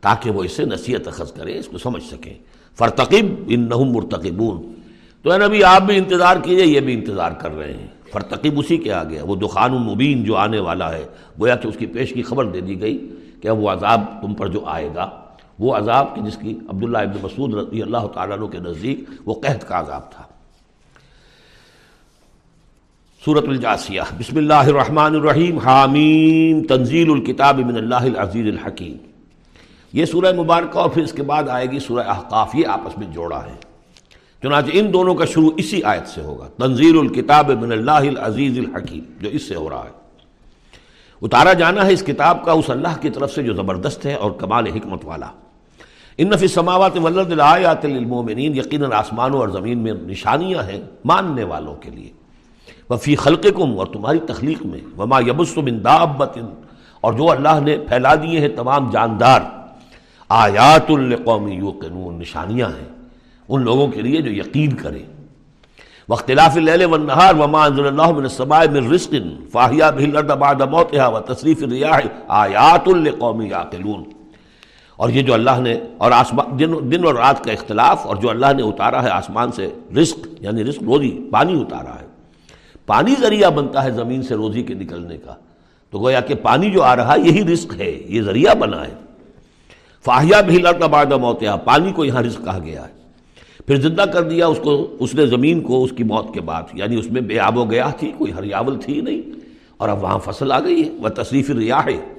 تاکہ 0.00 0.30
وہ 0.30 0.44
اسے 0.44 0.64
نصیحت 0.64 1.08
اخذ 1.08 1.32
کریں، 1.32 1.58
اس 1.58 1.66
کو 1.66 1.78
سمجھ 1.78 2.02
سکیں۔ 2.02 2.34
فرتقب 2.78 3.26
ان 3.48 3.60
نہم 3.60 3.90
مرتقبون۔ 3.92 4.72
تو 5.22 5.30
اے 5.30 5.38
نبی، 5.38 5.64
آپ 5.64 5.82
بھی 5.82 5.96
انتظار 5.96 6.36
کیجیے، 6.36 6.66
یہ 6.66 6.80
بھی 6.80 6.94
انتظار 6.94 7.32
کر 7.32 7.56
رہے 7.56 7.72
ہیں۔ 7.72 7.86
فرتقب 8.12 8.58
اسی 8.58 8.76
کے 8.76 8.92
آ 8.92 9.04
گیا 9.04 9.24
وہ 9.24 9.36
دخان 9.36 9.72
المبین 9.72 10.24
جو 10.24 10.36
آنے 10.36 10.58
والا 10.58 10.92
ہے، 10.92 11.04
گویا 11.40 11.56
کہ 11.56 11.68
اس 11.68 11.76
کی 11.76 11.86
پیش 11.86 12.12
کی 12.12 12.22
خبر 12.22 12.44
دے 12.44 12.60
دی 12.60 12.80
گئی 12.80 13.14
کہ 13.40 13.48
اب 13.48 13.58
وہ 13.58 13.70
عذاب 13.70 14.00
تم 14.22 14.34
پر 14.34 14.46
جو 14.46 14.64
آئے 14.64 14.88
گا، 14.94 15.10
وہ 15.58 15.74
عذاب 15.74 16.14
کی 16.14 16.20
جس 16.20 16.36
کی 16.36 16.58
عبداللہ 16.68 16.98
ابن 16.98 17.18
مسعود 17.22 17.54
رضی 17.54 17.82
اللہ 17.82 18.06
تعالیٰ 18.14 18.38
عنہ 18.38 18.46
کے 18.46 18.58
نزدیک 18.58 18.98
وہ 19.24 19.34
قحط 19.34 19.64
کا 19.64 19.80
عذاب 19.80 20.12
تھا۔ 20.12 20.24
سورت 23.24 23.48
الجاسیہ، 23.48 24.00
بسم 24.18 24.36
اللہ 24.36 24.54
الرحمن 24.54 25.14
الرحیم، 25.14 25.58
حامیم، 25.58 26.62
تنزیل 26.62 27.10
الکتاب 27.10 27.58
من 27.58 27.76
اللہ 27.76 27.94
العزیز 27.94 28.46
الحکیم۔ 28.46 29.11
یہ 29.92 30.04
سورہ 30.04 30.32
مبارکہ 30.36 30.78
اور 30.78 30.90
پھر 30.90 31.02
اس 31.02 31.12
کے 31.12 31.22
بعد 31.22 31.42
آئے 31.48 31.70
گی 31.70 31.78
سورہ 31.78 32.06
احقاف، 32.06 32.54
یہ 32.54 32.66
آپس 32.66 32.98
میں 32.98 33.06
جوڑا 33.06 33.44
ہے۔ 33.44 33.54
چنانچہ 34.42 34.70
ان 34.72 34.92
دونوں 34.92 35.14
کا 35.14 35.24
شروع 35.24 35.50
اسی 35.56 35.82
آیت 35.82 36.08
سے 36.08 36.20
ہوگا۔ 36.20 36.48
تنزیل 36.58 36.98
الکتاب 36.98 37.50
من 37.50 37.72
اللہ 37.72 37.90
العزیز 37.90 38.58
الحکیم، 38.58 39.04
جو 39.20 39.28
اس 39.28 39.42
سے 39.42 39.54
ہو 39.54 39.70
رہا 39.70 39.84
ہے۔ 39.84 40.02
اتارا 41.22 41.52
جانا 41.52 41.86
ہے 41.86 41.92
اس 41.92 42.02
کتاب 42.02 42.44
کا 42.44 42.52
اس 42.52 42.70
اللہ 42.70 43.00
کی 43.00 43.10
طرف 43.10 43.32
سے 43.32 43.42
جو 43.42 43.54
زبردست 43.54 44.06
ہے 44.06 44.14
اور 44.14 44.30
کمال 44.30 44.66
حکمت 44.66 45.04
والا۔ 45.04 45.26
ان 46.18 46.28
نفی 46.28 46.48
سماوات 46.48 46.96
ولد 46.96 47.32
الآیات 47.32 47.84
للمومنین 47.84 48.56
یقیناً 48.56 48.92
آسمانوں 48.92 49.38
اور 49.38 49.48
زمین 49.48 49.78
میں 49.78 49.92
نشانیاں 49.92 50.62
ہیں 50.62 50.80
ماننے 51.04 51.44
والوں 51.44 51.74
کے 51.74 51.90
لیے۔ 51.90 52.10
وفی 52.90 53.16
خلقکم 53.16 53.78
اور 53.78 53.86
تمہاری 53.86 54.18
تخلیق 54.18 54.62
میں، 54.62 54.80
وما 54.98 55.20
یبس 55.20 55.56
من 55.56 55.84
دابت 55.84 56.38
اور 57.00 57.12
جو 57.12 57.30
اللہ 57.30 57.60
نے 57.62 57.76
پھیلا 57.88 58.14
دیے 58.14 58.40
ہیں 58.40 58.48
تمام 58.48 58.90
جاندار۔ 58.90 59.61
آیات 60.34 60.90
القومی 60.90 61.54
یوقنون 61.54 62.18
نشانیاں 62.18 62.68
ہیں 62.68 62.88
ان 63.48 63.62
لوگوں 63.62 63.86
کے 63.86 64.02
لیے 64.02 64.22
جو 64.22 64.30
یقین 64.30 64.76
کریں۔ 64.76 65.02
واختلاف 66.08 66.56
اللیل 66.56 66.84
والنہار 66.84 67.34
وما 67.34 67.64
انزل 67.64 67.86
اللہ 67.86 68.10
من 68.10 68.22
السماء 68.22 68.60
من 68.72 68.92
رزق 68.92 69.14
فاحیا 69.52 69.90
به 69.90 70.04
الارض 70.04 70.30
بعد 70.30 70.60
موتها 70.60 71.08
وتصریف 71.08 71.62
الرياح 71.62 72.00
آیات 72.28 72.88
لقوم 72.88 73.42
یعقلون 73.42 74.04
اور 74.96 75.10
یہ 75.10 75.22
جو 75.22 75.34
اللہ 75.34 75.60
نے 75.60 75.80
اور 75.98 76.10
آسمان 76.10 76.58
دن, 76.58 76.92
دن 76.92 77.06
اور 77.06 77.14
رات 77.14 77.44
کا 77.44 77.52
اختلاف 77.52 78.06
اور 78.06 78.16
جو 78.16 78.30
اللہ 78.30 78.52
نے 78.56 78.62
اتارا 78.62 79.02
ہے 79.02 79.08
آسمان 79.08 79.52
سے 79.52 79.70
رزق 79.96 80.18
یعنی 80.40 80.64
رزق 80.64 80.82
روزی 80.82 81.28
پانی 81.30 81.60
اتارا 81.60 81.94
ہے۔ 81.94 82.06
پانی 82.86 83.14
ذریعہ 83.20 83.50
بنتا 83.50 83.84
ہے 83.84 83.90
زمین 83.90 84.22
سے 84.22 84.34
روزی 84.34 84.62
کے 84.62 84.74
نکلنے 84.74 85.16
کا۔ 85.16 85.34
تو 85.90 85.98
گویا 85.98 86.20
کہ 86.20 86.34
پانی 86.34 86.70
جو 86.70 86.82
آ 86.82 86.96
رہا 86.96 87.14
ہے 87.14 87.20
یہی 87.20 87.52
رزق 87.52 87.80
ہے 87.80 87.90
یہ 87.90 88.22
ذریعہ 88.22 88.54
بنا 88.54 88.86
ہے۔ 88.86 88.94
فاہیا 90.04 90.40
بھی 90.40 90.58
لڑتا 90.58 90.86
بعد 90.86 91.06
موتیا 91.06 91.56
پانی 91.56 91.92
کو 91.92 92.04
یہاں 92.04 92.22
رزق 92.22 92.44
کہا 92.44 92.58
گیا 92.64 92.88
ہے۔ 92.88 92.92
پھر 93.66 93.80
زندہ 93.80 94.02
کر 94.02 94.22
دیا 94.22 94.46
اس 94.46 94.58
کو، 94.62 94.96
اس 95.00 95.14
نے 95.14 95.26
زمین 95.26 95.60
کو، 95.60 95.84
اس 95.84 95.90
کی 95.96 96.04
موت 96.04 96.34
کے 96.34 96.40
بعد۔ 96.40 96.62
یعنی 96.72 96.96
اس 96.96 97.10
میں 97.10 97.20
بے 97.20 97.38
آب 97.38 97.58
و 97.58 97.64
گیا 97.64 97.88
تھی، 97.88 98.12
کوئی 98.18 98.32
ہریاول 98.32 98.80
تھی 98.80 99.00
نہیں۔ 99.00 99.30
اور 99.76 99.88
اب 99.88 100.02
وہاں 100.02 100.18
فصل 100.24 100.52
آ 100.52 100.60
گئی 100.60 100.84
ہے، 100.84 100.90
وہ 100.90 101.08
تصریف 101.08 101.50
ریاح 101.50 101.80
ہے۔ 101.86 102.14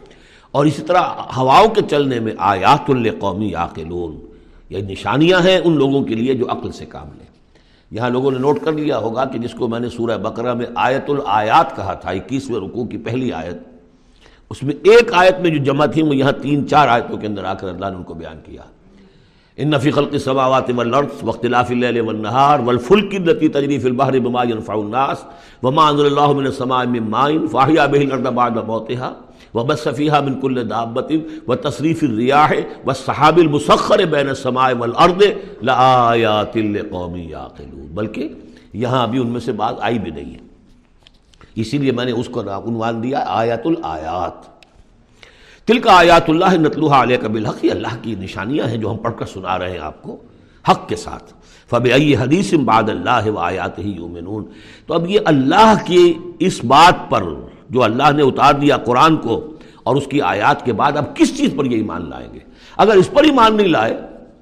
اور 0.51 0.65
اسی 0.65 0.81
طرح 0.81 1.01
ہواؤں 1.37 1.67
کے 1.67 1.81
چلنے 1.89 2.19
میں 2.19 2.31
آیات 2.37 2.89
القومی 2.89 3.53
عاقلون۔ 3.53 4.19
یہ 4.69 4.77
نشانیاں 4.77 5.39
ہیں 5.39 5.59
ان 5.63 5.77
لوگوں 5.77 6.03
کے 6.03 6.15
لیے 6.15 6.33
جو 6.33 6.45
عقل 6.49 6.71
سے 6.71 6.85
کام 6.85 7.07
لیں۔ 7.17 7.25
یہاں 7.91 8.09
لوگوں 8.09 8.31
نے 8.31 8.39
نوٹ 8.39 8.59
کر 8.63 8.71
لیا 8.71 8.97
ہوگا 8.97 9.25
کہ 9.25 9.39
جس 9.39 9.51
کو 9.51 9.67
میں 9.67 9.79
نے 9.79 9.89
سورہ 9.89 10.17
بقرہ 10.17 10.53
میں 10.53 10.65
آیت 10.75 11.09
الآیات 11.09 11.75
کہا 11.75 11.93
تھا، 11.93 12.09
اکیسویں 12.09 12.67
رکوع 12.67 12.85
کی 12.85 12.97
پہلی 12.97 13.31
آیت۔ 13.31 13.72
اس 14.53 14.61
میں 14.63 14.73
ایک 14.91 15.13
آیت 15.19 15.39
میں 15.41 15.49
جو 15.51 15.63
جمع 15.63 15.85
تھی 15.93 16.01
وہ 16.01 16.15
یہاں 16.15 16.31
تین 16.41 16.67
چار 16.67 16.87
آیتوں 16.87 17.17
کے 17.17 17.27
اندر 17.27 17.43
آ 17.43 17.53
کر 17.59 17.67
اللہ 17.67 17.85
نے 17.85 17.95
ان 17.95 18.03
کو 18.09 18.13
بیان 18.13 18.39
کیا۔ 18.45 18.61
ان 19.57 19.69
نفی 19.69 19.91
خلق 19.91 20.13
السماوات 20.19 20.69
والارض 20.75 21.23
واختلاف 21.29 21.71
الليل 21.71 21.97
والنهار 22.01 22.59
والفلك 22.67 23.15
التي 23.15 23.47
تجري 23.55 23.79
في 23.85 23.89
البحر 23.91 24.19
بما 24.27 24.43
ينفع 24.51 24.77
الناس 24.83 25.23
وما 25.63 25.87
انزل 25.89 26.09
الله 26.11 26.37
من 26.41 26.51
السماء 26.51 26.83
من 26.93 27.09
ماء 27.15 27.27
فاحيا 27.55 27.87
به 27.95 28.01
الارض 28.07 28.31
بعد 28.39 28.61
موتها 28.69 29.11
وبث 29.57 29.87
فيها 29.87 30.21
من 30.29 30.39
كل 30.45 30.63
دابة 30.75 31.19
وتصريف 31.47 32.05
الرياح 32.11 32.55
والسحاب 32.85 33.43
المسخر 33.47 34.05
بين 34.15 34.33
السماء 34.37 34.71
والارض 34.85 35.27
لآيات 35.71 36.57
لقوم 36.77 37.19
يعقلون۔ 37.25 37.91
بلکہ 38.01 38.33
یہاں 38.85 39.03
ابھی 39.03 39.25
ان 39.25 39.37
میں 39.37 39.45
سے 39.49 39.61
بات 39.65 39.85
آئی 39.91 39.99
بھی 40.07 40.17
نہیں 40.21 40.33
ہے۔ 40.33 40.42
اسی 41.55 41.77
لیے 41.77 41.91
میں 41.91 42.05
نے 42.05 42.11
اس 42.11 42.29
کو 42.29 42.41
عنوان 42.41 43.03
دیا 43.03 43.23
آیات 43.27 43.65
الآیات۔ 43.65 44.53
تل 45.67 45.79
کا 45.79 45.91
آیات 45.93 46.29
اللہ 46.29 46.53
نتلوحا 46.53 47.03
علیہ 47.03 47.17
کبل 47.17 47.45
حق 47.45 47.65
یہ 47.65 47.71
اللہ 47.71 47.95
کی 48.01 48.15
نشانیاں 48.19 48.67
ہیں 48.67 48.77
جو 48.77 48.91
ہم 48.91 48.97
پڑھ 48.97 49.13
کر 49.17 49.25
سنا 49.25 49.59
رہے 49.59 49.71
ہیں 49.71 49.79
آپ 49.79 50.01
کو، 50.01 50.17
حق 50.69 50.89
کے 50.89 50.95
ساتھ۔ 50.95 51.33
فب 51.69 51.87
ائی 51.93 52.15
حدیث 52.15 52.53
بعد 52.53 52.89
اللہ 52.89 53.29
و 53.29 53.37
آیات 53.37 53.79
ہی 53.79 53.89
یومنون 53.89 54.45
تو 54.87 54.93
اب 54.93 55.09
یہ 55.09 55.19
اللہ 55.25 55.73
کی 55.85 56.13
اس 56.39 56.63
بات 56.63 57.11
پر 57.11 57.23
جو 57.69 57.83
اللہ 57.83 58.11
نے 58.15 58.23
اتار 58.23 58.53
دیا 58.53 58.77
قرآن 58.77 59.15
کو 59.15 59.53
اور 59.83 59.95
اس 59.95 60.07
کی 60.07 60.21
آیات 60.21 60.65
کے 60.65 60.73
بعد 60.73 60.91
اب 60.97 61.15
کس 61.15 61.37
چیز 61.37 61.49
پر 61.57 61.65
یہ 61.65 61.75
ایمان 61.75 62.09
لائیں 62.09 62.33
گے؟ 62.33 62.39
اگر 62.77 62.95
اس 62.95 63.11
پر 63.11 63.23
ایمان 63.23 63.57
نہیں 63.57 63.67
لائے 63.67 63.97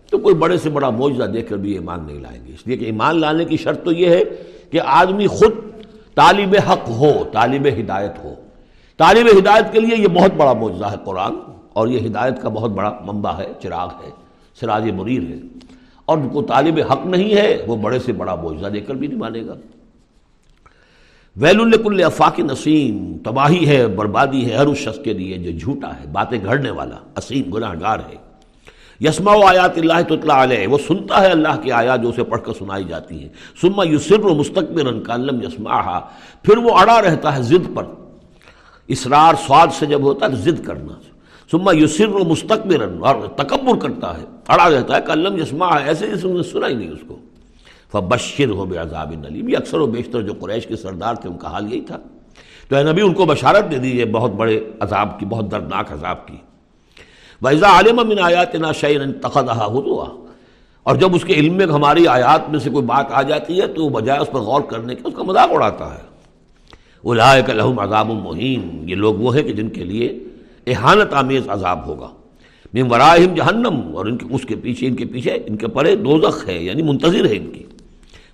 تو 0.10 0.17
کوئی 0.17 0.36
بڑے 0.36 0.58
سے 0.58 0.69
بڑا 0.69 0.89
معجزہ 0.89 1.24
دیکھ 1.24 1.50
کر 1.50 1.58
بھی 1.58 1.71
ایمان 1.71 2.04
نہیں 2.06 2.19
لائیں 2.19 2.45
گے۔ 2.47 2.54
اس 2.54 2.67
لیے 2.67 2.78
کہ 2.78 2.86
ایمان 2.86 3.19
لانے 3.19 3.45
کی 3.45 3.58
شرط 3.58 3.84
تو 3.84 3.91
یہ 3.91 4.10
ہے 4.10 4.24
کہ 4.71 4.80
آدمی 4.86 5.28
خود 5.28 5.71
طالب 6.15 6.56
حق 6.69 6.89
ہو، 6.89 7.24
طالب 7.32 7.67
ہدایت 7.80 8.24
ہو۔ 8.24 8.34
طالب 8.97 9.39
ہدایت 9.39 9.71
کے 9.71 9.80
لیے 9.80 9.95
یہ 9.97 10.08
بہت 10.08 10.34
بڑا 10.34 10.54
معجزہ 10.54 10.86
ہے 10.86 10.95
قرآن، 11.06 11.36
اور 11.74 11.88
یہ 11.88 12.08
ہدایت 12.08 12.41
کا 12.41 12.50
بہت 12.50 12.71
بڑا 12.71 13.00
منبع 13.06 13.32
ہے، 13.38 13.47
چراغ 13.63 13.89
ہے، 14.06 14.10
سراج 14.60 14.89
مریر 14.91 15.21
ہے۔ 15.21 15.39
اور 16.06 16.17
کو 16.32 16.41
طالب 16.41 16.80
حق 16.91 17.06
نہیں 17.06 17.36
ہے، 17.36 17.63
وہ 17.67 17.76
بڑے 17.76 18.00
سے 18.00 18.13
بڑا 18.13 18.36
معجزہ 18.36 18.67
دے 18.67 18.80
کر 18.80 18.93
بھی 18.93 19.08
نہیں 19.08 19.19
مانے 19.19 19.41
گا۔ 19.47 19.54
ویل 21.36 21.62
الکل 21.62 22.04
افاق 22.04 22.39
نسیم، 22.39 23.17
تباہی 23.26 23.67
ہے، 23.67 23.88
بربادی 23.88 24.50
ہے، 24.50 24.56
ہر 24.56 24.65
اس 24.65 24.78
شخص 24.78 24.97
کے 25.04 25.13
لیے 25.13 25.38
جو 25.38 25.52
جھوٹا 25.60 25.88
ہے، 25.88 26.06
باتیں 26.12 26.38
گھڑنے 26.45 26.69
والا 26.69 26.95
اسیم 27.17 27.54
گناہ 27.54 27.74
گار 27.82 28.00
ہے۔ 28.00 28.31
یسما 29.02 29.32
و 29.32 29.44
آیات 29.46 29.78
اللہ 29.78 30.02
تو 30.08 30.16
علیہ، 30.32 30.68
وہ 30.68 30.78
سنتا 30.88 31.22
ہے 31.22 31.28
اللہ 31.28 31.62
کی 31.62 31.72
آیات 31.72 32.02
جو 32.02 32.10
اسے 32.10 32.24
پڑھ 32.24 32.42
کر 32.42 32.54
سنائی 32.54 32.84
جاتی 32.84 33.22
ہیں۔ 33.22 33.30
سما 33.62 33.84
یسر 33.86 34.20
و 34.20 34.36
مستقبل 34.36 35.04
کالم 35.04 35.42
یسما 35.42 36.00
پھر 36.44 36.58
وہ 36.58 36.72
اڑا 36.78 37.02
رہتا 37.02 37.38
ہے 37.38 37.42
ضد 37.42 37.76
پر۔ 37.76 37.84
اسرار 38.88 39.34
سواد 39.48 39.68
سے 39.74 39.86
جب 39.86 40.02
ہوتا 40.02 40.26
ہے 40.26 40.36
ضد 40.36 40.66
کرنا۔ 40.66 40.94
سما 41.52 41.72
یسر 41.76 42.08
و 42.08 42.20
مستقبر 42.20 42.88
اور 43.02 43.28
تکبر 43.28 43.80
کرتا 43.80 44.18
ہے۔ 44.18 44.26
اڑا 44.48 44.70
رہتا 44.70 44.96
ہے 44.96 45.02
کلم 45.06 45.42
یسما 45.42 45.68
ایسے 45.68 46.08
جیسے 46.08 46.28
انہوں 46.28 46.38
نے 46.38 46.44
سنا 46.44 46.68
ہی 46.68 46.74
نہیں 46.74 46.90
اس 46.90 47.00
کو۔ 47.08 47.18
فبشر 47.92 48.50
ہو 48.50 48.66
بے 48.66 48.78
عذاب 48.78 49.12
نلیم۔ 49.12 49.50
یہ 49.50 49.58
اکثر 49.58 49.80
و 49.80 49.86
بیشتر 49.86 50.22
جو 50.22 50.34
قریش 50.34 50.68
کے 50.68 50.76
سردار 50.76 51.16
تھے، 51.16 51.30
ان 51.30 51.38
کا 51.38 51.52
حال 51.52 51.74
یہی 51.74 51.82
تھا۔ 51.82 51.98
تو 52.70 52.76
اے 52.76 52.84
نبی، 52.84 53.02
ان 53.02 53.14
کو 53.14 53.26
بشارت 53.26 53.72
دے 53.72 53.78
دیجیے 53.78 54.06
بہت 54.06 54.32
بڑے 54.32 54.70
عذاب 54.80 55.20
کی، 55.20 55.26
بہت 55.26 55.52
دردناک 55.52 55.92
عذاب 55.92 56.28
کی۔ 56.28 56.38
ویزا 57.41 57.67
عالم 57.67 58.08
من 58.08 58.19
آیات 58.19 58.56
نا 58.56 58.71
شعین 58.71 59.12
تخدہ 59.13 59.51
ہوا 59.51 60.06
اور 60.84 60.95
جب 60.95 61.15
اس 61.15 61.23
کے 61.23 61.34
علم 61.34 61.54
میں 61.54 61.65
ہماری 61.65 62.08
آیات 62.08 62.49
میں 62.49 62.60
سے 62.60 62.69
کوئی 62.69 62.86
بات 62.86 63.12
آ 63.12 63.21
جاتی 63.21 63.62
ہے، 63.62 63.67
تو 63.67 63.86
وہ 63.86 63.89
بجائے 63.89 64.19
اس 64.19 64.32
پر 64.32 64.39
غور 64.39 64.62
کرنے 64.62 64.95
کے 64.95 65.01
اس 65.06 65.13
کا 65.17 65.23
مذاق 65.23 65.49
اڑاتا 65.51 65.93
ہے۔ 65.93 66.04
وہ 67.04 67.13
لائق 67.13 67.49
الحم 67.49 67.80
عذاب 67.80 68.10
المحین 68.12 68.89
یہ 68.89 68.95
لوگ 68.95 69.15
وہ 69.15 69.36
ہیں 69.36 69.43
کہ 69.43 69.54
جن 69.54 69.69
کے 69.69 69.84
لیے 69.84 70.19
احانت 70.67 71.13
آمیز 71.13 71.49
عذاب 71.49 71.86
ہوگا۔ 71.88 72.08
من 72.73 72.91
وراہم 72.91 73.34
جہنم 73.36 73.95
اور 73.95 74.06
ان 74.06 74.17
کے 74.17 74.25
اس 74.30 74.41
کے 74.41 74.56
پیچھے 74.56 74.88
ان 74.88 74.95
کے 74.95 75.06
پیچھے 75.06 75.38
ان 75.45 75.56
کے 75.56 75.67
پڑے 75.67 75.95
دوزخ 75.95 76.47
ہے 76.47 76.63
یعنی 76.63 76.84
منتظر 76.84 77.25
ہے 77.25 77.38
ان 77.38 77.51
کی۔ 77.51 77.63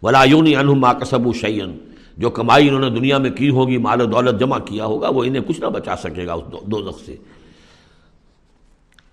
ولایونی 0.04 0.56
انہم 0.56 0.80
ما 0.80 0.94
کسب 0.94 1.28
و 1.28 1.34
شعین 1.34 1.78
جو 2.18 2.30
کمائی 2.30 2.68
انہوں 2.68 2.82
نے 2.82 2.90
دنیا 2.90 3.18
میں 3.18 3.30
کی 3.30 3.50
ہوگی، 3.50 3.78
مال 3.78 4.02
و 4.02 4.06
دولت 4.06 4.40
جمع 4.40 4.60
کیا 4.60 4.86
ہوگا، 4.86 5.10
وہ 5.10 5.24
انہیں 5.24 5.44
کچھ 5.48 5.60
نہ 5.60 5.66
بچا 5.66 5.96
سکے 5.96 6.26
گا 6.26 6.34
اس 6.34 6.44
دوزخ 6.72 7.06
سے۔ 7.06 7.16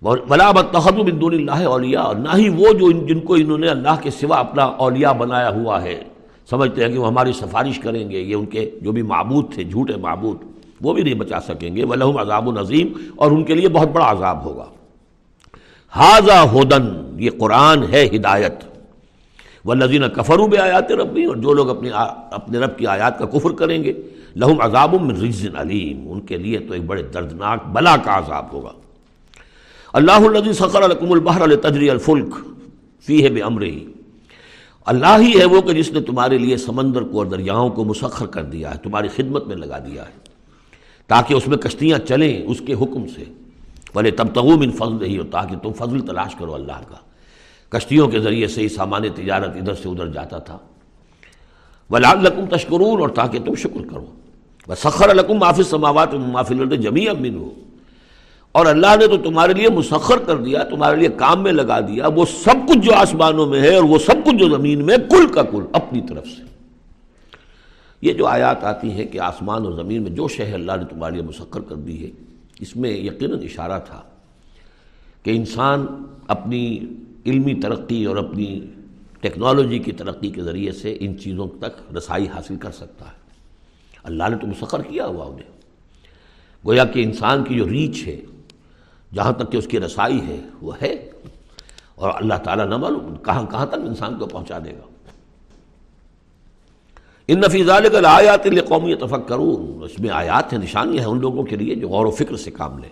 ولا 0.05 0.51
بتحد 0.51 0.91
بن 0.91 1.21
دون 1.21 1.33
اللہ 1.33 1.65
اولیاء 1.65 2.01
اور 2.01 2.15
نہ 2.15 2.29
ہی 2.37 2.49
وہ 2.49 2.73
جو 2.73 2.91
جن 2.91 3.19
کو 3.19 3.33
انہوں 3.33 3.57
نے 3.57 3.67
اللہ 3.67 3.95
کے 4.01 4.09
سوا 4.09 4.37
اپنا 4.37 4.63
اولیاء 4.63 5.11
بنایا 5.11 5.49
ہوا 5.49 5.81
ہے۔ 5.81 6.03
سمجھتے 6.49 6.85
ہیں 6.85 6.93
کہ 6.93 6.99
وہ 6.99 7.07
ہماری 7.07 7.33
سفارش 7.33 7.79
کریں 7.79 8.09
گے، 8.09 8.19
یہ 8.19 8.35
ان 8.35 8.45
کے 8.45 8.71
جو 8.81 8.91
بھی 8.91 9.01
معبود 9.01 9.53
تھے، 9.53 9.63
جھوٹے 9.63 9.97
معبود، 9.97 10.37
وہ 10.81 10.93
بھی 10.93 11.03
نہیں 11.03 11.13
بچا 11.13 11.39
سکیں 11.39 11.75
گے۔ 11.75 11.85
ولہم 11.85 12.17
عذاب 12.17 12.49
النظیم 12.49 12.87
اور 13.15 13.31
ان 13.31 13.43
کے 13.43 13.55
لیے 13.55 13.69
بہت 13.69 13.87
بڑا 13.87 14.11
عذاب 14.11 14.45
ہوگا۔ 14.45 14.65
حاضہ 15.89 16.47
ہودن 16.47 17.15
یہ 17.19 17.29
قرآن 17.39 17.83
ہے 17.83 18.05
ہدایت۔ 18.15 18.55
و 19.65 19.73
نظین 19.73 20.03
کفروب 20.09 20.55
آیات 20.61 20.91
ربی 20.91 21.25
اور 21.25 21.35
جو 21.35 21.53
لوگ 21.53 21.69
اپنی 21.69 21.89
اپنے 22.31 22.57
رب 22.57 22.77
کی 22.77 22.87
آیات 22.87 23.19
کا 23.19 23.25
کفر 23.25 23.51
کریں 23.51 23.83
گے 23.83 23.93
لہم 24.35 24.61
عذاب 24.61 24.95
من 25.01 25.11
رجز 25.11 25.55
علیم 25.55 26.11
ان 26.11 26.21
کے 26.21 26.37
لیے 26.37 26.59
تو 26.59 26.73
ایک 26.73 26.85
بڑے 26.85 27.01
دردناک، 27.01 27.67
بلا 27.67 27.97
کا 27.97 28.17
عذاب 28.17 28.45
ہوگا۔ 28.53 28.71
اللہ 29.95 30.11
الدی 30.11 30.53
سخر 30.53 30.81
القم 30.81 31.11
البحر 31.11 31.41
التجری 31.41 31.89
الفلک 31.89 32.35
فی 33.05 33.23
ہے 33.23 33.29
بے 33.29 33.65
ہی 33.65 33.85
اللہ 34.85 35.17
ہی 35.21 35.39
ہے 35.39 35.45
وہ 35.45 35.61
کہ 35.61 35.73
جس 35.73 35.91
نے 35.91 36.01
تمہارے 36.01 36.37
لیے 36.37 36.57
سمندر 36.57 37.01
کو 37.01 37.17
اور 37.17 37.25
دریاؤں 37.25 37.69
کو 37.69 37.83
مسخر 37.83 38.25
کر 38.25 38.43
دیا 38.43 38.73
ہے، 38.73 38.77
تمہاری 38.77 39.07
خدمت 39.15 39.47
میں 39.47 39.55
لگا 39.55 39.79
دیا 39.79 40.03
ہے۔ 40.03 40.11
تاکہ 41.07 41.33
اس 41.33 41.47
میں 41.47 41.57
کشتیاں 41.57 41.99
چلیں 41.99 42.41
اس 42.45 42.61
کے 42.65 42.73
حکم 42.73 43.07
سے۔ 43.07 43.23
بھلے 43.93 44.11
تب 44.11 44.27
تغوم 44.33 44.61
ان 44.61 44.71
فضل 44.71 45.05
ہی 45.05 45.17
ہو 45.17 45.23
تاکہ 45.23 45.55
تم 45.55 45.71
فضل 45.73 45.99
تلاش 45.99 46.35
کرو 46.35 46.55
اللہ 46.55 46.81
کا۔ 46.89 46.97
کشتیوں 47.69 48.07
کے 48.07 48.19
ذریعے 48.19 48.47
سے 48.47 48.61
ہی 48.61 48.69
سامان 48.69 49.01
تجارت 49.15 49.55
ادھر 49.55 49.73
سے 49.73 49.89
ادھر 49.89 50.07
جاتا 50.07 50.37
تھا۔ 50.37 50.57
ولال 51.89 52.27
تشکرون 52.51 53.01
اور 53.01 53.09
تاکہ 53.09 53.39
تم 53.39 53.55
شکر 53.55 53.87
کرو۔ 53.89 54.05
بس 54.67 54.79
سخر 54.79 55.09
القم 55.09 55.33
معافی 55.33 55.63
سماوات 55.63 56.13
معافی 56.13 56.55
لڑتے 56.55 56.77
جمی 56.77 57.07
امین 57.07 57.35
ہو 57.35 57.51
اور 58.55 58.65
اللہ 58.65 58.95
نے 58.99 59.07
تو 59.07 59.17
تمہارے 59.17 59.53
لیے 59.53 59.69
مسخر 59.69 60.17
کر 60.17 60.37
دیا، 60.37 60.63
تمہارے 60.63 60.97
لیے 60.97 61.07
کام 61.07 61.43
میں 61.43 61.51
لگا 61.51 61.79
دیا، 61.79 62.07
وہ 62.07 62.25
سب 62.25 62.69
کچھ 62.69 62.77
جو 62.77 62.93
آسمانوں 62.93 63.45
میں 63.45 63.61
ہے 63.61 63.75
اور 63.75 63.83
وہ 63.83 63.99
سب 63.99 64.25
کچھ 64.25 64.35
جو 64.35 64.49
زمین 64.49 64.85
میں 64.85 64.97
کل 64.97 65.27
کا 65.27 65.43
کل، 65.43 65.63
اپنی 65.73 66.01
طرف 66.01 66.27
سے۔ 66.27 66.43
یہ 68.01 68.13
جو 68.13 68.25
آیات 68.25 68.63
آتی 68.63 68.91
ہیں 68.91 69.05
کہ 69.05 69.19
آسمان 69.19 69.65
اور 69.65 69.73
زمین 69.73 70.01
میں 70.03 70.11
جو 70.11 70.27
شہر 70.27 70.53
اللہ 70.53 70.71
نے 70.71 70.85
تمہارے 70.85 71.13
لیے 71.13 71.21
مسخر 71.21 71.61
کر 71.61 71.75
دی 71.75 72.05
ہے۔ 72.05 72.11
اس 72.59 72.75
میں 72.75 72.89
یقیناً 72.89 73.39
اشارہ 73.39 73.79
تھا 73.85 74.01
کہ 75.23 75.31
انسان 75.31 75.85
اپنی 76.27 76.79
علمی 77.25 77.53
ترقی 77.53 78.05
اور 78.05 78.17
اپنی 78.17 78.59
ٹیکنالوجی 79.21 79.79
کی 79.79 79.91
ترقی 79.91 80.29
کے 80.29 80.41
ذریعے 80.41 80.71
سے 80.71 80.97
ان 80.99 81.19
چیزوں 81.19 81.47
تک 81.59 81.95
رسائی 81.97 82.27
حاصل 82.27 82.55
کر 82.55 82.71
سکتا 82.71 83.05
ہے۔ 83.05 83.19
اللہ 84.03 84.23
نے 84.29 84.37
تو 84.37 84.47
مسخر 84.47 84.81
کیا 84.81 85.05
ہوا 85.05 85.25
انہیں۔ 85.25 85.51
گویا 86.65 86.85
کہ 86.85 87.03
انسان 87.03 87.43
کی 87.43 87.55
جو 87.55 87.69
ریچ 87.69 88.07
ہے 88.07 88.21
جہاں 89.15 89.31
تک 89.31 89.51
کہ 89.51 89.57
اس 89.57 89.67
کی 89.67 89.79
رسائی 89.79 90.21
ہے، 90.27 90.39
وہ 90.61 90.71
ہے۔ 90.81 91.09
اور 91.95 92.11
اللہ 92.15 92.33
تعالیٰ 92.33 92.65
نہ 92.65 92.77
معلوم 92.77 93.15
کہاں 93.15 93.45
کہاں 93.51 93.65
تک 93.65 93.75
انسان 93.75 94.17
کو 94.17 94.25
پہنچا 94.25 94.59
دے 94.65 94.71
گا۔ 94.71 94.87
ان 97.27 97.39
نفیز 97.39 97.69
آیات 98.05 98.47
قومی 98.67 98.95
تفق 98.95 99.31
اس 99.81 99.99
میں 99.99 100.09
آیات 100.09 100.53
ہیں 100.53 100.59
نشانی 100.59 100.99
ہیں 100.99 101.05
ان 101.05 101.19
لوگوں 101.19 101.43
کے 101.43 101.55
لیے 101.55 101.75
جو 101.75 101.89
غور 101.89 102.05
و 102.05 102.11
فکر 102.11 102.35
سے 102.35 102.51
کام 102.51 102.77
لیں۔ 102.77 102.89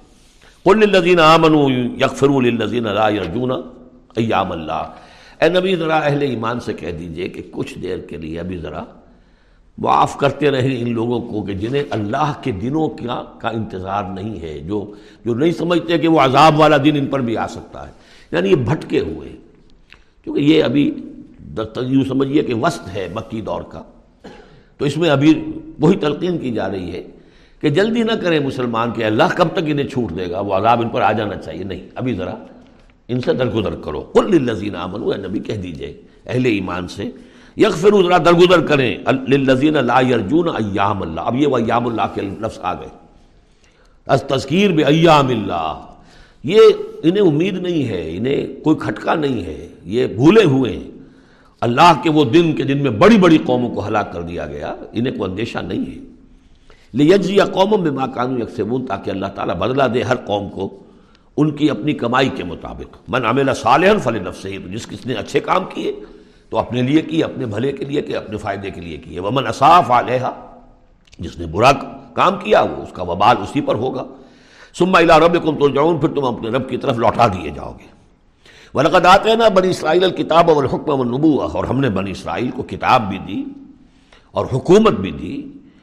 قل 0.64 0.80
للذین 0.80 1.20
آمنوا 1.20 1.72
یغفروا 1.72 2.42
للذین 2.42 2.84
لا 2.84 3.10
یرجون 3.10 3.52
ایام 4.16 4.52
اللہ۔ 4.52 4.90
اے 5.42 5.50
نبی، 5.50 5.76
ذرا 5.76 5.98
اہل 5.98 6.22
ایمان 6.22 6.60
سے 6.60 6.74
کہہ 6.74 6.92
دیجیے 6.92 7.30
کہ 7.30 7.42
کچھ 7.52 7.80
دیر 7.80 7.98
کے 7.98 8.18
لیے 8.18 8.40
ابھی 8.40 8.58
ذرا 8.58 8.84
معاف 9.78 10.18
کرتے 10.18 10.52
رہیں 10.52 10.82
ان 10.82 10.94
لوگوں 10.94 11.20
کو 11.20 11.44
کہ 11.44 11.54
جنہیں 11.54 11.84
اللہ 11.90 12.34
کے 12.42 12.52
دنوں 12.52 12.90
کا 12.90 13.24
کا 13.42 13.50
انتظار 13.50 14.04
نہیں 14.04 14.42
ہے، 14.42 14.60
جو 14.60 14.94
جو 15.26 15.34
نہیں 15.34 15.52
سمجھتے 15.52 15.98
کہ 15.98 16.08
وہ 16.08 16.20
عذاب 16.20 16.60
والا 16.60 16.78
دن 16.78 16.92
ان 16.96 17.06
پر 17.06 17.20
بھی 17.20 17.38
آ 17.38 17.48
سکتا 17.48 17.88
ہے۔ 17.88 17.94
یعنی 18.32 18.50
یہ 18.50 18.56
بھٹکے 18.56 19.00
ہوئے۔ 19.00 19.30
کیونکہ 20.24 20.42
یہ 20.42 20.64
ابھی 20.64 20.92
یوں 21.82 22.04
سمجھیے 22.08 22.44
کہ 22.44 22.54
وسط 22.54 22.96
ہے 22.96 23.08
مکی 23.16 23.42
دور 23.42 23.62
کا۔ 23.62 23.84
تو 24.78 24.86
اس 24.86 24.98
میں 24.98 25.10
ابھی 25.10 25.44
وہی 25.80 25.98
تلقین 25.98 26.38
کی 26.38 26.52
جا 26.52 26.72
رہی 26.72 26.92
ہے 26.92 27.04
کہ 27.62 27.70
جلدی 27.70 28.04
نہ 28.04 28.12
کریں 28.12 28.40
مسلمان 28.40 28.92
کہ 28.92 29.04
اللہ 29.04 29.24
کب 29.36 29.48
تک 29.54 29.60
انہیں 29.66 29.88
چھوٹ 29.88 30.18
دے 30.18 30.32
گا، 30.32 30.40
وہ 30.40 30.54
عذاب 30.54 30.82
ان 30.82 30.90
پر 30.90 31.02
آ 31.02 31.12
جانا 31.12 31.36
چاہیے۔ 31.36 31.64
نہیں، 31.64 31.90
ابھی 31.96 32.14
ذرا 32.14 32.34
ان 33.08 33.22
سے 33.22 33.34
درگزر 33.34 33.76
کرو۔ 33.76 34.02
کل 34.02 34.44
لذین 34.44 34.76
امن 34.76 35.22
نبی 35.22 35.40
کہہ 35.40 35.54
دیجیے، 35.54 36.02
اہل 36.26 36.46
ایمان 36.46 36.88
سے 36.88 37.04
یکفر 37.58 38.02
ذرا 38.04 38.18
درگزر 38.18 38.66
کریں. 38.68 38.98
للذین 39.28 39.74
لا 39.86 40.00
یرجون 40.02 40.48
ایام 40.56 41.02
اللہ. 41.02 41.22
اب 41.22 41.36
یہ 41.36 41.48
وہ 41.48 41.58
ایام 41.58 41.88
اللہ 41.88 42.14
کے 42.14 42.22
لفظ 42.22 42.60
آ 42.62 42.74
گئے. 42.74 42.90
از 44.08 44.24
تذکیر 44.28 44.72
بے 44.72 44.84
ایام 44.84 45.28
اللہ. 45.28 45.74
یہ 46.44 46.60
انہیں 47.04 47.24
امید 47.24 47.58
نہیں 47.58 47.88
ہے. 47.88 48.04
انہیں 48.18 48.64
کوئی 48.64 48.78
کھٹکا 48.80 49.14
نہیں 49.16 49.44
ہے. 49.46 49.68
یہ 49.96 50.08
بھولے 50.16 50.44
ہوئے 50.44 50.72
ہیں. 50.72 50.90
اللہ 51.62 51.92
کے 52.04 52.10
وہ 52.10 52.24
دن 52.26 52.52
کے 52.56 52.64
دن 52.64 52.82
میں 52.84 52.92
بڑی 52.92 53.18
بڑی 53.18 53.38
قوموں 53.46 53.70
کو 53.76 53.88
ہلاک 53.88 54.12
کر 54.14 54.22
دیا 54.22 54.46
گیا. 54.48 54.74
انہیں 54.94 55.18
کوئی 55.18 55.30
اندیشہ 55.32 55.60
نہیں 55.68 55.86
ہے. 55.86 56.00
لیجزی 56.94 57.38
قوموں 57.54 57.78
میں 57.78 57.92
ماں 57.92 58.08
قانون 58.16 58.42
یکسبون 58.42 58.86
تاکہ 58.86 59.10
اللہ 59.10 59.26
تعالیٰ 59.36 59.56
بدلا 59.56 59.88
دے 59.94 60.02
ہر 60.04 60.16
قوم 60.26 60.50
کو 60.50 60.70
ان 61.38 61.52
کی 61.52 61.70
اپنی 61.70 61.94
کمائی 61.94 62.30
کے 62.36 62.44
مطابق. 62.44 62.98
من 63.10 63.26
عمل 63.26 63.54
صالح 63.54 63.98
فل 64.04 64.22
نفس 64.28 64.46
جس 64.74 64.86
کس 64.88 65.06
نے 65.06 65.14
اچھے 65.14 65.40
کام 65.40 65.64
کیے 65.74 65.92
تو 66.54 66.58
اپنے 66.60 66.82
لیے 66.82 67.02
کی، 67.02 67.24
اپنے 67.24 67.46
بھلے 67.46 67.72
کے 67.72 67.86
لیے 67.86 68.02
کہ 68.02 68.16
اپنے 68.16 68.38
فائدے 68.38 68.70
کے 68.72 68.82
لیے 68.82 68.98
کیے 68.98 69.20
ومن 69.20 69.48
اصاف 69.48 69.92
علیہ 69.92 70.30
جس 71.20 71.38
نے 71.40 71.46
برا 71.46 71.72
کام 72.14 72.38
کیا، 72.40 72.62
وہ 72.62 72.82
اس 72.82 72.92
کا 72.94 73.04
وبال 73.04 73.38
اسی 73.42 73.62
پر 73.62 73.76
ہوگا۔ 73.76 74.04
سما 74.74 75.00
الا 75.00 75.18
رب 75.20 75.34
کم 75.44 75.56
تو 75.58 75.70
جاؤں 75.70 75.98
پھر 75.98 76.10
تم 76.10 76.26
اپنے 76.26 76.50
رب 76.50 76.70
کی 76.70 76.78
طرف 76.78 76.98
لوٹا 76.98 77.28
دیے 77.28 77.50
جاؤ 77.50 77.72
گے۔ 77.80 77.88
ولقد 78.74 79.06
آتے 79.06 79.36
نا 79.36 79.48
بنی 79.50 79.70
اسرائیل 79.70 80.04
الکتاب 80.04 80.52
اور 80.52 80.64
حکم 80.64 80.90
و 80.90 81.42
اور 81.54 81.64
ہم 81.64 81.80
نے 81.80 81.90
بنی 81.90 82.12
اسرائیل 82.12 82.52
کو 82.52 82.64
کتاب 82.64 83.10
بھی 83.10 83.18
دی، 83.18 83.44
اور 84.32 84.46
حکومت 84.54 84.94
بھی 84.94 85.12
دی، 85.12 85.36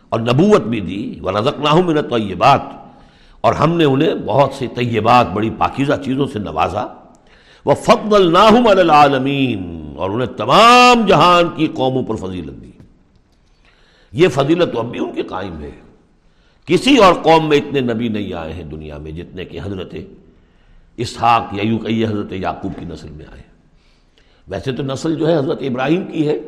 اور 0.09 0.21
نبوت 0.21 0.63
بھی 0.63 0.81
دی۔ 0.81 1.03
وہ 1.23 1.31
رزق 1.31 1.61
نہ 1.61 1.69
ہوں 1.69 1.83
میں 1.83 1.95
اور 3.41 3.53
ہم 3.55 3.77
نے 3.77 3.85
انہیں 3.85 4.15
بہت 4.27 4.55
سے 4.55 4.67
طیبات، 4.75 5.27
بڑی 5.33 5.51
پاکیزہ 5.59 6.03
چیزوں 6.05 6.27
سے 6.27 6.39
نوازا۔ 6.39 6.87
وہ 7.65 7.75
فقب 7.75 8.15
الناہم 8.15 8.67
العالمین۔ 8.67 9.81
اور 9.97 10.11
انہیں 10.11 10.29
تمام 10.29 11.07
جہان 11.07 11.45
کی 11.57 11.67
قوموں 11.67 12.03
پر 12.03 12.15
فضیلت 12.15 12.63
دی۔ 12.63 12.71
یہ 14.13 14.29
فضیلت 14.29 14.73
تو 14.73 14.79
اب 14.79 14.91
بھی 14.91 15.01
ان 15.01 15.13
کے 15.13 15.23
قائم 15.23 15.61
ہے۔ 15.61 15.71
کسی 16.67 16.97
اور 16.97 17.15
قوم 17.15 17.49
میں 17.49 17.57
اتنے 17.57 17.81
نبی 17.81 18.09
نہیں 18.09 18.33
آئے 18.33 18.53
ہیں 18.53 18.65
دنیا 18.65 18.99
میں 18.99 19.13
جتنے 19.13 19.45
کہ 19.45 19.61
حضرت 19.65 19.95
اسحاق 20.97 21.43
یا 21.53 21.67
یوں 21.67 21.79
کہیے 21.79 22.07
حضرت 22.07 22.33
یعقوب 22.33 22.73
کی 22.79 22.85
نسل 22.85 23.11
میں 23.11 23.25
آئے۔ 23.33 23.43
ویسے 24.49 24.73
تو 24.73 24.83
نسل 24.83 25.15
جو 25.15 25.29
ہے 25.29 25.37
حضرت 25.37 25.59
ابراہیم 25.61 26.05
کی 26.05 26.29
ہے، 26.29 26.39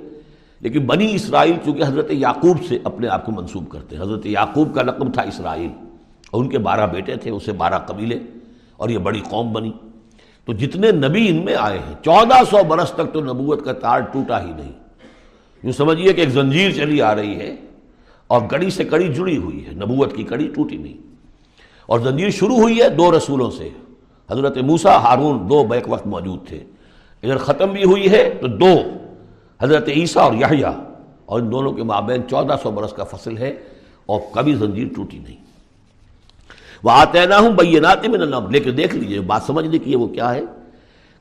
لیکن 0.61 0.87
بنی 0.87 1.14
اسرائیل 1.14 1.55
چونکہ 1.64 1.83
حضرت 1.83 2.11
یعقوب 2.11 2.57
سے 2.68 2.79
اپنے 2.85 3.09
آپ 3.09 3.27
کو 3.27 3.33
منسوب 3.33 3.68
کرتے 3.68 3.96
ہیں۔ 3.96 4.03
حضرت 4.03 4.27
یعقوب 4.27 4.75
کا 4.75 4.83
لقب 4.83 5.14
تھا 5.14 5.22
اسرائیل 5.22 5.70
اور 6.31 6.42
ان 6.42 6.48
کے 6.48 6.59
بارہ 6.59 6.87
بیٹے 6.87 7.16
تھے، 7.16 7.31
اسے 7.31 7.53
بارہ 7.53 7.79
قبیلے 7.79 8.18
اور 8.77 8.88
یہ 8.88 8.98
بڑی 8.98 9.20
قوم 9.31 9.53
بنی۔ 9.53 9.72
تو 10.44 10.52
جتنے 10.52 10.90
نبی 10.90 11.28
ان 11.28 11.44
میں 11.44 11.55
آئے 11.59 11.78
ہیں، 11.78 11.94
چودہ 12.05 12.35
سو 12.50 12.57
برس 12.68 12.90
تک 12.90 13.12
تو 13.12 13.20
نبوت 13.20 13.64
کا 13.64 13.72
تار 13.72 14.00
ٹوٹا 14.00 14.44
ہی 14.44 14.52
نہیں۔ 14.52 14.72
یوں 15.62 15.72
سمجھیے 15.72 16.12
کہ 16.12 16.20
ایک 16.20 16.28
زنجیر 16.28 16.70
چلی 16.70 17.02
آ 17.02 17.14
رہی 17.14 17.37
ہے 17.37 17.57
اور 18.26 18.40
کڑی 18.48 18.70
سے 18.70 18.85
کڑی 18.85 19.14
جڑی 19.14 19.37
ہوئی 19.37 19.66
ہے، 19.66 19.72
نبوت 19.72 20.16
کی 20.16 20.22
کڑی 20.22 20.48
ٹوٹی 20.55 20.76
نہیں۔ 20.76 21.07
اور 21.87 22.00
زنجیر 22.00 22.31
شروع 22.31 22.57
ہوئی 22.57 22.83
ہے 22.83 22.88
دو 22.88 23.16
رسولوں 23.16 23.50
سے۔ 23.50 23.68
حضرت 24.31 24.59
موسا 24.59 24.96
ہارون 24.96 25.50
دو 25.50 25.64
بیک 25.64 25.85
وقت 25.88 26.07
موجود 26.07 26.48
تھے۔ 26.48 26.64
اگر 27.22 27.37
ختم 27.37 27.70
بھی 27.70 27.85
ہوئی 27.85 28.11
ہے 28.11 28.38
تو 28.40 28.46
دو، 28.46 28.74
حضرت 29.61 29.88
عیسیٰ 29.88 30.22
اور 30.22 30.35
یحییٰ۔ 30.35 30.72
اور 31.24 31.40
ان 31.40 31.52
دونوں 31.52 31.72
کے 31.72 31.83
مابین 31.83 32.22
چودہ 32.31 32.57
سو 32.62 32.70
برس 32.70 32.92
کا 32.92 33.05
فصل 33.05 33.38
ہے 33.38 33.55
اور 34.07 34.20
کبھی 34.33 34.55
زنجیر 34.55 34.87
ٹوٹی 34.96 35.18
نہیں۔ 35.18 35.52
وہ 36.83 36.90
آتے 36.90 37.27
نہ 37.27 37.35
ہوں 37.35 37.51
بینات 37.51 38.09
میں 38.09 38.18
نہ 38.18 38.37
لیکن 38.51 38.77
دیکھ 38.77 38.95
لیجیے 38.95 39.21
بات 39.21 39.42
سمجھنے 39.42 39.79
کی 39.79 39.90
ہے 39.90 39.97
وہ 39.97 40.07
کیا 40.07 40.35
ہے؟ 40.35 40.42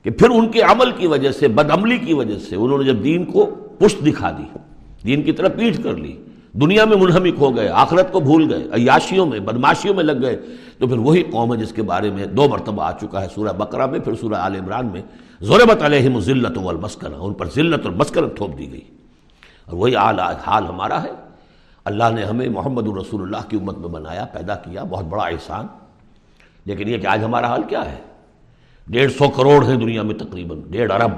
کہ 0.04 0.10
پھر 0.10 0.30
ان 0.30 0.48
کے 0.48 0.62
عمل 0.62 0.92
کی 0.92 1.08
وجہ 1.08 1.32
سے، 1.32 1.48
بد 1.48 1.72
عملی 1.72 1.98
کی 1.98 2.14
وجہ 2.14 2.40
سے 2.40 2.56
انہوں 2.56 2.78
نے 2.78 2.84
جب 2.84 3.04
دین 3.04 3.26
کو 3.26 3.46
پشت 3.80 4.06
دکھا 4.06 4.32
دی، 4.32 4.58
دین 5.06 5.22
کی 5.22 5.32
طرف 5.32 5.56
پیٹ 5.56 5.84
کر 5.84 5.94
لی، 5.94 6.16
دنیا 6.54 6.86
میں 6.86 6.98
منہمک 6.98 7.34
ہو 7.40 7.56
گئے، 7.56 7.68
آخرت 7.68 8.12
کو 8.12 8.20
بھول 8.20 8.54
گئے، 8.54 8.64
عیاشیوں 8.72 9.26
میں، 9.26 9.40
بدماشیوں 9.40 9.94
میں 9.94 10.04
لگ 10.04 10.22
گئے، 10.22 10.38
تو 10.78 10.88
پھر 10.88 10.98
وہی 10.98 11.24
قوم 11.24 11.54
ہے 11.54 11.60
جس 11.60 11.74
کے 11.74 11.82
بارے 11.82 12.12
میں 12.12 12.26
دو 12.26 12.50
مرتبہ 12.50 12.84
آ 12.84 12.92
چکا 12.92 13.22
ہے 13.22 13.28
سورہ 13.36 13.54
بقرہ 13.54 13.86
میں، 13.86 14.00
پھر 14.00 14.16
سورہ 14.16 14.36
آل 14.36 14.56
عمران 14.56 14.86
میں، 14.86 15.02
ضربت 15.42 15.84
علیہم 15.84 16.20
ذلت 16.20 16.58
والمسکنہ، 16.58 17.16
ان 17.16 17.34
پر 17.34 17.46
ذلت 17.56 17.86
اور 17.86 17.94
مسکنت 17.94 18.38
تھوپ 18.38 18.58
دی 18.58 18.72
گئی۔ 18.72 18.82
اور 19.66 19.78
وہی 19.78 19.96
آل 19.96 20.20
حال 20.20 20.64
ہمارا 20.64 21.04
ہے۔ 21.04 21.31
اللہ 21.86 22.04
نے 22.16 22.24
ہمیں 22.24 22.50
محمد 22.50 22.88
الرسول 22.88 23.22
اللہ 23.22 23.50
کی 23.50 23.58
امت 23.58 23.78
میں 23.78 23.90
بنایا، 23.90 24.26
پیدا 24.26 24.56
کیا، 24.56 24.84
بہت 24.84 25.06
بڑا 25.06 25.24
احسان۔ 25.24 25.68
لیکن 26.66 26.90
یہ 26.90 26.98
کہ 26.98 27.08
آج 27.08 27.24
ہمارا 27.24 27.48
حال 27.48 27.64
کیا 27.64 27.92
ہے؟ 27.92 27.98
ڈیڑھ 28.88 29.12
سو 29.12 29.30
کروڑ 29.30 29.66
ہیں 29.66 29.76
دنیا 29.76 30.02
میں 30.02 30.16
تقریباً، 30.16 30.62
ڈیڑھ 30.70 30.92
ارب۔ 30.92 31.12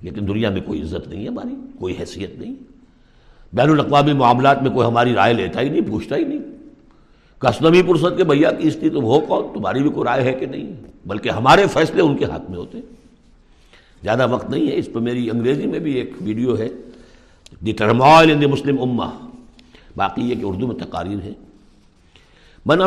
لیکن 0.00 0.28
دنیا 0.28 0.50
میں 0.50 0.60
کوئی 0.60 0.82
عزت 0.82 1.08
نہیں 1.08 1.22
ہے 1.22 1.28
ہماری، 1.28 1.54
کوئی 1.78 1.94
حیثیت 2.00 2.38
نہیں۔ 2.38 2.54
بین 3.52 3.70
الاقوامی 3.70 4.12
معاملات 4.12 4.62
میں 4.62 4.70
کوئی 4.70 4.88
ہماری 4.88 5.14
رائے 5.14 5.34
لیتا 5.34 5.60
ہی 5.60 5.68
نہیں، 5.68 5.80
پوچھتا 5.80 6.16
ہی 6.16 6.24
نہیں۔ 6.24 6.38
کسنمی 7.38 7.82
پرسد 7.82 8.16
کے 8.16 8.24
بھیا 8.24 8.50
کی 8.50 8.68
استھی 8.68 8.90
تم 8.90 9.04
ہو 9.04 9.20
کون؟ 9.20 9.44
تمہاری 9.54 9.82
بھی 9.82 9.90
کوئی 9.90 10.04
رائے 10.04 10.22
ہے 10.22 10.32
کہ 10.32 10.46
نہیں؟ 10.46 10.72
بلکہ 11.06 11.28
ہمارے 11.28 11.66
فیصلے 11.66 12.02
ان 12.02 12.16
کے 12.16 12.24
ہاتھ 12.24 12.50
میں 12.50 12.58
ہوتے۔ 12.58 12.78
زیادہ 14.02 14.30
وقت 14.30 14.50
نہیں 14.50 14.70
ہے، 14.70 14.76
اس 14.76 14.88
پہ 14.92 14.98
میری 14.98 15.30
انگریزی 15.30 15.66
میں 15.66 15.78
بھی 15.78 15.92
ایک 15.92 16.12
ویڈیو 16.20 16.58
ہے۔ 16.58 16.68
دی 17.66 17.72
ٹرمائل 17.72 18.30
ان 18.30 18.40
دی 18.40 18.46
مسلم 18.46 18.76
امہ۔ 18.82 19.29
باقی 20.00 20.22
یہ 20.30 20.34
کہ 20.34 20.44
اردو 20.44 20.66
میں 20.66 20.76
تقاریر 20.76 21.18
ہے۔ 21.24 21.32
من 22.66 22.78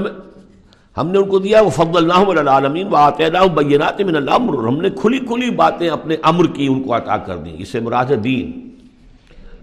ہم 0.97 1.08
نے 1.10 1.17
ان 1.17 1.30
کو 1.30 1.39
دیا 1.39 1.62
وہ 1.62 1.69
فضل 1.69 1.97
اللہ 1.97 2.39
العالمین 2.39 2.88
و 2.88 2.95
آتے 2.95 3.30
بینات 3.56 4.02
من 4.02 4.15
الامر 4.15 4.67
ہم 4.67 4.82
نے 4.82 4.89
کھلی 4.89 5.19
کھلی 5.19 5.49
باتیں 5.52 5.89
اپنے 5.89 6.15
امر 6.21 6.47
کی 6.47 6.67
ان 6.67 6.84
کو 6.84 6.95
عطا 6.97 7.17
کر 7.17 7.38
دیں۔ 7.38 7.56
اسے 7.60 7.80
مراد 7.80 8.12
دین۔ 8.23 8.69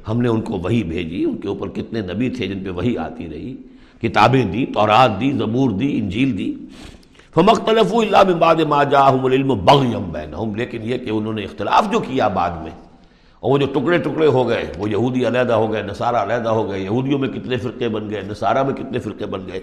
ہم 0.08 0.20
نے 0.20 0.28
ان 0.28 0.40
کو 0.40 0.54
وہی 0.58 0.82
بھیجی، 0.82 1.24
ان 1.24 1.36
کے 1.36 1.48
اوپر 1.48 1.68
کتنے 1.68 2.00
نبی 2.00 2.30
تھے 2.30 2.46
جن 2.46 2.64
پہ 2.64 2.70
وہی 2.70 2.96
آتی 2.98 3.28
رہی۔ 3.28 3.56
کتابیں 4.02 4.44
دی، 4.44 4.66
تورات 4.66 5.20
دی، 5.20 5.32
زبور 5.32 5.70
دی، 5.70 5.98
انجیل 5.98 6.38
دی۔ 6.38 6.54
فمختلف 7.34 7.94
اللہ 7.94 8.22
بعد 8.38 8.60
ما 8.68 8.82
جاءہم 8.84 9.24
العلم 9.24 9.48
بغیم 9.64 10.10
بینہم 10.12 10.54
لیکن 10.54 10.78
یہ 10.82 10.98
کہ 10.98 11.10
انہوں 11.10 11.32
نے 11.32 11.42
اختلاف 11.42 11.92
جو 11.92 11.98
کیا 12.00 12.28
بعد 12.28 12.50
میں 12.50 12.70
اور 13.40 13.50
وہ 13.50 13.58
جو 13.58 13.66
ٹکڑے 13.66 13.98
ٹکڑے 13.98 14.26
ہو 14.26 14.48
گئے، 14.48 14.72
وہ 14.78 14.90
یہودی 14.90 15.26
علیحدہ 15.26 15.52
ہو 15.52 15.72
گئے، 15.72 15.82
نصارہ 15.82 16.16
علیحدہ 16.16 16.48
ہو 16.48 16.70
گئے، 16.70 16.80
یہودیوں 16.80 17.18
میں 17.18 17.28
کتنے 17.28 17.56
فرقے 17.56 17.88
بن 17.88 18.10
گئے، 18.10 18.20
نصارہ 18.20 18.62
میں 18.62 18.74
کتنے 18.74 18.98
فرقے 18.98 19.26
بن 19.26 19.40
گئے۔ 19.46 19.60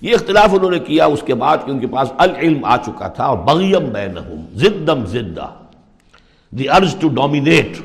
یہ 0.00 0.14
اختلاف 0.14 0.54
انہوں 0.54 0.70
نے 0.70 0.78
کیا، 0.78 1.04
اس 1.04 1.22
کے 1.26 1.34
بعد 1.34 1.56
کہ 1.66 1.70
ان 1.70 1.78
کے 1.78 1.86
پاس 1.86 2.12
العلم 2.18 2.64
آ 2.64 2.76
چکا 2.76 3.08
تھا، 3.08 3.24
اور 3.24 3.38
بغیم 3.38 3.84
بینہم، 3.92 4.40
زدم 4.54 5.04
زدہ، 5.06 5.46
دی 6.50 6.68
ارج 6.68 6.96
ٹو 7.00 7.08
ڈومینیٹ۔ 7.08 7.76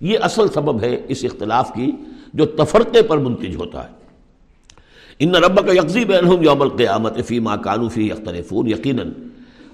یہ 0.00 0.18
اصل 0.22 0.48
سبب 0.54 0.82
ہے 0.82 1.02
اس 1.08 1.24
اختلاف 1.24 1.72
کی، 1.74 1.92
جو 2.34 2.46
تفرقے 2.46 3.02
پر 3.02 3.18
منتج 3.18 3.56
ہوتا 3.56 3.84
ہے۔ 3.84 3.88
ان 5.18 5.34
رب 5.34 5.66
کا 5.66 5.72
یکزی 5.72 6.04
بینہم 6.04 6.42
یوم 6.42 6.62
القیامت 6.62 7.18
فی 7.26 7.38
ما 7.38 7.56
کانو 7.56 7.88
فی 7.88 8.12
اختلفون 8.12 8.68
یقیناً 8.68 9.12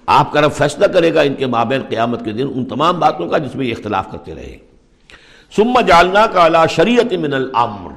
آپ 0.07 0.33
کا 0.33 0.41
رب 0.41 0.53
فیصلہ 0.53 0.87
کرے 0.87 1.15
گا 1.15 1.21
ان 1.21 1.35
کے 1.35 1.47
مابین 1.47 1.83
قیامت 1.89 2.25
کے 2.25 2.33
دن 2.33 2.47
ان 2.55 2.65
تمام 2.65 3.01
باتوں 3.01 3.29
کا 3.29 3.39
جس 3.39 3.55
میں 3.55 3.67
یہ 3.67 3.73
اختلاف 3.73 4.11
کرتے 4.11 4.35
رہے۔ 4.35 4.59
ثم 5.57 5.81
جالنا 5.81 6.27
کا 6.27 6.47
علا 6.47 6.67
شریعت 6.67 7.13
من 7.13 7.35
الامر۔ 7.35 7.91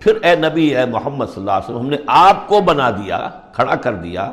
پھر 0.00 0.18
اے 0.22 0.36
نبی، 0.36 0.76
اے 0.76 0.84
محمد 0.84 1.24
صلی 1.26 1.34
اللہ 1.36 1.50
علیہ 1.50 1.70
وسلم، 1.70 1.78
ہم 1.78 1.90
نے 1.90 1.96
آپ 2.06 2.48
کو 2.48 2.60
بنا 2.60 2.90
دیا، 2.90 3.28
کھڑا 3.52 3.74
کر 3.74 3.94
دیا 3.94 4.32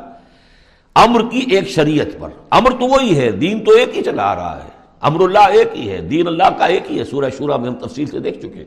امر 0.94 1.20
کی 1.30 1.38
ایک 1.38 1.68
شریعت 1.68 2.06
پر۔ 2.18 2.28
امر 2.50 2.70
تو 2.70 2.86
وہی 2.86 3.18
ہے، 3.18 3.30
دین 3.30 3.64
تو 3.64 3.72
ایک 3.72 3.96
ہی 3.96 4.02
چلا 4.02 4.34
رہا 4.34 4.64
ہے۔ 4.64 4.68
امر 5.00 5.20
اللہ 5.20 5.38
ایک 5.38 5.68
ہی 5.74 5.90
ہے، 5.90 6.00
دین 6.00 6.26
اللہ 6.26 6.50
کا 6.58 6.66
ایک 6.66 6.90
ہی 6.90 6.98
ہے۔ 6.98 7.04
سورہ 7.04 7.30
شورہ 7.38 7.56
میں 7.56 7.68
ہم 7.68 7.74
تفصیل 7.74 8.06
سے 8.06 8.18
دیکھ 8.18 8.38
چکے 8.38 8.64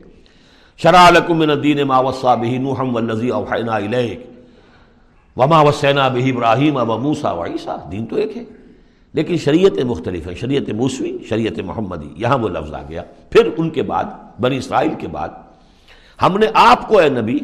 شرع 0.78 1.10
لکم 1.10 1.38
من 1.38 1.50
الدین 1.50 1.82
ما 1.82 1.98
وصا 1.98 2.34
به 2.34 2.56
نوح 2.56 2.80
والذی 2.92 3.28
اوحینا 3.28 3.74
الیک۔ 3.74 4.33
وما 5.36 5.60
وسینا 5.60 6.08
بہ 6.08 6.28
ابراہیم 6.28 6.76
اب 6.76 7.00
موسا 7.00 7.32
و 7.32 7.44
عیسیٰ 7.44 7.76
دین 7.92 8.06
تو 8.06 8.16
ایک 8.16 8.36
ہے۔ 8.36 8.44
لیکن 9.12 9.36
شریعت 9.36 9.84
مختلف 9.84 10.26
ہے 10.26 10.34
شریعت 10.34 10.72
موسوی، 10.72 11.18
شریعت 11.28 11.58
محمدی۔ 11.58 12.08
یہاں 12.16 12.38
وہ 12.38 12.48
لفظ 12.48 12.74
آ 12.74 12.82
گیا۔ 12.88 13.02
پھر 13.30 13.48
ان 13.56 13.70
کے 13.70 13.82
بعد، 13.82 14.04
بنی 14.40 14.56
اسرائیل 14.56 14.90
کے 14.98 15.08
بعد، 15.08 15.28
ہم 16.22 16.38
نے 16.38 16.46
آپ 16.54 16.88
کو 16.88 16.98
اے 16.98 17.08
نبی، 17.08 17.38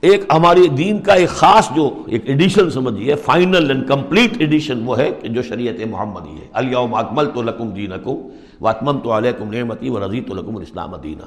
ایک 0.00 0.24
ہماری 0.32 0.68
دین 0.68 0.98
کا 0.98 1.14
ایک 1.14 1.28
خاص 1.28 1.70
جو 1.74 2.02
ایک 2.06 2.22
ایڈیشن 2.24 2.70
سمجھیے 2.70 3.14
فائنل 3.14 3.70
اینڈ 3.70 3.88
کمپلیٹ 3.88 4.30
ایڈیشن 4.38 4.82
وہ 4.84 4.98
ہے 4.98 5.10
کہ 5.20 5.28
جو 5.28 5.42
شریعت 5.42 5.86
محمدی 5.90 6.34
ہے۔ 6.34 6.46
الیوم 6.52 6.94
اکمل 6.94 7.26
تو 7.26 7.42
لکم 7.42 7.68
دینکم 7.68 8.14
واتمم 8.60 9.00
تو 9.00 9.18
علیکم 9.18 9.52
نعمتی 9.52 9.90
و 9.90 10.06
رضی 10.06 10.20
تو 10.20 10.34
لکم 10.34 10.56
الاسلام 10.56 10.96
دینہ 10.96 11.22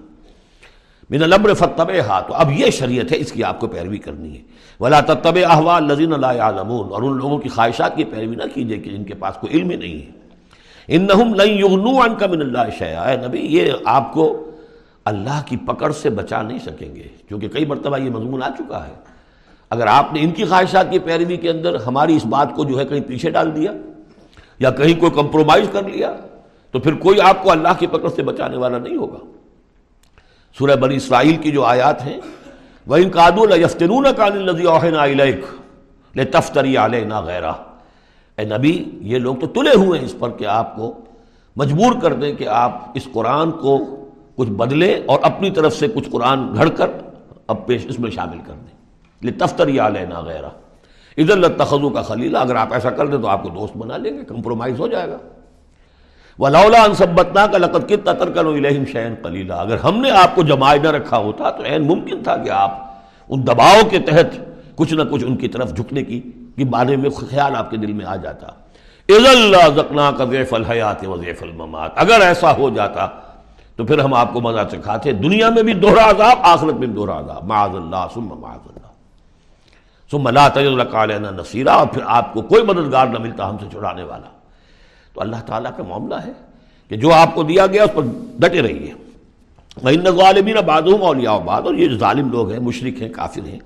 من 1.13 1.23
الامر 1.23 1.54
فتب 1.54 1.89
تو 2.28 2.34
اب 2.34 2.52
یہ 2.52 2.69
شریعت 2.71 3.12
ہے، 3.12 3.17
اس 3.17 3.32
کی 3.32 3.43
آپ 3.43 3.60
کو 3.60 3.67
پیروی 3.67 3.97
کرنی 4.06 4.36
ہے. 4.36 4.41
ولا 4.80 4.99
تب 5.02 5.38
احوال 5.45 5.88
لذین 5.88 6.13
اللہ 6.13 6.41
عالمون 6.41 6.91
اور 6.91 7.02
ان 7.02 7.17
لوگوں 7.17 7.38
کی 7.39 7.49
خواہشات 7.49 7.95
کی 7.95 8.04
پیروی 8.04 8.36
نہ 8.36 8.43
کیجیے 8.54 8.78
کہ 8.78 8.89
جن 8.89 9.04
کے 9.04 9.13
پاس 9.15 9.36
کوئی 9.41 9.54
علم 9.54 9.69
ہی 9.69 9.76
نہیں 9.76 10.02
ہے. 10.02 10.12
ان 10.89 11.08
یغنو 11.49 12.02
عن 12.04 12.15
کا 12.15 12.28
من 12.28 12.41
اللہ 12.41 12.69
شیا 12.78 13.06
نبی، 13.26 13.39
یہ 13.49 13.71
آپ 13.86 14.12
کو 14.13 14.26
اللہ 15.06 15.41
کی 15.45 15.58
پکڑ 15.65 15.91
سے 15.91 16.10
بچا 16.10 16.41
نہیں 16.41 16.60
سکیں 16.65 16.95
گے. 16.95 17.08
کیونکہ 17.28 17.47
کئی 17.54 17.65
مرتبہ 17.65 17.97
یہ 17.99 18.10
مضمون 18.10 18.43
آ 18.43 18.49
چکا 18.58 18.86
ہے. 18.88 18.93
اگر 19.71 19.88
آپ 19.88 20.13
نے 20.13 20.23
ان 20.23 20.32
کی 20.32 20.45
خواہشات 20.45 20.91
کی 20.91 20.99
پیروی 21.06 21.38
کے 21.38 21.49
اندر 21.49 21.76
ہماری 21.86 22.15
اس 22.15 22.26
بات 22.34 22.56
کو 22.56 22.63
جو 22.63 22.80
ہے 22.80 22.86
کہیں 22.86 23.02
پیچھے 23.08 23.30
ڈال 23.30 23.56
دیا، 23.56 23.71
یا 24.60 24.69
کہیں 24.71 24.99
کوئی 24.99 25.12
کمپرومائز 25.12 25.67
کر 25.73 25.89
لیا، 25.89 26.13
تو 26.73 26.80
پھر 26.80 26.93
کوئی 27.06 27.21
آپ 27.21 27.43
کو 27.43 27.52
اللہ 27.52 27.80
کی 27.80 27.88
پکڑ 27.88 28.10
سے 28.15 28.23
بچانے 28.23 28.58
والا 28.58 28.78
نہیں 28.78 28.97
ہوگا. 28.97 29.17
سورہ 30.57 30.75
بنی 30.75 30.95
اسرائیل 30.95 31.35
کی 31.35 31.51
جو 31.51 31.63
آیات 31.63 32.05
ہیں 32.05 32.19
وہ 32.87 32.95
ان 32.95 33.09
کادو 33.09 33.55
یفتنون 33.55 34.05
کان 34.15 34.31
الذی 34.31 34.65
اوحینا 34.65 35.01
الیک 35.01 35.45
لتفتری 36.15 36.75
علینا 36.77 37.19
غیرہ 37.21 37.51
اے 38.37 38.45
نبی، 38.45 38.73
یہ 39.01 39.19
لوگ 39.19 39.35
تو 39.35 39.47
تلے 39.47 39.75
ہوئے 39.75 39.99
ہیں 39.99 40.05
اس 40.05 40.15
پر 40.19 40.29
کہ 40.29 40.45
آپ 40.45 40.75
کو 40.75 40.93
مجبور 41.55 41.93
کر 42.01 42.13
دیں 42.13 42.33
کہ 42.35 42.47
آپ 42.47 42.81
اس 42.93 43.07
قرآن 43.13 43.51
کو 43.51 43.77
کچھ 44.35 44.49
بدلے 44.49 44.93
اور 45.05 45.19
اپنی 45.23 45.51
طرف 45.51 45.75
سے 45.75 45.87
کچھ 45.87 46.09
قرآن 46.11 46.55
گھڑ 46.55 46.69
کر 46.69 46.89
اب 47.47 47.65
پیش 47.67 47.85
اس 47.89 47.99
میں 47.99 48.11
شامل 48.11 48.37
کر 48.37 48.53
دیں۔ 48.53 49.29
لتفتری 49.29 49.79
علینا 49.79 50.19
غیرہ 50.19 50.49
ادھر 51.17 51.37
لتخذو 51.37 51.89
کا 51.89 52.01
خلیلہ 52.01 52.37
اگر 52.37 52.55
آپ 52.55 52.73
ایسا 52.73 52.89
کر 52.89 53.07
دیں 53.07 53.17
تو 53.17 53.27
آپ 53.27 53.43
کو 53.43 53.49
دوست 53.49 53.77
بنا 53.77 53.97
لیں 53.97 54.17
گے، 54.17 54.23
کمپرومائز 54.23 54.79
ہو 54.79 54.87
جائے 54.87 55.07
گا۔ 55.09 55.17
ولاولا 56.39 56.84
انصبتنا 56.84 57.48
کا 57.48 57.58
لقت 57.58 57.89
کت 57.89 58.06
تطر 58.06 58.32
کا 58.32 58.41
الہم 58.41 58.86
شعین 58.86 59.15
کلیلہ 59.24 59.54
اگر 59.54 59.78
ہم 59.78 59.98
نے 59.98 60.12
آپ 60.12 60.36
کو 60.36 60.43
جمائے 60.43 60.80
نہ 60.80 60.88
رکھا 60.88 61.17
ہوتا 61.17 61.50
تو 61.50 61.63
عین 61.63 61.88
ممکن 61.88 62.24
تھا 62.24 62.38
کہ 62.38 62.50
آپ 62.50 62.93
ان 63.30 63.48
دباؤ 63.48 63.89
کے 63.89 64.00
تحت 64.00 64.36
کچھ 64.76 64.93
نہ 64.93 65.04
کچھ 65.04 65.24
ان 65.26 65.36
کی 65.36 65.48
طرف 65.48 65.76
جھکنے 65.76 66.04
کی 66.04 66.22
کہ 66.56 66.65
بارے 66.65 66.96
میں 66.96 67.10
خیال 67.10 67.56
آپ 67.56 67.72
کے 67.72 67.78
دل 67.78 67.93
میں 67.93 68.06
آ 68.06 68.15
جاتا۔ 68.15 68.48
اللہ 69.10 69.69
زکنا 69.76 70.12
کا 70.12 70.24
ویف 70.24 70.54
الحیات 70.54 71.08
و 71.08 71.12
ویف 71.12 71.43
الممات۔ 71.43 71.91
اگر 71.96 72.22
ایسا 72.22 72.58
ہو 72.58 72.69
جاتا 72.69 73.08
تو 73.76 73.86
پھر 73.86 74.00
ہم 74.00 74.13
آپ 74.13 74.34
کو 74.34 74.41
مزہ 74.41 74.60
چکھاتے۔ 74.72 75.12
دنیا 75.12 75.50
میں 75.50 75.63
بھی 75.63 75.74
دوہرا 75.74 76.10
عذاب، 76.10 76.38
آخرت 76.41 76.74
میں 76.74 76.88
بھی 76.88 76.88
دوہرا 76.88 77.19
عذاب۔ 77.19 77.43
معاذ 77.43 77.76
اللہ، 77.76 78.06
ثم 78.13 78.34
معاذ 78.39 78.67
اللہ۔ 78.67 78.88
ثم 80.12 80.30
لا 80.30 80.48
تجد 80.48 80.80
لك 80.80 80.96
علينا 80.96 81.72
اور 81.72 81.88
پھر 81.88 82.02
آپ 82.06 82.34
کو 82.34 82.41
کوئی 82.41 82.63
مددگار 82.63 83.08
نہ 83.08 83.19
ملتا 83.19 83.50
ہم 83.50 83.58
سے 83.58 83.65
چھڑانے 83.72 84.04
والا۔ 84.04 84.33
تو 85.13 85.21
اللہ 85.21 85.41
تعالیٰ 85.45 85.71
کا 85.78 85.84
معاملہ 85.84 86.15
ہے 86.15 86.32
کہ 86.89 86.95
جو 86.95 87.13
آپ 87.13 87.36
کو 87.36 87.43
دیا 87.43 87.67
گیا 87.67 87.84
اس 87.84 87.93
پر 87.93 88.04
ڈٹے 88.39 88.62
رہیے۔ 88.62 88.93
ان 89.84 90.06
غالبین 90.15 90.56
بادوم 90.65 91.04
اولیاء 91.04 91.38
بعد 91.38 91.62
اور 91.62 91.73
یہ 91.73 91.88
جو 91.88 91.97
ظالم 91.97 92.30
لوگ 92.32 92.52
ہیں 92.52 92.60
مشرق 92.60 93.02
ہیں، 93.02 93.10
کافر 93.10 93.47
ہیں، 93.47 93.60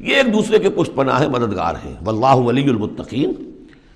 یہ 0.00 0.16
ایک 0.16 0.32
دوسرے 0.32 0.58
کے 0.58 0.70
پشت 0.70 0.94
پناہ 0.94 1.20
ہے 1.20 1.28
مددگار 1.28 1.74
ہیں۔ 1.84 1.94
واللہ 2.04 2.34
ولی 2.36 2.62
المتقین 2.62 3.32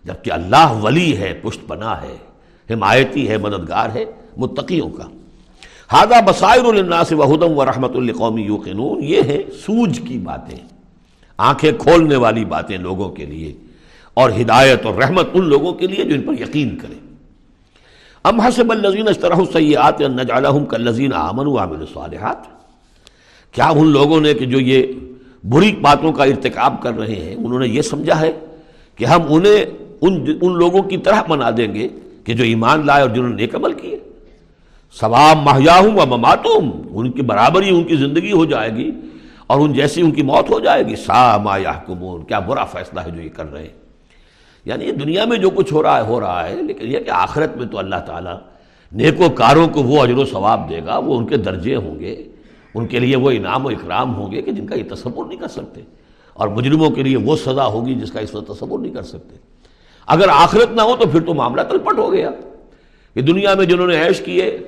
جبکہ 0.05 0.33
اللہ 0.33 0.73
ولی 0.83 1.17
ہے، 1.17 1.33
پشت 1.43 1.67
پناہ 1.69 2.03
ہے، 2.03 2.17
حمایتی 2.71 3.29
ہے، 3.29 3.37
مددگار 3.39 3.89
ہے 3.95 4.05
متقیوں 4.37 4.89
کا۔ 4.89 5.07
ہادہ 5.93 6.21
بصائر 6.27 6.65
الناس 6.65 7.13
وحدم 7.13 7.59
و 7.59 7.65
رحمت 7.65 7.97
القومی 7.97 8.43
یوقنون 8.43 9.03
یہ 9.05 9.23
ہیں 9.23 9.43
سوج 9.67 10.01
کی 10.09 10.19
باتیں، 10.19 10.57
آنکھیں 11.39 11.73
کھولنے 11.79 12.17
والی 12.17 12.45
باتیں 12.45 12.77
لوگوں 12.79 13.09
کے 13.11 13.25
لیے۔ 13.27 13.53
اور 14.15 14.31
ہدایت 14.31 14.87
اور 14.87 14.95
رحمت 14.95 15.29
ان 15.35 15.45
لوگوں 15.45 15.73
کے 15.73 15.87
لیے 15.87 16.05
جو 16.05 16.15
ان 16.15 16.23
پر 16.23 16.43
یقین 16.43 16.77
کرے۔ 16.77 16.95
ام 18.25 18.41
حسب 18.41 18.71
الزین 18.71 19.09
اشترح 19.09 19.37
سیات 19.53 20.01
نجعلہم 20.01 20.65
کالذین 20.65 21.13
آمنوا 21.13 21.63
وعملوا 21.63 21.81
الصالحات۔ 21.81 22.37
کیا 23.53 23.69
ان 23.69 23.87
لوگوں 23.87 24.21
نے 24.21 24.35
کہ 24.35 24.47
جو 24.47 24.61
یہ 24.61 24.87
بری 25.45 25.73
باتوں 25.73 26.13
کا 26.13 26.25
ارتکاب 26.25 26.83
کر 26.83 26.99
رہے 26.99 27.15
ہیں، 27.15 27.35
انہوں 27.35 27.59
نے 27.59 27.69
یہ 27.69 27.83
سمجھا 27.83 28.21
ہے 28.21 28.33
کہ 28.97 29.05
ہم 29.05 29.21
انہیں 29.29 29.65
ان 30.01 30.25
ان 30.43 30.53
لوگوں 30.53 30.83
کی 30.83 30.97
طرح 30.97 31.23
بنا 31.23 31.51
دیں 31.57 31.75
گے 31.75 31.89
کہ 32.25 32.35
جو 32.35 32.45
ایمان 32.45 32.87
لائے 32.87 33.03
اور 33.03 33.11
جنہوں 33.11 33.29
نے 33.29 33.37
نیک 33.37 33.55
عمل 33.55 33.73
کیے۔ 33.73 33.99
ثواب 35.01 35.37
محیاہم 35.37 35.99
و 35.99 36.07
مماتہم، 36.07 36.71
ان 36.91 37.11
کی 37.11 37.23
برابری 37.23 37.69
ان 37.69 37.85
کی 37.85 37.97
زندگی 37.97 38.33
ہو 38.33 38.45
جائے 38.45 38.71
گی 38.77 38.91
اور 39.47 39.61
ان 39.61 39.73
جیسی 39.73 40.01
ان 40.01 40.11
کی 40.11 40.23
موت 40.23 40.51
ہو 40.51 40.61
جائے 40.61 40.87
گی۔ 40.87 40.97
سا 40.97 41.37
ما 41.37 41.57
یحکمون، 41.57 42.25
کیا 42.25 42.39
برا 42.39 42.65
فیصلہ 42.65 43.01
ہے 43.01 43.11
جو 43.11 43.23
یہ 43.23 43.29
کر 43.29 43.53
رہے 43.53 43.63
ہیں۔ 43.63 43.82
یعنی 44.65 44.93
دنیا 44.93 45.25
میں 45.25 45.39
جو 45.39 45.51
کچھ 45.51 45.73
ہو 45.73 45.83
رہا 45.83 45.97
ہے، 45.97 46.07
ہو 46.07 46.21
رہا 46.21 46.49
ہے، 46.49 46.63
لیکن 46.63 46.87
یہ 46.87 46.99
کہ 46.99 47.11
آخرت 47.11 47.57
میں 47.57 47.67
تو 47.67 47.79
اللہ 47.79 47.97
تعالیٰ 48.07 48.37
نیک 48.93 49.21
و 49.21 49.31
کاروں 49.31 49.69
کو 49.69 49.83
وہ 49.83 50.03
اجر 50.03 50.17
و 50.17 50.25
ثواب 50.25 50.71
دے 50.71 50.81
گا، 50.87 50.99
وہ 50.99 51.19
ان 51.19 51.27
کے 51.27 51.37
درجے 51.37 51.77
ہوں 51.77 52.01
گے، 52.01 52.25
ان 52.75 52.87
کے 52.87 52.99
لیے 52.99 53.17
وہ 53.17 53.31
انعام 53.31 53.67
و 53.67 53.69
اکرام 53.69 54.15
ہوں 54.15 54.33
گے 54.33 54.43
کہ 54.43 54.53
جن 54.53 54.67
کا 54.67 54.75
یہ 54.75 54.85
تصور 54.91 55.27
نہیں 55.27 55.39
کر 55.39 55.49
سکتے۔ 55.49 55.81
اور 56.35 56.49
مجرموں 56.49 56.91
کے 56.91 57.03
لیے 57.03 57.17
وہ 57.17 57.37
سزا 57.37 57.67
ہوگی 57.67 57.95
جس 57.95 58.13
کا 58.13 58.21
اس 58.21 58.35
وقت 58.35 58.49
تصور 58.49 58.79
نہیں 58.79 58.95
کر 58.95 59.03
سکتے۔ 59.03 59.37
اگر 60.07 60.29
آخرت 60.29 60.73
نہ 60.73 60.83
ہو 60.83 60.97
تو 60.97 61.09
پھر 61.09 61.21
تو 61.21 61.35
معاملہ 61.35 61.61
تلپٹ 61.61 61.99
ہو 61.99 62.13
گیا۔ 62.13 62.31
کہ 63.15 63.21
دنیا 63.21 63.55
میں 63.55 63.67
جنہوں 63.67 63.87
نے 63.87 64.07
عیش 64.07 64.21
کیے، 64.21 64.59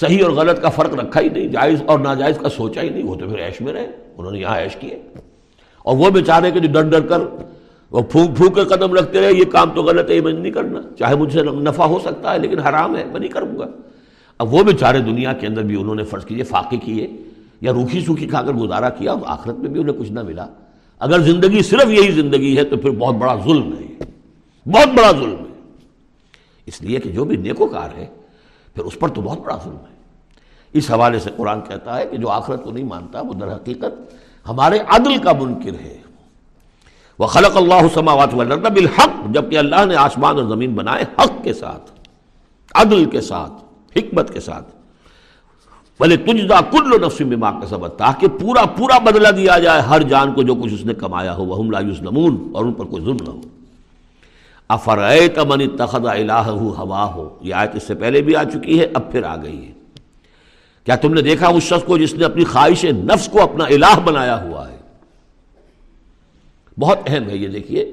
صحیح 0.00 0.24
اور 0.24 0.32
غلط 0.32 0.62
کا 0.62 0.68
فرق 0.68 0.94
رکھا 0.94 1.20
ہی 1.20 1.28
نہیں، 1.28 1.48
جائز 1.48 1.82
اور 1.86 1.98
ناجائز 1.98 2.38
کا 2.38 2.48
سوچا 2.48 2.82
ہی 2.82 2.88
نہیں، 2.88 3.04
وہ 3.04 3.14
تو 3.14 3.26
پھر 3.26 3.46
عیش 3.46 3.60
میں 3.60 3.72
رہے، 3.72 3.86
انہوں 4.16 4.32
نے 4.32 4.38
یہاں 4.38 4.58
عیش 4.58 4.76
کیے۔ 4.76 5.02
اور 5.82 5.96
وہ 5.96 6.10
بیچارے 6.10 6.50
کے 6.50 6.60
جو 6.60 6.68
ڈر 6.72 6.82
ڈر 6.82 7.00
کر 7.00 7.18
وہ 7.94 8.02
پھونک 8.02 8.36
پھونک 8.36 8.54
کے 8.54 8.64
قدم 8.64 8.94
رکھتے 8.94 9.20
رہے، 9.20 9.32
یہ 9.32 9.44
کام 9.44 9.70
تو 9.74 9.82
غلط 9.82 10.10
ہے، 10.10 10.14
یہ 10.14 10.20
میں 10.20 10.32
نہیں 10.32 10.52
کرنا۔ 10.52 10.80
چاہے 10.98 11.16
مجھ 11.16 11.32
سے 11.32 11.42
نفع 11.42 11.84
ہو 11.84 11.98
سکتا 11.98 12.32
ہے، 12.32 12.38
لیکن 12.38 12.58
حرام 12.58 12.96
ہے، 12.96 13.04
میں 13.04 13.20
نہیں 13.20 13.30
کروں 13.30 13.58
گا۔ 13.58 13.66
اب 14.38 14.54
وہ 14.54 14.62
بیچارے 14.62 14.98
دنیا 14.98 15.32
کے 15.32 15.46
اندر 15.46 15.62
بھی 15.62 15.80
انہوں 15.80 15.94
نے 15.94 16.04
فرض 16.04 16.24
کیجیے 16.24 16.44
فاقے 16.44 16.76
کیے 16.76 17.08
یا 17.60 17.72
روکھی 17.72 18.00
سوکھی 18.00 18.26
کھا 18.26 18.42
کر 18.42 18.52
گزارا 18.52 18.88
کیا 18.88 19.14
آخرت 19.26 19.56
میں 19.56 19.70
بھی 19.70 19.80
انہیں 19.80 19.96
کچھ 19.98 20.12
نہ 20.12 20.22
ملا۔ 20.22 20.46
اگر 20.98 21.20
زندگی 21.20 21.62
صرف 21.62 21.86
یہی 21.86 22.10
زندگی 22.10 22.56
ہے 22.56 22.64
تو 22.64 22.76
پھر 22.76 22.90
بہت 22.90 23.14
بڑا 23.14 23.36
ظلم 23.44 23.72
ہے۔ 23.72 24.04
بہت 24.66 24.88
بڑا 24.88 25.10
ظلم 25.10 25.38
ہے۔ 25.38 25.70
اس 26.66 26.82
لیے 26.82 26.98
کہ 26.98 27.10
جو 27.10 27.24
بھی 27.24 27.36
نیکوکار 27.36 27.88
ہے، 27.96 28.06
پھر 28.74 28.84
اس 28.84 28.98
پر 28.98 29.08
تو 29.08 29.20
بہت 29.20 29.38
بڑا 29.38 29.58
ظلم 29.64 29.76
ہے۔ 29.76 29.94
اس 30.72 30.90
حوالے 30.90 31.18
سے 31.18 31.30
قرآن 31.36 31.60
کہتا 31.60 31.98
ہے 31.98 32.06
کہ 32.10 32.16
جو 32.16 32.28
آخرت 32.28 32.64
کو 32.64 32.70
نہیں 32.70 32.84
مانتا، 32.84 33.20
وہ 33.20 33.34
در 33.34 33.54
حقیقت 33.54 34.14
ہمارے 34.48 34.78
عدل 34.88 35.16
کا 35.18 35.32
منکر 35.40 35.80
ہے۔ 35.80 36.03
وہ 37.18 37.26
خلق 37.26 37.56
اللہ 37.56 37.88
سماوات 37.94 38.34
بالحق 38.34 39.10
جبکہ 39.30 39.58
اللہ 39.58 39.84
نے 39.84 39.96
آسمان 39.96 40.38
اور 40.38 40.44
زمین 40.44 40.74
بنائے 40.74 41.04
حق 41.18 41.44
کے 41.44 41.52
ساتھ، 41.52 41.90
عدل 42.74 43.04
کے 43.04 43.20
ساتھ، 43.20 43.52
حکمت 43.96 44.32
کے 44.32 44.40
ساتھ۔ 44.40 44.68
بھلے 46.00 46.16
تجدا 46.16 46.60
کل 46.60 47.06
نفس 47.06 47.20
بما 47.20 47.50
کا 47.50 47.66
سبق 47.66 47.96
تاکہ 47.96 48.26
پورا 48.28 48.64
پورا 48.66 48.98
بدلہ 48.98 49.28
دیا 49.28 49.58
جائے 49.58 49.80
ہر 49.80 50.02
جان 50.02 50.32
کو 50.34 50.42
جو 50.42 50.54
کچھ 50.54 50.74
اس 50.74 50.84
نے 50.84 50.94
کمایا 50.94 51.36
ہو 51.36 51.44
وہ 51.44 51.70
لا 51.70 51.80
یسلمون 51.80 52.50
اور 52.54 52.64
ان 52.64 52.72
پر 52.72 52.84
کوئی 52.84 53.04
ظلم 53.04 53.16
نہ 53.20 53.30
ہو۔ 53.30 53.40
افرائیت 54.68 55.38
من 55.38 55.60
اتخذ 55.60 56.06
الہ 56.06 56.32
ہوا 56.32 57.04
ہو 57.14 57.28
یہ 57.40 57.54
آیت 57.54 57.74
اس 57.74 57.82
سے 57.82 57.94
پہلے 57.94 58.22
بھی 58.22 58.36
آ 58.36 58.44
چکی 58.44 58.80
ہے، 58.80 58.86
اب 58.94 59.12
پھر 59.12 59.24
آ 59.24 59.36
گئی 59.36 59.66
ہے۔ 59.66 59.72
کیا 60.84 60.96
تم 60.96 61.14
نے 61.14 61.22
دیکھا 61.22 61.48
اس 61.48 61.62
شخص 61.62 61.84
کو 61.84 61.98
جس 61.98 62.14
نے 62.14 62.24
اپنی 62.24 62.44
خواہش 62.44 62.84
نفس 62.84 63.28
کو 63.28 63.42
اپنا 63.42 63.64
الہ 63.64 63.98
بنایا 64.04 64.42
ہوا؟ 64.42 64.53
بہت 66.80 66.98
اہم 67.06 67.28
ہے 67.28 67.36
یہ 67.36 67.48
دیکھیے۔ 67.48 67.92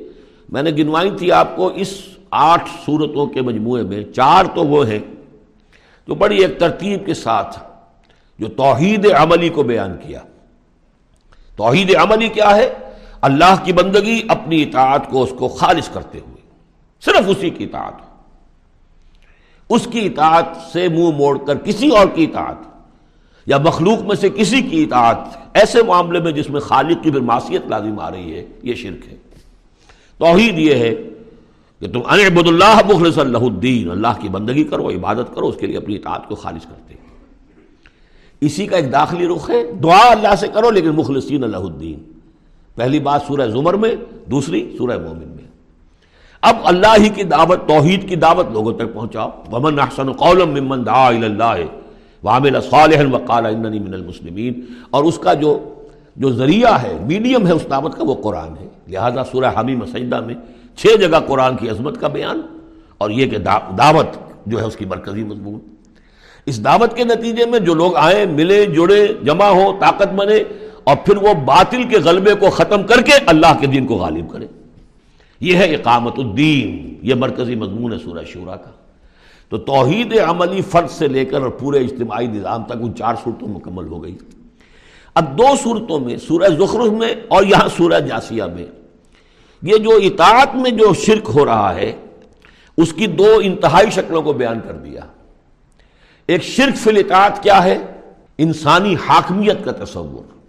میں 0.50 0.64
نے 0.64 0.72
گنوائی 0.72 1.12
تھی 1.12 1.32
آپ 1.32 1.56
کو 1.56 1.68
اس 1.68 2.02
آٹھ 2.32 2.70
صورتوں 2.86 3.28
کے 3.28 3.42
مجموعے 3.42 3.84
میں، 3.84 4.04
چار 4.04 4.46
تو 4.56 4.64
وہ 4.64 4.88
ہیں 4.88 5.00
جو 6.08 6.16
بڑی 6.16 6.38
ایک 6.38 6.60
ترتیب 6.60 7.06
کے 7.06 7.14
ساتھ 7.14 7.60
جو 8.40 8.48
توحید 8.48 9.08
عملی 9.18 9.50
کو 9.50 9.64
بیان 9.64 9.98
کیا۔ 10.08 10.20
توحید 11.56 11.96
عملی 11.96 12.28
کیا 12.28 12.56
ہے؟ 12.56 12.74
اللہ 13.22 13.56
کی 13.64 13.74
بندگی 13.74 14.22
اپنی 14.28 14.64
اطاعت 14.64 15.10
کو، 15.10 15.24
اس 15.24 15.34
کو 15.40 15.48
خالص 15.48 15.90
کرتے 15.90 16.20
ہوئے۔ 16.20 16.50
صرف 17.06 17.22
اسی 17.28 17.50
کی 17.50 17.64
اطاعت۔ 17.64 17.94
اس 19.70 19.88
کی 19.92 20.06
اطاعت 20.06 20.46
سے 20.74 20.88
منہ 20.88 21.10
موڑ 21.10 21.38
کر 21.38 21.56
کسی 21.56 21.90
اور 21.90 22.08
کی 22.16 22.24
اطاعت 22.24 22.56
یا 23.46 23.58
مخلوق 23.58 24.00
میں 24.00 24.16
سے 24.16 24.30
کسی 24.30 24.62
کی 24.62 24.84
اطاعت 24.84 25.18
ایسے 25.54 25.84
معاملے 25.84 26.20
میں 26.20 26.32
جس 26.32 26.50
میں 26.50 26.62
خالق 26.62 27.04
کی 27.04 27.12
پھر 27.12 27.20
معصیت 27.20 27.62
لازم 27.68 28.00
آ 28.00 28.12
رہی 28.12 28.36
ہے، 28.36 28.46
یہ 28.64 28.74
شرک 28.74 29.08
ہے۔ 29.08 29.18
توحید 30.18 30.60
یہ 30.60 30.76
ہے 30.76 30.96
کہ 31.80 31.88
تم 31.88 32.00
انبد 32.06 32.48
اللہ 32.48 32.82
مخلص 32.94 33.18
اللہ 33.18 33.38
الدین، 33.38 33.92
اللہ 33.92 34.22
کی 34.22 34.30
بندگی 34.30 34.64
کرو، 34.64 34.90
عبادت 34.90 35.36
کرو، 35.36 35.48
اس 35.48 35.56
کے 35.60 35.68
لیے 35.68 35.78
اپنی 35.78 35.96
اطاعت 35.96 36.28
کو 36.28 36.36
خالص 36.36 36.64
کرتے 36.64 36.94
اسی 38.42 38.68
کا 38.68 38.76
ایک 38.76 38.92
داخلی 38.92 39.28
رخ 39.28 39.50
ہے، 39.50 39.72
دعا 39.72 40.12
اللہ 40.12 40.36
سے 40.36 40.48
کرو، 40.48 40.72
لیکن 40.72 40.90
مخلصین 40.90 41.44
اللہ 41.44 41.58
الدین۔ 41.58 42.12
پہلی 42.76 43.00
بات 43.00 43.22
سورہ 43.28 43.48
زمر 43.48 43.74
میں، 43.74 43.96
دوسری 44.26 44.76
سورہ 44.78 44.98
مومن 44.98 45.28
میں۔ 45.28 45.48
اب 46.42 46.56
اللہ 46.64 46.96
ہی 46.98 47.10
کی 47.10 47.24
دعوت، 47.24 47.68
توحید 47.68 48.10
کی 48.10 48.16
دعوت 48.16 48.46
لوگوں 48.52 48.74
تک 48.74 48.94
پہنچاؤ۔ 48.94 49.30
ومن 49.52 49.80
احسن 49.80 50.12
قولا 50.12 50.46
ممن 50.46 50.86
دعا 50.86 51.08
اللہ 51.08 51.81
وعمل 52.24 52.62
صالحا 52.70 53.04
وقال 53.12 53.46
اننی 53.46 53.80
من 53.80 53.94
المسلمین۔ 53.94 54.54
اور 54.90 55.04
اس 55.04 55.18
کا 55.18 55.34
جو 55.34 55.74
جو 56.16 56.32
ذریعہ 56.32 56.82
ہے 56.84 56.98
میڈیم 57.02 57.48
ہے 57.48 57.52
اس 57.52 57.66
دعوت 57.70 57.96
کا، 57.96 58.04
وہ 58.04 58.16
قرآن 58.16 58.52
ہے۔ 58.60 58.68
لہذا 58.88 59.24
سورہ 59.24 59.60
حمیم 59.60 59.86
سجدہ 59.86 60.20
میں 60.20 60.36
چھ 60.76 60.88
جگہ 60.98 61.20
قرآن 61.28 61.58
کی 61.58 61.70
عظمت 61.70 62.00
کا 62.00 62.08
بیان 62.08 62.42
اور 62.98 63.10
یہ 63.10 63.26
کہ 63.26 63.38
دعوت 63.78 64.06
جو 64.46 64.60
ہے 64.60 64.66
اس 64.66 64.76
کی 64.76 64.86
مرکزی 64.86 65.24
مضمون۔ 65.24 65.60
اس 66.46 66.64
دعوت 66.64 66.96
کے 66.96 67.04
نتیجے 67.04 67.46
میں 67.46 67.60
جو 67.60 67.74
لوگ 67.74 67.96
آئیں 67.96 68.26
ملے، 68.26 68.66
جڑے، 68.66 69.08
جمع 69.24 69.46
ہو، 69.46 69.74
طاقت 69.80 70.08
بنے 70.08 70.44
اور 70.84 70.96
پھر 71.06 71.18
وہ 71.18 71.34
باطل 71.34 71.84
کے 71.84 71.98
غلبے 71.98 72.34
کو 72.34 72.50
ختم 72.50 72.84
کر 72.84 73.02
کے 73.02 73.12
اللہ 73.26 73.60
کے 73.60 73.68
دین 73.68 73.86
کو 73.88 73.96
غالب 73.96 74.30
کرے۔ 74.30 74.48
یہ 75.40 75.56
ہے 75.56 75.76
اقامت 75.76 76.14
الدین، 76.18 76.94
یہ 77.02 77.16
مرکزی 77.16 77.56
مضمون 77.56 77.94
ہے 77.94 77.98
سورہ 77.98 78.26
شورا 78.26 78.56
کا۔ 78.56 78.70
تو 79.52 79.58
توحید 79.58 80.20
عملی 80.28 80.62
فرد 80.62 80.90
سے 80.90 81.08
لے 81.08 81.26
کر 81.26 81.42
اور 81.42 81.50
پورے 81.50 81.80
اجتماعی 81.80 82.28
نظام 82.28 82.64
تک 82.64 82.74
ان 82.82 82.96
چار 82.96 83.16
صورتوں 83.24 83.48
مکمل 83.48 83.88
ہو 83.88 84.04
گئی۔ 84.04 84.18
اب 85.16 85.38
دو 85.38 85.56
صورتوں 85.64 86.00
میں، 86.00 86.18
سورہ 86.18 86.50
زخرف 86.50 86.92
میں 86.92 87.16
اور 87.28 87.44
یہاں 87.44 87.68
سورہ 87.78 88.00
جاسیہ 88.00 88.44
میں۔ 88.44 88.66
یہ 89.62 89.78
جو 89.78 89.90
اطاعت 89.92 90.56
میں 90.56 90.72
جو 90.72 90.94
شرک 90.94 91.30
ہو 91.36 91.46
رہا 91.46 91.76
ہے، 91.76 91.94
اس 92.78 92.94
کی 92.94 93.08
دو 93.08 93.40
انتہائی 93.44 93.90
شکلوں 93.90 94.22
کو 94.22 94.34
بیان 94.34 94.60
کر 94.68 94.74
دیا۔ 94.74 95.02
ایک 96.28 96.44
شرک 96.44 96.78
فی 96.78 96.90
الاطاعت 96.90 97.44
کیا 97.44 97.64
ہے؟ 97.64 97.78
انسانی 98.38 98.96
حاکمیت 99.08 99.66
کا 99.66 99.72
تصور۔ 99.72 100.40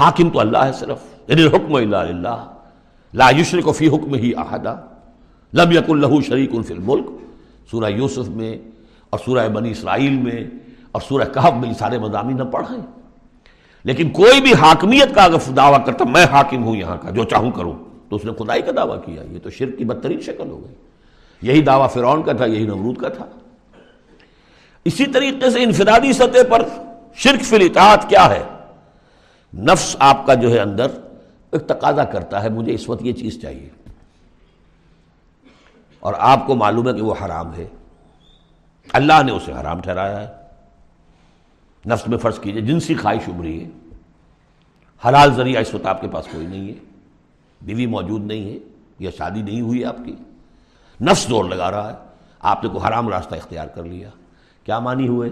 حاکم 0.00 0.30
تو 0.30 0.40
اللہ 0.40 0.58
ہے 0.58 0.72
صرف 0.72 0.98
یعنی 1.28 1.46
حکم 1.46 1.74
اللہ 1.74 2.52
لا 3.14 3.30
یشرک 3.30 3.76
فی 3.76 3.88
حکم 3.88 4.14
ہی 4.14 4.32
احدہ 4.36 4.76
لم 5.54 5.72
یک 5.72 5.90
اللہ 5.90 6.20
شریک 6.26 6.50
فی 6.66 6.74
الملک۔ 6.74 7.06
سورہ 7.70 7.90
یوسف 7.90 8.28
میں 8.28 8.58
اور 9.10 9.20
سورہ 9.24 9.48
بنی 9.48 9.70
اسرائیل 9.70 10.12
میں 10.12 10.44
اور 10.92 11.02
سورہ 11.08 11.24
کہب 11.34 11.56
میں 11.60 11.68
یہ 11.68 11.74
سارے 11.74 11.98
مضامین 11.98 12.36
نہ 12.36 12.42
پڑھیں 12.42 12.86
لیکن 13.84 14.10
کوئی 14.10 14.40
بھی 14.40 14.54
حاکمیت 14.54 15.14
کا 15.14 15.24
اگر 15.24 15.52
دعویٰ 15.52 15.84
کرتا، 15.84 16.04
میں 16.04 16.24
حاکم 16.24 16.64
ہوں 16.64 16.76
یہاں 16.76 16.96
کا، 16.96 17.10
جو 17.10 17.24
چاہوں 17.24 17.50
کروں۔ 17.50 17.72
تو 18.08 18.16
اس 18.16 18.24
نے 18.24 18.32
خدائی 18.32 18.62
کا 18.62 18.72
دعویٰ 18.76 19.04
کیا۔ 19.04 19.22
یہ 19.22 19.38
تو 19.42 19.50
شرک 19.50 19.78
کی 19.78 19.84
بدترین 19.84 20.20
شکل 20.20 20.50
ہو 20.50 20.64
گئی۔ 20.64 20.74
یہی 21.42 21.62
دعویٰ 21.62 21.90
فرعون 21.90 22.22
کا 22.22 22.32
تھا، 22.32 22.44
یہی 22.44 22.64
نمرود 22.64 22.96
کا 22.96 23.08
تھا۔ 23.08 23.24
اسی 24.84 25.06
طریقے 25.06 25.50
سے 25.50 25.62
انفرادی 25.62 26.12
سطح 26.12 26.42
پر 26.48 26.68
شرک 27.14 27.42
فی 27.42 27.56
الاطاعت 27.56 28.08
کیا 28.08 28.30
ہے؟ 28.30 28.42
نفس 29.54 29.96
آپ 29.98 30.26
کا 30.26 30.34
جو 30.34 30.50
ہے 30.50 30.58
اندر 30.58 30.86
ایک 31.50 31.66
تقاضا 31.66 32.04
کرتا 32.04 32.42
ہے، 32.42 32.48
مجھے 32.48 32.74
اس 32.74 32.88
وقت 32.88 33.02
یہ 33.02 33.12
چیز 33.12 33.42
چاہیے۔ 33.42 33.68
اور 36.00 36.14
آپ 36.18 36.46
کو 36.46 36.54
معلوم 36.54 36.88
ہے 36.88 36.94
کہ 36.94 37.02
وہ 37.02 37.14
حرام 37.24 37.54
ہے۔ 37.54 37.68
اللہ 38.92 39.22
نے 39.22 39.32
اسے 39.32 39.52
حرام 39.52 39.80
ٹھہرایا 39.80 40.28
ہے۔ 40.28 40.32
نفس 41.88 42.08
میں 42.08 42.18
فرض 42.18 42.38
کیجیے 42.38 42.62
جنسی 42.62 42.94
خواہش 42.94 43.28
ابری 43.28 43.64
ہے۔ 43.64 43.70
حلال 45.08 45.34
ذریعہ 45.34 45.60
اس 45.60 45.74
وقت 45.74 45.86
آپ 45.86 46.00
کے 46.00 46.08
پاس 46.08 46.28
کوئی 46.32 46.46
نہیں 46.46 46.68
ہے۔ 46.68 46.74
بیوی 47.62 47.86
موجود 47.86 48.24
نہیں 48.26 48.44
ہے، 48.44 48.58
یا 48.98 49.10
شادی 49.18 49.42
نہیں 49.42 49.60
ہوئی 49.60 49.84
آپ 49.84 49.96
کی۔ 50.04 50.16
نفس 51.00 51.26
زور 51.26 51.44
لگا 51.44 51.70
رہا 51.70 51.90
ہے۔ 51.90 51.96
آپ 52.40 52.64
نے 52.64 52.70
کوئی 52.70 52.88
حرام 52.88 53.08
راستہ 53.08 53.34
اختیار 53.34 53.66
کر 53.66 53.84
لیا۔ 53.84 54.08
کیا 54.64 54.78
مانی 54.78 55.08
ہوئے؟ 55.08 55.30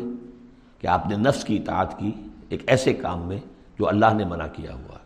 کہ 0.81 0.87
آپ 0.87 1.07
نے 1.07 1.17
نفس 1.17 1.45
کی 1.45 1.57
اطاعت 1.57 1.99
کی 1.99 2.13
ایک 2.49 2.63
ایسے 2.67 2.95
کام 2.95 3.21
میں 3.21 3.39
جو 3.79 3.89
اللہ 3.89 4.15
نے 4.15 4.25
منع 4.25 4.47
کیا 4.53 4.75
ہوا۔ 4.75 4.93
ہے 4.93 5.05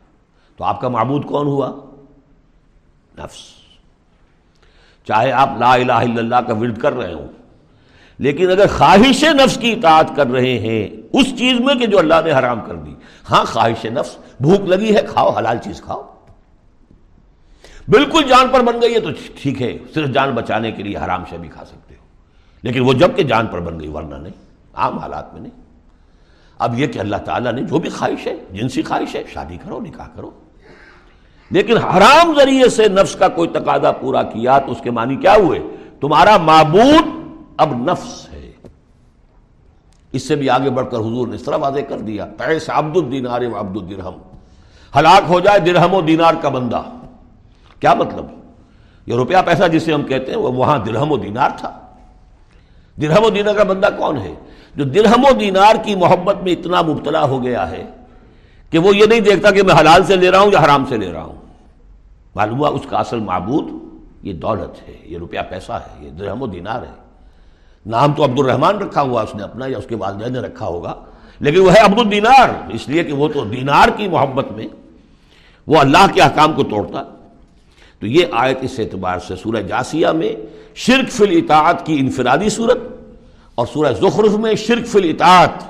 تو 0.56 0.64
آپ 0.64 0.80
کا 0.80 0.88
معبود 0.88 1.24
کون 1.24 1.46
ہوا؟ 1.46 1.72
نفس۔ 3.18 3.57
چاہے 5.08 5.32
آپ 5.32 5.50
لا 5.58 5.74
الہ 5.74 5.92
الا 5.92 6.18
اللہ 6.18 6.36
کا 6.36 6.54
ورد 6.54 6.78
کر 6.78 6.92
رہے 6.92 7.12
ہوں۔ 7.12 7.28
لیکن 8.18 8.50
اگر 8.50 8.66
خواہش 8.78 9.24
نفس 9.24 9.56
کی 9.56 9.72
اطاعت 9.72 10.16
کر 10.16 10.26
رہے 10.26 10.58
ہیں، 10.58 10.88
اس 11.12 11.38
چیز 11.38 11.60
میں 11.60 11.74
کہ 11.74 11.86
جو 11.86 11.98
اللہ 11.98 12.14
نے 12.24 12.32
حرام 12.32 12.60
کر 12.60 12.74
دی۔ 12.74 12.94
ہاں 13.30 13.44
خواہش 13.44 13.84
نفس، 13.84 14.16
بھوک 14.40 14.60
لگی 14.60 14.96
ہے، 14.96 15.00
کھاؤ، 15.08 15.30
حلال 15.30 15.58
چیز 15.64 15.82
کھاؤ۔ 15.82 16.14
بالکل 17.88 18.22
جان 18.28 18.48
پر 18.48 18.60
بن 18.60 18.82
گئی 18.82 18.94
ہے 18.94 19.00
تو 19.00 19.08
ٹھیک 19.42 19.62
ہے، 19.62 19.78
صرف 19.94 20.08
جان 20.08 20.30
بچانے 20.30 20.72
کے 20.72 20.82
لیے 20.82 20.96
حرام 20.96 21.24
سے 21.30 21.38
بھی 21.38 21.48
کھا 21.48 21.64
سکتے 21.64 21.94
ہو۔ 21.94 22.04
لیکن 22.62 22.80
وہ 22.80 22.92
جبکہ 22.92 23.22
جان 23.22 23.46
پر 23.46 23.60
بن 23.60 23.80
گئی، 23.80 23.88
ورنہ 23.88 24.14
نہیں، 24.14 24.32
عام 24.74 24.98
حالات 24.98 25.32
میں 25.32 25.42
نہیں۔ 25.42 25.62
اب 26.58 26.78
یہ 26.78 26.86
کہ 26.86 26.98
اللہ 26.98 27.16
تعالیٰ 27.16 27.52
نے 27.52 27.62
جو 27.62 27.78
بھی 27.78 27.90
خواہش 27.90 28.26
ہے، 28.26 28.36
جنسی 28.52 28.82
خواہش 28.82 29.14
ہے، 29.14 29.22
شادی 29.32 29.56
کرو، 29.64 29.80
نکاح 29.80 30.06
کرو۔ 30.16 30.30
لیکن 31.50 31.76
حرام 31.76 32.34
ذریعے 32.38 32.68
سے 32.68 32.88
نفس 32.88 33.14
کا 33.14 33.28
کوئی 33.28 33.48
تقاضا 33.48 33.92
پورا 33.92 34.22
کیا 34.22 34.58
تو 34.58 34.72
اس 34.72 34.78
کے 34.80 34.90
معنی 34.90 35.16
کیا 35.16 35.34
ہوئے؟ 35.34 35.58
تمہارا 36.00 36.36
معبود 36.36 37.34
اب 37.56 37.72
نفس 37.72 38.28
ہے۔ 38.32 38.52
اس 40.12 40.28
سے 40.28 40.36
بھی 40.36 40.50
آگے 40.50 40.70
بڑھ 40.70 40.86
کر 40.90 40.96
حضور 40.96 41.28
نے 41.28 41.34
اس 41.34 41.42
طرح 41.42 41.56
واضح 41.56 41.80
کر 41.88 41.98
دیا 41.98 42.26
پیس 42.36 42.70
عبد 42.70 42.96
الدینار 42.96 43.40
و 43.42 43.60
عبد 43.60 43.76
الدرہم 43.76 44.12
ہلاک 44.96 45.22
ہو 45.28 45.40
جائے 45.40 45.58
درہم 45.58 45.94
و 45.94 46.00
دینار 46.00 46.34
کا 46.40 46.48
بندہ۔ 46.48 46.82
کیا 47.80 47.94
مطلب؟ 47.94 48.26
یہ 49.06 49.14
روپیہ 49.14 49.36
پیسہ 49.46 49.68
جسے 49.68 49.94
ہم 49.94 50.02
کہتے 50.02 50.32
ہیں، 50.32 50.38
وہ 50.38 50.52
وہاں 50.52 50.78
درہم 50.78 51.12
و 51.12 51.16
دینار 51.16 51.50
تھا۔ 51.56 51.78
درہم 53.02 53.24
و 53.24 53.30
دینار 53.30 53.54
کا 53.54 53.64
بندہ 53.64 53.88
کون 53.98 54.16
ہے؟ 54.16 54.34
جو 54.76 54.84
درہم 54.84 55.24
و 55.24 55.32
دینار 55.32 55.74
کی 55.84 55.94
محبت 55.94 56.36
میں 56.42 56.52
اتنا 56.52 56.82
مبتلا 56.82 57.22
ہو 57.22 57.42
گیا 57.42 57.70
ہے۔ 57.70 57.84
کہ 58.70 58.78
وہ 58.78 58.96
یہ 58.96 59.06
نہیں 59.06 59.20
دیکھتا 59.20 59.50
کہ 59.50 59.62
میں 59.62 59.74
حلال 59.74 60.04
سے 60.04 60.16
لے 60.16 60.30
رہا 60.30 60.40
ہوں 60.40 60.52
یا 60.52 60.64
حرام 60.64 60.84
سے 60.88 60.96
لے 60.96 61.12
رہا 61.12 61.22
ہوں۔ 61.22 61.36
معلوم 62.34 62.58
ہوا 62.58 62.68
اس 62.68 62.86
کا 62.90 62.98
اصل 62.98 63.18
معبود 63.18 63.68
یہ 64.22 64.32
دولت 64.32 64.88
ہے، 64.88 64.96
یہ 65.04 65.18
روپیہ 65.18 65.40
پیسہ 65.48 65.72
ہے، 65.72 66.04
یہ 66.04 66.10
درہم 66.10 66.42
و 66.42 66.46
دینار 66.46 66.82
ہے۔ 66.82 66.96
نام 67.86 68.12
تو 68.12 68.24
عبد 68.24 68.38
الرحمان 68.38 68.78
رکھا 68.78 69.02
ہوا 69.02 69.22
اس 69.22 69.34
نے 69.34 69.42
اپنا 69.42 69.66
یا 69.66 69.78
اس 69.78 69.86
کے 69.86 69.96
والدین 69.96 70.32
نے 70.32 70.38
رکھا 70.38 70.66
ہوگا، 70.66 70.94
لیکن 71.40 71.60
وہ 71.60 71.72
ہے 71.74 71.80
عبد 71.80 71.98
الدینار 71.98 72.48
اس 72.72 72.88
لیے 72.88 73.04
کہ 73.04 73.12
وہ 73.12 73.28
تو 73.28 73.44
دینار 73.44 73.88
کی 73.96 74.08
محبت 74.08 74.52
میں 74.52 74.66
وہ 75.66 75.78
اللہ 75.78 76.06
کے 76.14 76.22
احکام 76.22 76.52
کو 76.52 76.62
توڑتا۔ 76.62 77.02
تو 77.98 78.06
یہ 78.06 78.24
آیت 78.32 78.58
اس 78.62 78.78
اعتبار 78.78 79.18
سے 79.18 79.36
سورہ 79.36 79.62
جاسیہ 79.62 80.08
میں 80.08 80.32
شرک 80.74 81.10
فی 81.12 81.24
الاطاعت 81.24 81.86
کی 81.86 81.96
انفرادی 82.00 82.48
صورت 82.48 82.78
اور 83.54 83.66
سورہ 83.66 83.92
زخرف 83.92 84.32
میں 84.32 84.54
شرک 84.54 84.86
فی 84.86 84.98
الاطاعت، 84.98 85.64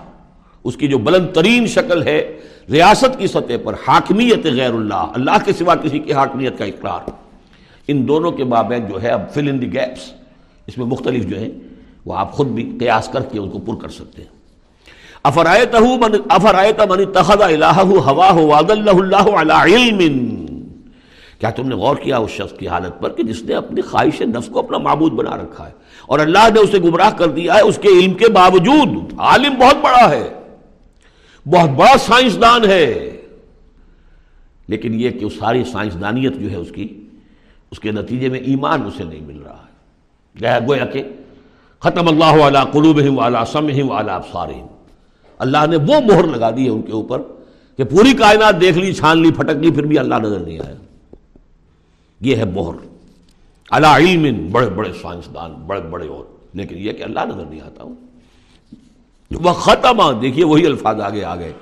اس 0.65 0.77
کی 0.77 0.89
جو 0.89 0.99
بلند 0.99 1.29
ترین 1.35 1.67
شکل 1.67 2.03
ہے 2.03 2.38
ریاست 2.73 3.19
کی 3.19 3.27
سطح 3.27 3.53
پر 3.65 3.75
حاکمیت 3.87 4.45
غیر 4.45 4.73
اللہ 4.73 4.95
اللہ 4.95 5.31
کے 5.45 5.53
سوا 5.53 5.75
کسی 5.75 5.99
کی 5.99 6.13
حاکمیت 6.13 6.59
کا 6.59 6.65
اقرار۔ 6.65 7.11
ان 7.89 8.09
دونوں 8.09 8.31
کے 8.31 8.45
بابین 8.45 8.87
جو 8.87 9.03
ہے 9.03 9.09
اب 9.09 9.21
فل 9.35 9.49
ان 9.49 9.63
دی 9.63 9.73
گیپس 9.73 10.13
اس 10.67 10.79
میں 10.79 10.87
مختلف 10.87 11.27
جو 11.27 11.39
ہیں، 11.39 11.51
وہ 12.05 12.17
آپ 12.17 12.33
خود 12.33 12.47
بھی 12.47 12.77
قیاس 12.81 13.09
کر 13.09 13.21
کے 13.23 13.39
ان 13.39 13.51
کو 13.51 13.59
پر 13.59 13.83
کر 13.83 13.89
سکتے 13.89 14.23
ہیں۔ 14.23 14.39
افرائے 15.23 15.67
من 15.97 17.01
اتخذ 17.01 17.43
الہ 17.43 17.65
ہوا 17.65 18.31
وعد 18.31 18.71
اللہ 18.71 18.91
اللہ 18.91 19.53
علی 19.57 19.75
علم۔ 19.75 20.47
کیا 21.39 21.51
تم 21.51 21.69
نے 21.69 21.75
غور 21.75 21.97
کیا 21.97 22.17
اس 22.17 22.31
شخص 22.31 22.59
کی 22.59 22.69
حالت 22.69 23.03
پر 23.03 23.09
کہ 23.09 23.23
جس 23.23 23.43
نے 23.43 23.55
اپنی 23.55 23.81
خواہش 23.81 24.21
نفس 24.21 24.49
کو 24.49 24.59
اپنا 24.59 24.79
معبود 24.79 25.13
بنا 25.13 25.37
رکھا 25.37 25.67
ہے؟ 25.67 25.73
اور 26.07 26.19
اللہ 26.19 26.49
نے 26.55 26.61
اسے 26.61 26.79
گمراہ 26.79 27.11
کر 27.11 27.27
دیا 27.27 27.55
ہے 27.55 27.61
اس 27.61 27.79
کے 27.83 27.89
علم 27.89 28.15
کے 28.15 28.29
باوجود۔ 28.29 29.13
عالم 29.19 29.55
بہت 29.59 29.77
بڑا 29.77 30.11
ہے۔ 30.11 30.29
بہت 31.51 31.71
بڑا 31.71 31.99
سائنسدان 31.99 32.65
ہے۔ 32.65 33.11
لیکن 34.69 35.01
یہ 35.01 35.11
کہ 35.11 35.29
ساری 35.39 35.65
سائنسدانیت 35.65 36.35
جو 36.35 36.51
ہے 36.51 36.57
اس 36.57 36.71
کی، 36.75 37.03
اس 37.71 37.81
کے 37.81 37.91
نتیجے 37.91 38.29
میں 38.29 38.41
ایمان 38.41 38.83
اسے 38.83 39.05
نہیں 39.05 39.21
مل 39.21 39.39
رہا 39.39 39.65
ہے۔ 39.65 39.69
گویا 40.69 40.87
کہ 40.87 41.03
ختم 41.81 42.09
اللہ 42.09 42.43
علیہ 42.43 42.65
قلوب 42.73 43.19
والا 43.19 43.45
سمہم 43.45 43.91
والا 43.91 44.15
ابسارہم 44.15 44.67
اللہ 45.39 45.67
نے 45.71 45.77
وہ 45.77 46.01
مہر 46.01 46.25
لگا 46.25 46.51
دی 46.51 46.65
ہے 46.65 46.71
ان 46.71 46.83
کے 46.83 46.93
اوپر 46.93 47.23
کہ 47.77 47.85
پوری 47.85 48.13
کائنات 48.13 48.61
دیکھ 48.61 48.79
لی، 48.79 48.93
چھان 48.93 49.19
لی، 49.23 49.33
پھٹک 49.33 49.57
لی، 49.57 49.71
پھر 49.71 49.87
بھی 49.87 49.99
اللہ 49.99 50.15
نظر 50.15 50.39
نہیں 50.39 50.59
آیا۔ 50.67 50.75
یہ 52.21 52.37
ہے 52.37 52.45
مہر۔ 52.45 52.87
اللہ 53.71 53.87
علم 53.87 54.49
بڑے 54.53 54.67
بڑے 54.67 54.93
سائنسدان، 55.03 55.53
بڑے 55.53 55.81
بڑے 55.81 56.09
اور۔ 56.09 56.25
لیکن 56.55 56.79
یہ 56.79 56.93
کہ 56.93 57.03
اللہ 57.03 57.21
نظر 57.21 57.45
نہیں 57.45 57.61
آتا۔ 57.61 57.83
ہوں 57.83 58.08
وہ 59.31 59.53
ختم 59.53 60.21
دیکھیے 60.21 60.45
وہی 60.45 60.67
الفاظ 60.67 61.01
آگے 61.01 61.25
آ 61.25 61.37
گئے 61.37 61.53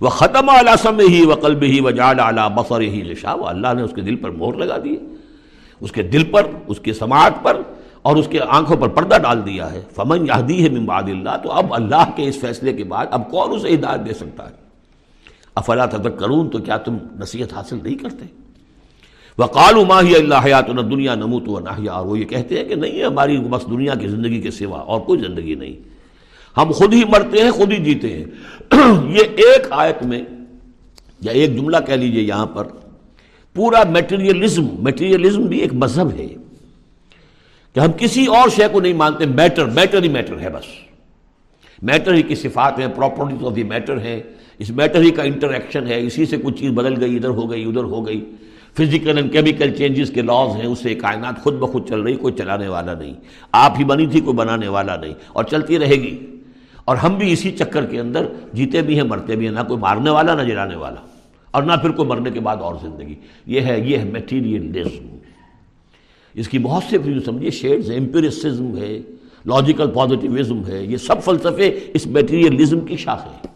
وہ 0.00 0.08
ختم 0.08 0.48
اللہ 0.48 0.76
سم 0.82 1.00
ہی 1.00 1.26
و 1.26 1.34
قلب 1.34 1.62
ہی 1.62 1.80
و 1.80 1.90
جال 1.90 2.20
اعلیٰ 2.20 2.48
بفر 2.50 2.80
ہی 2.80 3.02
لشا 3.02 3.34
وہ 3.34 3.46
اللہ 3.46 3.74
نے 3.74 3.82
اس 3.82 3.92
کے 3.94 4.00
دل 4.00 4.16
پر 4.16 4.30
مہر 4.30 4.54
لگا 4.54 4.78
دی۔ 4.84 4.96
اس 5.80 5.92
کے 5.92 6.02
دل 6.02 6.24
پر، 6.24 6.46
اس 6.66 6.80
کی 6.80 6.92
سماعت 6.92 7.32
پر 7.42 7.60
اور 8.02 8.16
اس 8.16 8.28
کے 8.28 8.38
آنکھوں 8.48 8.76
پر 8.76 8.88
پردہ 8.88 9.18
ڈال 9.22 9.46
دیا 9.46 9.72
ہے۔ 9.72 9.82
فمن 9.94 10.26
یادی 10.26 10.64
ہے 10.64 10.68
ممباد 10.68 11.02
اللہ 11.02 11.36
تو 11.42 11.52
اب 11.52 11.74
اللہ 11.74 12.10
کے 12.16 12.28
اس 12.28 12.38
فیصلے 12.40 12.72
کے 12.72 12.84
بعد 12.84 13.06
اب 13.10 13.30
کون 13.30 13.52
اسے 13.52 13.74
ہدایت 13.74 14.06
دے 14.06 14.14
سکتا 14.14 14.50
ہے؟ 14.50 14.54
افلا 15.54 15.86
تک 15.86 16.18
کروں 16.18 16.48
تو 16.48 16.58
کیا 16.58 16.76
تم 16.76 16.96
نصیحت 17.18 17.52
حاصل 17.52 17.78
نہیں 17.82 17.94
کرتے؟ 17.94 18.24
وہ 19.38 19.46
کالو 19.46 19.84
ماہی 19.84 20.14
اللہ 20.14 20.34
حیات 20.44 20.68
نہ 20.68 20.80
دنیا 20.80 21.14
نموت 21.14 21.48
و 21.48 21.58
نہ 21.58 21.90
اور 21.90 22.06
وہ 22.06 22.18
یہ 22.18 22.24
کہتے 22.24 22.58
ہیں 22.58 22.64
کہ 22.64 22.74
نہیں، 22.74 23.04
ہماری 23.04 23.38
بس 23.38 23.66
دنیا 23.70 23.94
کی 23.94 24.08
زندگی 24.08 24.40
کے 24.40 24.50
سوا 24.50 24.78
اور 24.78 25.00
کوئی 25.00 25.20
زندگی 25.20 25.54
نہیں۔ 25.54 25.93
ہم 26.56 26.70
خود 26.70 26.94
ہی 26.94 27.04
مرتے 27.04 27.42
ہیں، 27.42 27.50
خود 27.50 27.72
ہی 27.72 27.76
جیتے 27.76 28.12
ہیں۔ 28.12 28.24
یہ 29.10 29.22
ایک 29.36 29.66
آیت 29.70 30.02
میں 30.02 30.22
یا 31.20 31.32
ایک 31.32 31.56
جملہ 31.56 31.76
کہہ 31.86 31.94
لیجیے 31.94 32.22
یہاں 32.22 32.46
پر، 32.46 32.64
پورا 33.54 33.82
میٹیریلزم 33.90 34.66
میٹیریلزم 34.78 35.42
بھی 35.42 35.58
ایک 35.58 35.74
مذہب 35.74 36.10
ہے 36.18 36.26
کہ 37.74 37.80
ہم 37.80 37.92
کسی 37.96 38.26
اور 38.26 38.48
شے 38.48 38.62
کو 38.72 38.80
نہیں 38.80 38.92
مانتے 38.92 39.26
میٹر 39.26 39.64
میٹر 39.64 40.02
ہی 40.02 40.08
میٹر 40.08 40.40
ہے 40.40 40.48
بس۔ 40.48 40.94
میٹر 41.82 42.14
ہی 42.14 42.22
کی 42.22 42.34
صفات 42.34 42.78
ہیں 42.78 42.86
پراپرٹیز 42.96 43.44
آف 43.44 43.56
دی 43.56 43.62
میٹر 43.62 44.00
ہے 44.00 44.22
اس 44.58 44.70
میٹر 44.70 45.00
ہی 45.00 45.10
کا 45.10 45.22
انٹریکشن 45.22 45.86
ہے، 45.86 46.00
اسی 46.00 46.26
سے 46.26 46.36
کچھ 46.36 46.58
چیز 46.60 46.70
بدل 46.70 47.00
گئی، 47.00 47.16
ادھر 47.16 47.28
ہو 47.28 47.50
گئی، 47.50 47.64
ادھر 47.64 47.84
ہو 47.84 48.06
گئی۔ 48.06 48.30
فزیکل 48.76 49.16
اینڈ 49.16 49.32
کیمیکل 49.32 49.74
چینجز 49.74 50.10
کے 50.10 50.22
لاز 50.22 50.56
ہیں، 50.56 50.66
اس 50.66 50.78
سے 50.78 50.94
کائنات 50.94 51.42
خود 51.42 51.54
بخود 51.54 51.88
چل 51.88 52.00
رہی، 52.00 52.16
کوئی 52.16 52.34
چلانے 52.34 52.68
والا 52.68 52.94
نہیں۔ 52.94 53.14
آپ 53.52 53.72
ہی 53.78 53.84
بنی 53.84 54.06
تھی، 54.06 54.20
کوئی 54.20 54.36
بنانے 54.36 54.68
والا 54.68 54.96
نہیں۔ 54.96 55.14
اور 55.32 55.44
چلتی 55.44 55.78
رہے 55.78 55.96
گی۔ 55.96 56.26
اور 56.84 56.96
ہم 56.96 57.14
بھی 57.18 57.32
اسی 57.32 57.50
چکر 57.58 57.86
کے 57.86 58.00
اندر 58.00 58.26
جیتے 58.52 58.82
بھی 58.82 58.96
ہیں، 58.96 59.06
مرتے 59.08 59.36
بھی 59.36 59.46
ہیں، 59.46 59.54
نہ 59.54 59.60
کوئی 59.68 59.80
مارنے 59.80 60.10
والا، 60.10 60.34
نہ 60.34 60.42
جلانے 60.48 60.76
والا، 60.76 61.00
اور 61.54 61.62
نہ 61.62 61.72
پھر 61.82 61.90
کوئی 61.90 62.08
مرنے 62.08 62.30
کے 62.30 62.40
بعد 62.40 62.56
اور 62.60 62.74
زندگی۔ 62.82 63.14
یہ 63.46 63.60
ہے 63.60 63.78
یہ 63.80 63.98
ہے 63.98 64.04
میٹیریلزم 64.04 65.16
اس 66.34 66.48
کی 66.48 66.58
بہت 66.58 66.82
سے 66.90 66.98
پھر 66.98 67.20
سمجھیے 67.24 67.50
شیڈز 67.50 67.90
امپیریسزم 67.90 68.76
ہے 68.78 68.98
لاجیکل 69.46 69.90
پازیٹیوزم 69.94 70.62
ہے، 70.68 70.82
یہ 70.82 70.96
سب 70.96 71.22
فلسفے 71.24 71.68
اس 71.94 72.06
میٹیریلزم 72.06 72.80
کی 72.80 72.96
شاخ 72.96 73.26
ہے 73.26 73.52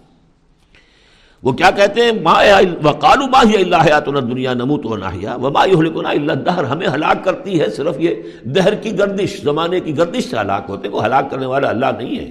وہ 1.42 1.52
کیا 1.52 1.70
کہتے 1.70 2.04
ہیں؟ 2.04 2.12
ما 2.22 2.34
وقالو 2.82 3.26
ما 3.32 3.42
ہی 3.48 3.56
اللہ 3.56 3.82
حیات 3.86 4.06
دنیا 4.06 4.54
نموت 4.54 4.86
و 4.86 4.96
ناہیا 4.96 5.34
وما 5.42 5.64
یہلکنا 5.64 6.10
اللہ 6.10 6.32
دہر 6.46 6.64
ہمیں 6.64 6.86
ہلاک 6.86 7.24
کرتی 7.24 7.60
ہے 7.60 7.68
صرف 7.76 8.00
یہ 8.00 8.14
دہر 8.54 8.74
کی 8.74 8.98
گردش، 8.98 9.40
زمانے 9.42 9.80
کی 9.80 9.96
گردش 9.98 10.24
سے 10.30 10.36
ہلاک 10.36 10.64
ہوتے 10.68 10.88
کوئی 10.88 11.04
ہلاک 11.04 11.30
کرنے 11.30 11.46
والا 11.46 11.68
اللہ 11.68 11.92
نہیں 11.98 12.18
ہے۔ 12.18 12.30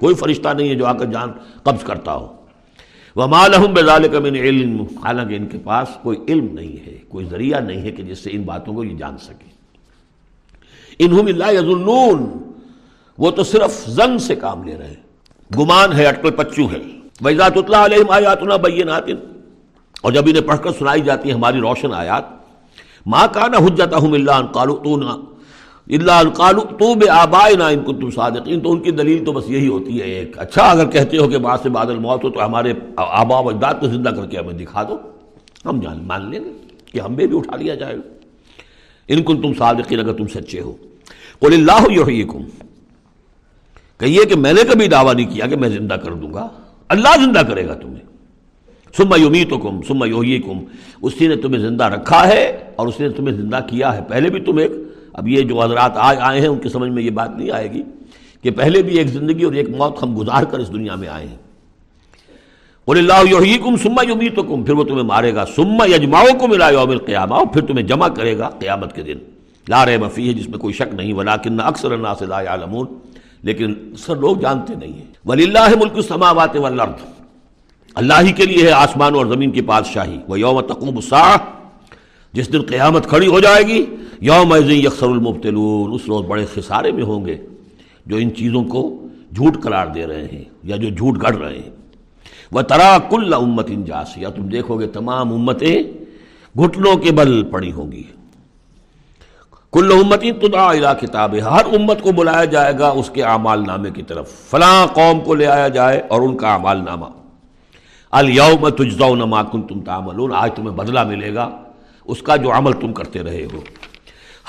کوئی 0.00 0.14
فرشتہ 0.14 0.48
نہیں 0.48 0.68
ہے 0.68 0.74
جو 0.74 0.86
آ 0.86 0.92
کر 0.92 1.04
جان 1.04 1.32
قبض 1.62 1.84
کرتا 1.84 2.14
ہو۔ 2.14 2.34
وما 3.16 3.46
لہم 3.46 3.74
بذالک 3.74 4.14
من 4.14 4.36
علم۔ 4.36 4.80
حالانکہ 4.80 5.34
ان 5.34 5.46
کے 5.46 5.58
پاس 5.64 5.88
کوئی 6.02 6.18
علم 6.28 6.46
نہیں 6.52 6.86
ہے، 6.86 6.98
کوئی 7.08 7.26
ذریعہ 7.26 7.60
نہیں 7.60 7.82
ہے 7.82 7.90
کہ 7.90 8.02
جس 8.02 8.18
سے 8.18 8.30
ان 8.32 8.42
باتوں 8.42 8.74
کو 8.74 8.84
یہ 8.84 8.96
جان 8.96 9.18
سکے۔ 9.18 9.48
انہم 10.98 11.26
اللہ 11.26 11.52
یظنون 11.52 12.38
وہ 13.18 13.30
تو 13.30 13.44
صرف 13.44 13.90
زن 13.90 14.18
سے 14.18 14.34
کام 14.34 14.64
لے 14.64 14.76
رہے 14.78 14.86
ہیں۔ 14.86 15.08
گمان 15.58 15.92
ہے، 15.92 16.06
اٹکل 16.06 16.30
پچو 16.30 16.62
ہے 16.62 16.78
وَإِذَا 17.20 17.48
تُطْلَى 17.48 17.80
عَلَيْهِمْ 17.80 18.12
آيَاتُنَا 18.12 18.56
بَيِّنَاتٍ۔ 18.56 19.14
اور 20.02 20.12
جب 20.12 20.22
انہیں 20.26 20.42
پڑھ 20.42 20.58
کر 20.62 20.70
سنائی 20.72 21.00
جاتی 21.00 21.28
ہے 21.28 21.34
ہماری 21.34 21.60
روشن 21.60 21.94
آیات، 21.94 22.24
ما 23.06 23.26
كان 23.26 23.54
حجتهم 23.54 24.12
الا 24.12 24.36
ان 24.36 24.46
قالوا 24.46 24.76
تونا 25.88 26.02
الا 26.02 26.18
ان 26.18 26.30
قالوا 26.30 26.64
تو 26.64 26.94
بآبائنا 26.94 27.68
ان 27.68 27.80
كنتم 27.84 28.10
صادقين 28.10 28.60
تو 28.60 28.72
ان 28.72 28.80
کی 28.80 28.90
دلیل 28.90 29.24
تو 29.24 29.32
بس 29.32 29.50
یہی 29.50 29.68
ہوتی 29.68 29.98
ہے 29.98 30.04
ایک۔ 30.04 30.38
اچھا 30.38 30.62
اگر 30.62 30.86
کہتے 30.86 31.16
ہو 31.16 31.28
کہ 31.28 31.38
بعد 31.38 31.58
سے 31.62 31.68
بعد 31.68 31.86
الموت 31.86 32.24
ہو 32.24 32.30
تو 32.30 32.44
ہمارے 32.44 32.72
آبا 32.96 33.40
و 33.40 33.48
اجداد 33.48 33.74
کو 33.80 33.86
زندہ 33.86 34.08
کر 34.08 34.26
کے 34.26 34.38
ہمیں 34.38 34.52
دکھا 34.52 34.82
دو۔ 34.82 34.98
ہم 35.64 35.80
جان 35.80 36.04
مان 36.06 36.30
لیں 36.30 36.44
گے 36.44 36.50
کہ 36.92 37.00
ہمیں 37.00 37.26
بھی 37.26 37.38
اٹھا 37.38 37.56
لیا 37.56 37.74
جائے۔ 37.74 37.96
گا 37.96 38.02
ان 39.08 39.22
کنتم 39.22 39.54
صادقین، 39.54 40.00
اگر 40.00 40.12
تم 40.12 40.26
سچے 40.26 40.60
ہو۔ 40.60 40.76
قل 41.40 41.54
اللہ 41.54 41.92
یحییکم۔ 41.92 42.42
کہیے 43.98 44.24
کہ 44.24 44.36
میں 44.36 44.52
نے 44.52 44.62
کبھی 44.72 44.86
دعویٰ 44.86 45.14
نہیں 45.14 45.34
کیا 45.34 45.46
کہ 45.46 45.56
میں 45.56 45.68
زندہ 45.68 45.94
کر 45.94 46.12
دوں 46.12 46.34
گا۔ 46.34 46.48
اللہ 46.88 47.24
زندہ 47.24 47.38
کرے 47.38 47.66
گا 47.66 47.74
تمہیں۔ 47.74 48.04
سما 48.96 49.16
یومی 49.16 49.44
تو 49.44 49.58
کم 49.58 49.82
سما 49.82 50.06
یوہی 50.06 50.38
کم 50.38 50.58
اسی 51.02 51.28
نے 51.28 51.36
تمہیں 51.36 51.58
زندہ 51.58 51.84
رکھا 51.84 52.28
ہے 52.28 52.72
اور 52.76 52.86
اس 52.86 53.00
نے 53.00 53.08
تمہیں 53.08 53.36
زندہ 53.36 53.60
کیا 53.70 53.96
ہے۔ 53.96 54.00
پہلے 54.08 54.30
بھی 54.30 54.40
تم 54.40 54.56
ایک 54.56 54.72
اب 55.18 55.28
یہ 55.28 55.42
جو 55.42 55.62
حضرات 55.62 55.96
آج 55.96 56.16
آئے 56.20 56.40
ہیں 56.40 56.48
ان 56.48 56.58
کی 56.58 56.68
سمجھ 56.68 56.90
میں 56.90 57.02
یہ 57.02 57.10
بات 57.10 57.30
نہیں 57.36 57.50
آئے 57.50 57.70
گی 57.72 57.82
کہ 58.42 58.50
پہلے 58.50 58.82
بھی 58.82 58.98
ایک 58.98 59.08
زندگی 59.08 59.44
اور 59.44 59.52
ایک 59.52 59.68
موت 59.70 60.02
ہم 60.02 60.18
گزار 60.18 60.42
کر 60.42 60.58
اس 60.58 60.72
دنیا 60.72 60.94
میں 60.94 61.08
آئے 61.08 61.26
ہیں۔ 61.26 61.36
بول 62.86 62.98
اللہ 62.98 63.28
یوہی 63.30 63.56
کم 63.58 63.76
سما 63.76 64.02
یومی 64.08 64.28
تو 64.28 64.42
کم 64.42 64.62
پھر 64.64 64.74
وہ 64.74 64.84
تمہیں 64.84 65.02
مارے 65.02 65.34
گا۔ 65.34 65.44
سما 65.56 65.86
یجماؤ 65.86 66.38
کو 66.40 66.48
ملا 66.48 66.68
یوم 66.70 66.90
القیامہ 66.90 67.44
پھر 67.52 67.66
تمہیں 67.66 67.86
جمع 67.86 68.08
کرے 68.08 68.38
گا 68.38 68.48
قیامت 68.58 68.94
کے 68.94 69.02
دن۔ 69.02 69.18
لا 69.68 69.84
رہے 69.86 69.98
مفی 69.98 70.28
ہے 70.28 70.32
جس 70.32 70.48
میں 70.48 70.58
کوئی 70.58 70.74
شک 70.74 70.94
نہیں 70.94 71.12
ولاکن 71.12 71.60
اکثر 71.60 71.92
اللہ 71.92 72.22
لا 72.22 72.40
عالمون 72.50 72.86
لیکن 73.42 73.74
سر 73.98 74.16
لوگ 74.16 74.36
جانتے 74.36 74.74
نہیں 74.74 74.92
ہیں۔ 74.92 75.12
ولی 75.26 75.44
اللہ 75.44 75.68
ملک 75.80 76.00
سماوات 76.08 76.56
والارض 76.56 77.04
اللہ 77.94 78.20
ہی 78.20 78.32
کے 78.32 78.44
لیے 78.46 78.66
ہے 78.66 78.72
آسمان 78.72 79.14
اور 79.14 79.26
زمین 79.26 79.50
کی 79.50 79.62
بادشاہی 79.62 80.18
وہ 80.28 80.40
یوم 80.40 80.60
تقوب 80.60 81.00
سا 81.04 81.22
جس 82.32 82.52
دن 82.52 82.62
قیامت 82.62 83.06
کھڑی 83.06 83.26
ہو 83.26 83.40
جائے 83.40 83.62
گی 83.62 83.84
یوم 84.20 84.54
یکسر 84.70 85.06
المبتلون، 85.06 85.92
اس 85.94 86.00
روز 86.08 86.26
بڑے 86.26 86.44
خسارے 86.54 86.92
میں 86.92 87.02
ہوں 87.02 87.26
گے 87.26 87.36
جو 88.06 88.16
ان 88.16 88.34
چیزوں 88.34 88.64
کو 88.64 89.06
جھوٹ 89.34 89.62
قرار 89.62 89.86
دے 89.86 90.06
رہے 90.06 90.26
ہیں 90.32 90.44
یا 90.62 90.76
جو 90.76 90.88
جھوٹ 90.88 91.22
گڑ 91.22 91.36
رہے 91.36 91.58
ہیں۔ 91.58 91.70
وہ 92.52 92.62
ترا 92.62 92.98
کل 93.10 93.34
امت 93.34 93.66
انجاس 93.68 94.18
یا 94.18 94.28
تم 94.28 94.42
دیکھو 94.42 94.80
گے 94.80 94.86
تمام 94.86 95.32
امتیں 95.32 95.82
گھٹنوں 96.58 96.96
کے 96.96 97.12
بل 97.12 97.42
پڑی 97.42 97.72
ہوں 97.72 97.92
گی۔ 97.92 98.02
کل 99.72 99.92
امتی 99.92 100.32
تدا 100.32 100.94
کتاب 100.94 101.34
ہر 101.34 101.64
امت 101.74 102.02
کو 102.02 102.12
بلایا 102.12 102.44
جائے 102.44 102.72
گا 102.78 102.88
اس 102.88 103.10
کے 103.10 103.22
اعمال 103.22 103.64
نامے 103.66 103.90
کی 103.90 104.02
طرف۔ 104.02 104.30
فلاں 104.50 104.86
قوم 104.86 105.20
کو 105.20 105.34
لے 105.34 105.46
آیا 105.46 105.68
جائے 105.68 106.02
اور 106.08 106.20
ان 106.20 106.36
کا 106.36 106.52
اعمال 106.52 106.84
نامہ۔ 106.84 107.06
الوم 108.10 108.68
تجزا 108.68 109.08
نما 109.08 109.42
کن 109.42 109.62
تم 109.62 109.80
تعمل 109.80 110.34
آج 110.34 110.50
تمہیں 110.54 110.76
بدلہ 110.76 111.04
ملے 111.04 111.34
گا، 111.34 111.48
اس 112.04 112.22
کا 112.22 112.36
جو 112.36 112.52
عمل 112.52 112.72
تم 112.72 112.92
کرتے 112.92 113.22
رہے 113.22 113.44
ہو۔ 113.52 113.60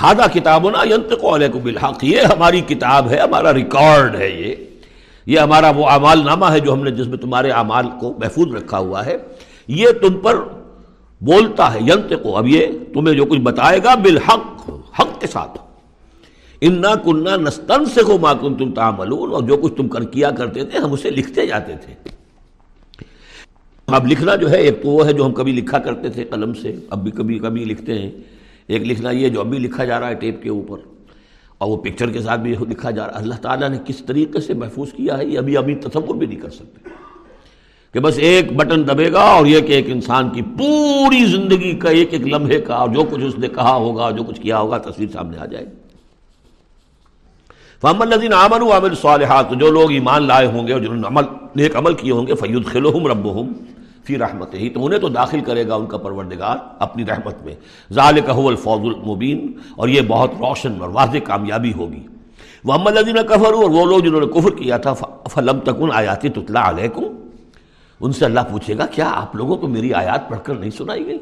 ہادہ 0.02 0.26
کتاب 0.34 0.70
نا 0.70 0.84
ینت 0.84 1.14
کو 1.22 1.60
بالحق، 1.64 2.04
یہ 2.04 2.22
ہماری 2.22 2.62
کتاب 2.62 3.10
ہے، 3.10 3.20
ہمارا 3.20 3.54
ریکارڈ 3.54 4.16
ہے 4.16 4.30
یہ۔ 4.30 4.56
یہ 5.26 5.40
ہمارا 5.40 5.70
وہ 5.70 5.90
اعمال 5.90 6.24
نامہ 6.26 6.46
ہے 6.46 6.60
جو 6.60 6.74
ہم 6.74 6.84
نے 6.84 6.92
جس 6.92 7.08
میں 7.08 7.18
تمہارے 7.18 7.50
اعمال 7.52 7.86
کو 8.00 8.14
محفوظ 8.20 8.56
رکھا 8.56 8.78
ہوا 8.78 9.06
ہے۔ 9.06 9.18
یہ 9.68 9.88
تم 10.02 10.18
پر 10.18 10.36
بولتا 11.22 11.74
ہے 11.74 11.80
ینت 11.80 12.14
اب 12.36 12.48
یہ 12.48 12.68
تمہیں 12.94 13.16
جو 13.16 13.26
کچھ 13.26 13.40
بتائے 13.40 13.80
گا 13.84 13.96
بالحق، 13.96 14.70
حق 15.00 15.22
کے 15.22 15.28
ساتھ۔ 15.28 15.58
انا 16.62 16.96
کنہ 16.96 17.36
نستن 17.38 17.86
سے 17.86 18.04
کو 18.04 18.18
ماکن 18.18 18.56
تم 18.56 18.72
تعملون، 18.72 19.34
اور 19.34 19.44
جو 19.44 19.58
کچھ 19.58 19.74
تم 19.78 19.88
کر 19.88 20.04
کیا 20.04 20.32
کرتے 20.32 20.64
تھے، 20.64 20.80
ہم 20.80 20.94
اسے 20.94 21.10
لکھتے 21.10 21.48
جاتے 21.48 21.74
تھے۔ 21.86 21.94
اب 23.88 24.08
لکھنا 24.08 24.36
جو 24.36 24.52
ہے، 24.52 24.58
ایک 24.58 24.84
تو 24.84 24.90
وہ 24.90 25.08
ہے 25.08 25.14
جو 25.14 25.26
ہم 25.26 25.34
کبھی 25.34 25.52
لکھا 25.52 25.80
کرتے 25.80 26.10
تھے 26.10 26.24
قلم 26.24 26.54
سے، 26.54 26.76
اب 26.90 27.04
بھی 27.04 27.12
کبھی 27.12 27.40
کبھی 27.40 27.66
لکھتے 27.66 28.00
ہیں۔ 28.00 28.39
ایک 28.70 28.82
لکھنا 28.82 29.12
یہ 29.12 29.30
جو 29.30 29.40
ابھی 29.40 29.58
لکھا 29.58 29.86
جا 29.86 30.00
رہا 30.00 30.10
ہے 30.10 30.14
ٹیپ 30.14 30.44
کے 30.44 30.50
اوپر۔ 30.50 30.78
اور 31.58 31.70
وہ 31.70 31.78
پکچر 31.78 32.10
کے 32.10 32.22
ساتھ 32.22 32.42
بھی 32.42 32.56
لکھا 32.70 32.92
جا 32.92 33.08
رہا 33.08 33.14
ہے۔ 33.14 33.22
اللہ 33.22 33.36
تعالیٰ 33.42 33.70
نے 33.70 33.78
کس 33.86 33.98
طریقے 33.98 34.42
سے 34.42 34.54
محفوظ 34.54 34.94
کیا 34.94 35.18
ہے، 35.18 35.26
یہ 35.26 35.38
ابھی 35.38 35.58
ابھی 35.58 35.76
تصور 35.76 36.16
بھی 36.16 36.28
نہیں 36.28 36.40
کر 36.40 36.50
سکتے۔ 36.50 36.90
کہ 37.94 38.00
بس 38.00 38.14
ایک 38.18 38.54
بٹن 38.54 38.88
دبے 38.88 39.12
گا 39.12 39.22
اور 39.22 39.46
یہ 39.46 39.60
کہ 39.60 39.74
ایک 39.74 39.86
انسان 39.90 40.30
کی 40.30 40.42
پوری 40.42 41.26
زندگی 41.26 41.74
کا 41.74 41.90
ایک 41.90 42.08
ایک 42.12 42.28
لمحے 42.28 42.62
کا 42.62 42.74
اور 42.74 42.90
جو 42.90 43.04
کچھ 43.04 43.24
اس 43.24 43.40
نے 43.40 43.48
کہا 43.48 43.76
ہوگا، 43.76 44.12
جو 44.12 44.24
کچھ 44.24 44.42
کیا 44.42 44.60
ہوگا، 44.60 44.78
تصویر 44.78 45.08
سامنے 45.14 45.38
آ 45.38 45.46
جائے 45.46 45.66
گی۔ 45.66 45.72
فہم 47.82 48.02
الدین 48.02 48.34
عامر 48.34 48.62
عامر 48.62 48.94
صالحات 48.94 49.46
جو 49.52 49.72
لوگ 49.72 49.92
ایمان 49.92 50.24
لائے 50.24 50.48
ہوں 50.48 50.68
گے 50.68 50.74
اور 50.74 50.82
جنہوں 50.82 50.96
نے 50.96 51.08
عمل، 51.08 51.24
نیک 51.56 51.76
عمل 51.76 51.94
کیے 51.94 52.12
ہوں 52.12 52.28
گے 52.28 52.36
فید 52.36 52.66
خلوہم 52.66 53.08
ربہم 53.08 53.52
فی 54.10 54.18
رحمت 54.18 54.54
ہی 54.56 54.70
تو 54.70 54.86
انہیں 54.86 55.00
تو 55.00 55.10
داخل 55.16 55.40
کرے 55.46 55.68
گا 55.68 55.76
ان 55.76 55.86
کا 55.86 55.98
پروردگار 55.98 56.58
اپنی 56.80 57.06
رحمت 57.06 57.44
میں۔ 57.46 57.56
ذالک 57.94 58.30
هو 58.32 58.48
الفوز 58.48 58.86
المبین، 58.86 59.52
اور 59.78 59.88
یہ 59.88 60.02
بہت 60.08 60.32
روشن 60.40 60.82
اور 60.82 60.90
واضح 60.94 61.18
کامیابی 61.26 61.74
ہوگی۔ 61.74 62.06
محمد 62.64 62.98
الدین 62.98 63.18
کفر 63.28 63.54
اور 63.54 63.70
وہ 63.72 63.86
لوگ 63.86 64.00
جنہوں 64.00 64.22
نے 64.22 64.28
کفر 64.28 64.56
کیا 64.56 64.78
تھا 64.78 64.94
فلم 65.32 65.60
تکن 65.66 65.92
آیاتی 65.94 66.30
تطلع 66.30 66.68
علیکم 66.70 67.04
ان 68.02 68.12
سے 68.14 68.26
اللہ 68.26 68.40
پوچھے 68.50 68.78
گا، 68.78 68.86
کیا 68.86 69.10
آپ 69.16 69.36
لوگوں 69.36 69.56
کو 69.58 69.68
میری 69.68 69.94
آیات 69.94 70.30
پڑھ 70.30 70.40
کر 70.44 70.56
نہیں 70.56 70.72
سنائی 70.78 71.06
گئی؟ 71.06 71.20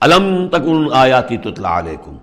الم 0.00 0.48
تکن 0.52 0.88
آیاتی 0.94 1.36
تطلع 1.36 1.78
علیکم 1.78 2.16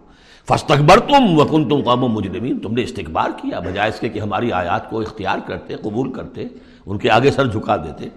فستقبر 0.47 0.99
تم 1.07 1.23
وکن 1.39 1.67
تم 1.69 1.81
قوم 1.81 2.11
مجرمین 2.13 2.59
تم 2.59 2.73
نے 2.73 2.83
استقبار 2.83 3.29
کیا، 3.37 3.59
بجائے 3.59 3.89
اس 3.89 3.99
کے 3.99 4.09
کہ 4.09 4.19
ہماری 4.19 4.51
آیات 4.51 4.89
کو 4.89 4.99
اختیار 5.01 5.39
کرتے، 5.47 5.75
قبول 5.75 6.11
کرتے، 6.13 6.47
ان 6.85 6.97
کے 6.97 7.09
آگے 7.11 7.31
سر 7.31 7.47
جھکا 7.47 7.77
دیتے۔ 7.77 8.09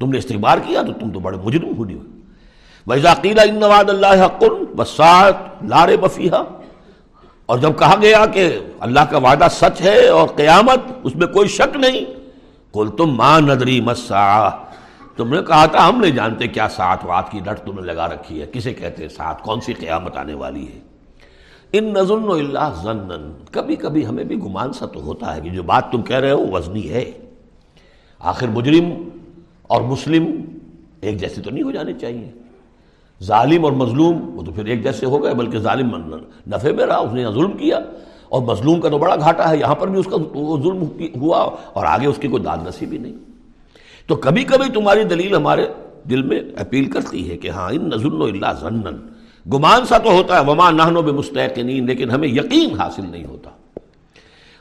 تم 0.00 0.10
نے 0.10 0.18
استقبار 0.18 0.58
کیا 0.58 0.82
تو 0.82 0.92
تم 0.92 1.10
تو 1.10 1.20
بڑے 1.20 1.36
مجرم 1.44 1.76
ہوئی 1.76 1.94
ہوئے۔ 1.94 2.08
ویزاقیلا 2.86 3.42
ان 3.42 3.54
نواد 3.54 3.90
اللہ 3.90 4.26
حقن 4.26 4.64
بسات 4.76 5.64
لارے 5.64 5.96
بفیہ 5.96 6.42
اور 7.46 7.58
جب 7.58 7.70
کہا 7.78 7.94
گیا 8.02 8.26
کہ 8.26 8.58
اللہ 8.80 9.00
کا 9.10 9.18
وعدہ 9.18 9.46
سچ 9.50 9.80
ہے 9.80 10.08
اور 10.08 10.28
قیامت، 10.28 10.78
اس 11.02 11.16
میں 11.16 11.26
کوئی 11.26 11.48
شک 11.48 11.76
نہیں۔ 11.76 12.04
کل 12.72 12.88
تم 12.98 13.14
ماں 13.14 13.40
ندری 13.40 13.80
مسا 13.80 14.48
تم 15.16 15.34
نے 15.34 15.42
کہا 15.42 15.66
تھا، 15.66 15.88
ہم 15.88 16.00
نہیں 16.00 16.10
جانتے 16.10 16.46
کیا 16.46 16.68
ساتھ 16.68 17.06
وات 17.06 17.30
کی 17.30 17.40
ڈٹ 17.44 17.66
تم 17.66 17.74
نے 17.74 17.82
لگا 17.82 18.08
رکھی 18.08 18.40
ہے۔ 18.40 18.46
کسے 18.46 18.74
کہتے 18.74 19.02
ہیں 19.02 19.08
ساتھ 19.08 19.42
کون 19.42 19.60
سی 19.60 19.72
قیامت 19.72 20.16
آنے 20.16 20.34
والی 20.34 20.66
ہے؟ 20.74 20.80
ان 21.72 21.84
نظن 21.84 22.30
اللہ 22.30 22.80
زنن 22.82 23.32
کبھی 23.50 23.76
کبھی 23.76 24.06
ہمیں 24.06 24.24
بھی 24.24 24.36
گمان 24.36 24.72
سا 24.72 24.86
تو 24.86 25.00
ہوتا 25.00 25.36
ہے 25.36 25.40
کہ 25.40 25.50
جو 25.50 25.62
بات 25.62 25.92
تم 25.92 26.02
کہہ 26.02 26.16
رہے 26.16 26.30
ہو، 26.30 26.46
وزنی 26.52 26.90
ہے۔ 26.90 27.12
آخر 28.18 28.46
مجرم 28.46 29.08
اور 29.66 29.82
مسلم 29.82 30.24
ایک 31.00 31.20
جیسے 31.20 31.42
تو 31.42 31.50
نہیں 31.50 31.64
ہو 31.64 31.70
جانے 31.70 31.92
چاہیے۔ 31.92 32.30
ظالم 33.22 33.64
اور 33.64 33.72
مظلوم، 33.72 34.36
وہ 34.38 34.42
تو 34.42 34.52
پھر 34.52 34.64
ایک 34.64 34.82
جیسے 34.82 35.06
ہو 35.06 35.22
گئے، 35.22 35.34
بلکہ 35.34 35.58
ظالم 35.58 36.14
نفے 36.46 36.72
میں 36.72 36.86
رہا، 36.86 36.96
اس 36.96 37.12
نے 37.12 37.24
ظلم 37.24 37.52
کیا۔ 37.52 37.78
اور 38.28 38.42
مظلوم 38.42 38.80
کا 38.80 38.88
تو 38.88 38.98
بڑا 38.98 39.16
گھاٹا 39.16 39.50
ہے، 39.50 39.58
یہاں 39.58 39.74
پر 39.74 39.88
بھی 39.88 40.00
اس 40.00 40.06
کا 40.06 40.16
ظلم 40.62 40.84
ہوا 41.20 41.38
اور 41.72 41.84
آگے 41.84 42.06
اس 42.06 42.16
کی 42.20 42.28
کوئی 42.28 42.42
داد 42.42 42.58
نصیب 42.66 42.88
بھی 42.88 42.98
نہیں۔ 42.98 43.12
تو 44.06 44.16
کبھی 44.16 44.44
کبھی 44.44 44.70
تمہاری 44.70 45.04
دلیل 45.04 45.34
ہمارے 45.34 45.66
دل 46.10 46.22
میں 46.22 46.40
اپیل 46.56 46.90
کرتی 46.90 47.30
ہے 47.30 47.36
کہ 47.36 47.48
ہاں 47.48 47.72
ان 47.72 47.88
نظر 47.88 48.20
اللہ 48.20 48.52
زنن 48.60 48.96
گمان 49.52 49.86
سا 49.86 49.98
تو 49.98 50.10
ہوتا 50.10 50.40
ہے، 50.40 50.44
وما 50.44 50.70
نہنو 50.70 51.02
بے 51.02 51.12
مستحقین 51.12 51.86
لیکن 51.86 52.10
ہمیں 52.10 52.28
یقین 52.28 52.80
حاصل 52.80 53.02
نہیں 53.10 53.24
ہوتا۔ 53.24 53.50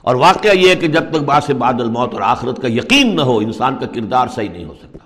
اور 0.05 0.15
واقعہ 0.15 0.55
یہ 0.55 0.69
ہے 0.69 0.75
کہ 0.75 0.87
جب 0.87 1.03
تک 1.09 1.17
باس 1.17 1.49
بعد 1.49 1.73
الموت 1.73 2.13
اور 2.13 2.21
آخرت 2.21 2.61
کا 2.61 2.67
یقین 2.67 3.15
نہ 3.15 3.21
ہو، 3.21 3.37
انسان 3.37 3.75
کا 3.79 3.85
کردار 3.85 4.27
صحیح 4.27 4.49
نہیں 4.49 4.65
ہو 4.65 4.73
سکتا۔ 4.79 4.97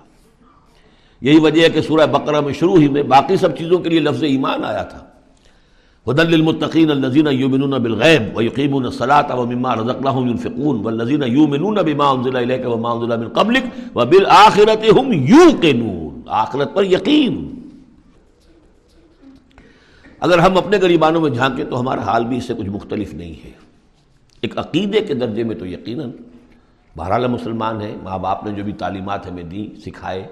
یہی 1.20 1.38
وجہ 1.38 1.62
ہے 1.62 1.70
کہ 1.70 1.80
سورہ 1.80 2.06
بقرہ 2.06 2.40
میں 2.40 2.52
شروع 2.52 2.78
ہی 2.78 2.88
میں 2.88 3.02
باقی 3.02 3.36
سب 3.36 3.58
چیزوں 3.58 3.78
کے 3.78 3.88
لیے 3.88 4.00
لفظ 4.00 4.22
ایمان 4.22 4.64
آیا 4.64 4.82
تھا۔ 4.82 4.98
حدل 6.08 6.34
المطقین 6.34 6.90
النزین 6.90 7.26
یومنون 7.30 7.70
بالغیب 7.70 8.36
ویقیمون 8.36 8.84
الصلاة 8.84 9.38
ومما 9.38 9.74
رزقناهم 9.74 10.28
ينفقون 10.28 10.80
والذین 10.82 11.22
یومنون 11.26 11.74
بما 11.74 12.10
انزل 12.10 12.36
الیک 12.36 12.66
وما 12.66 12.90
انزل 12.90 13.16
من 13.16 13.28
قبلک 13.28 13.96
وبالآخرت 13.96 14.98
هم 15.00 15.12
یوقنون۔ 15.12 16.20
آخرت 16.26 16.74
پر 16.74 16.84
یقین۔ 16.84 17.60
اگر 20.20 20.38
ہم 20.38 20.56
اپنے 20.56 20.76
غریبانوں 20.76 21.20
میں 21.20 21.30
جھانکیں 21.30 21.64
تو 21.64 21.80
ہمارا 21.80 22.02
حال 22.02 22.24
بھی 22.24 22.36
اس 22.36 22.44
سے 22.44 22.54
کچھ 22.54 22.68
مختلف 22.68 23.14
نہیں 23.14 23.34
ہے۔ 23.44 23.69
ایک 24.40 24.58
عقیدے 24.58 25.00
کے 25.00 25.14
درجے 25.14 25.44
میں 25.44 25.56
تو 25.56 25.66
یقیناً 25.66 26.10
بہرحال 26.96 27.26
مسلمان 27.26 27.80
ہیں، 27.80 27.96
ماں 28.02 28.18
باپ 28.18 28.44
نے 28.44 28.52
جو 28.52 28.64
بھی 28.64 28.72
تعلیمات 28.72 29.26
ہمیں 29.26 29.42
دی، 29.42 29.66
سکھائے، 29.84 30.26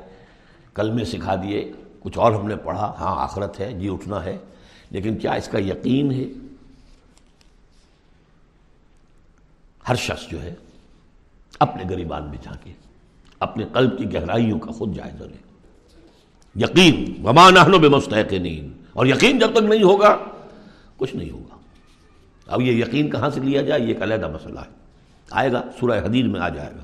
کلمے 0.75 1.05
سکھا 1.05 1.35
دیے، 1.35 1.71
کچھ 2.01 2.19
اور 2.19 2.33
ہم 2.33 2.47
نے 2.49 2.57
پڑھا 2.57 2.93
ہاں 2.99 3.15
آخرت 3.23 3.61
ہے 3.61 3.73
جی 3.73 3.89
اٹھنا 3.89 4.25
ہے، 4.25 4.37
لیکن 4.91 5.17
کیا 5.17 5.33
اس 5.33 5.49
کا 5.49 5.59
یقین 5.59 6.11
ہے؟ 6.13 6.25
ہر 9.89 9.95
شخص 9.95 10.29
جو 10.29 10.43
ہے 10.43 10.55
اپنے 11.59 11.83
غریبان 11.91 12.29
میں 12.31 12.39
جھانکے، 12.43 12.73
اپنے 13.41 13.65
قلب 13.73 13.99
کی 13.99 14.13
گہرائیوں 14.15 14.59
کا 14.59 14.73
خود 14.73 14.95
جائزہ 14.97 15.25
لے۔ 15.25 15.37
یقین، 16.57 16.97
وما 17.25 17.49
نحن 17.51 17.73
بمستحقین 17.73 18.69
اور 18.93 19.07
یقین 19.07 19.39
جب 19.39 19.53
تک 19.53 19.65
نہیں 19.65 19.83
ہوگا، 19.83 20.17
کچھ 20.97 21.17
نہیں 21.17 21.31
ہوگا۔ 21.31 21.57
اب 22.49 22.61
یہ 22.61 22.73
یقین 22.73 23.11
کہاں 23.11 23.31
سے 23.31 23.41
لیا 23.41 23.63
جائے؟ 23.63 23.81
یہ 23.81 23.87
ایک 23.87 24.03
علیحدہ 24.03 24.29
مسئلہ 24.29 24.61
ہے۔ 24.61 24.79
آئے 25.31 25.53
گا، 25.53 25.63
سورہ 25.81 26.07
حدید 26.07 26.27
میں 26.27 26.41
آ 26.41 26.49
جائے 26.49 26.71
گا۔ 26.77 26.83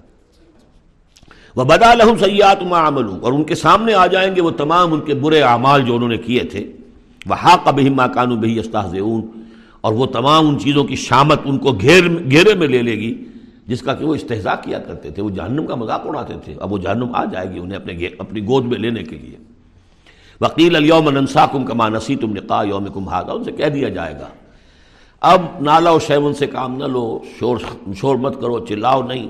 وہ 1.56 1.64
بدا 1.64 1.94
لہم 1.94 2.16
سیات 2.18 2.62
عمل 2.72 3.04
اور 3.22 3.32
ان 3.32 3.44
کے 3.44 3.54
سامنے 3.54 3.94
آ 3.94 4.06
جائیں 4.06 4.36
گے 4.36 4.40
وہ 4.40 4.50
تمام 4.50 4.92
ان 4.92 5.00
کے 5.00 5.14
برے 5.14 5.42
اعمال 5.42 5.82
جو 5.82 5.96
انہوں 5.96 6.08
نے 6.08 6.16
کیے 6.16 6.40
تھے۔ 6.40 6.72
وہ 7.26 7.34
ہاک 7.34 7.68
بہی 7.68 7.88
ماں 7.88 8.08
کانو 8.08 8.36
بہی 8.36 8.58
استاذ 8.58 8.94
اور 9.80 9.92
وہ 9.92 10.06
تمام 10.06 10.48
ان 10.48 10.58
چیزوں 10.58 10.84
کی 10.84 10.96
شامت 10.96 11.40
ان 11.44 11.58
کو 11.58 11.72
گھیر 11.72 12.30
گھیرے 12.30 12.54
میں 12.54 12.68
لے 12.68 12.82
لے 12.82 12.92
گی، 12.92 13.24
جس 13.66 13.82
کا 13.82 13.94
کہ 13.94 14.04
وہ 14.04 14.14
استحضاء 14.14 14.54
کیا 14.62 14.78
کرتے 14.78 15.10
تھے۔ 15.10 15.22
وہ 15.22 15.30
جہنم 15.30 15.66
کا 15.66 15.74
مذاق 15.74 16.06
اڑاتے 16.06 16.34
تھے۔ 16.44 16.54
اب 16.60 16.72
وہ 16.72 16.78
جہنم 16.78 17.14
آ 17.14 17.24
جائے 17.24 17.50
گی 17.50 17.58
انہیں 17.58 17.76
اپنے 17.76 18.08
اپنی 18.18 18.40
گود 18.40 18.64
میں 18.64 18.78
لینے 18.78 19.02
کے 19.02 19.16
لیے۔ 19.16 19.36
وکیل 20.40 20.76
الوم 20.76 21.10
ننسا 21.10 21.46
کم 21.46 21.64
کما 21.64 21.88
نسی 21.88 22.16
تم 22.16 22.32
نقا 22.32 22.62
یوم 22.62 22.86
کم 22.94 23.08
ان 23.08 23.44
سے 23.44 23.52
کہہ 23.52 23.66
دیا 23.66 23.88
جائے 23.88 24.14
گا 24.14 24.28
اب 25.20 25.42
نالا 25.60 25.90
و 25.90 25.98
شیون 25.98 26.34
سے 26.34 26.46
کام 26.46 26.76
نہ 26.76 26.84
لو، 26.84 27.18
شور 27.38 27.56
شور 27.96 28.16
مت 28.16 28.40
کرو، 28.40 28.66
چلاؤ 28.66 29.02
نہیں۔ 29.02 29.28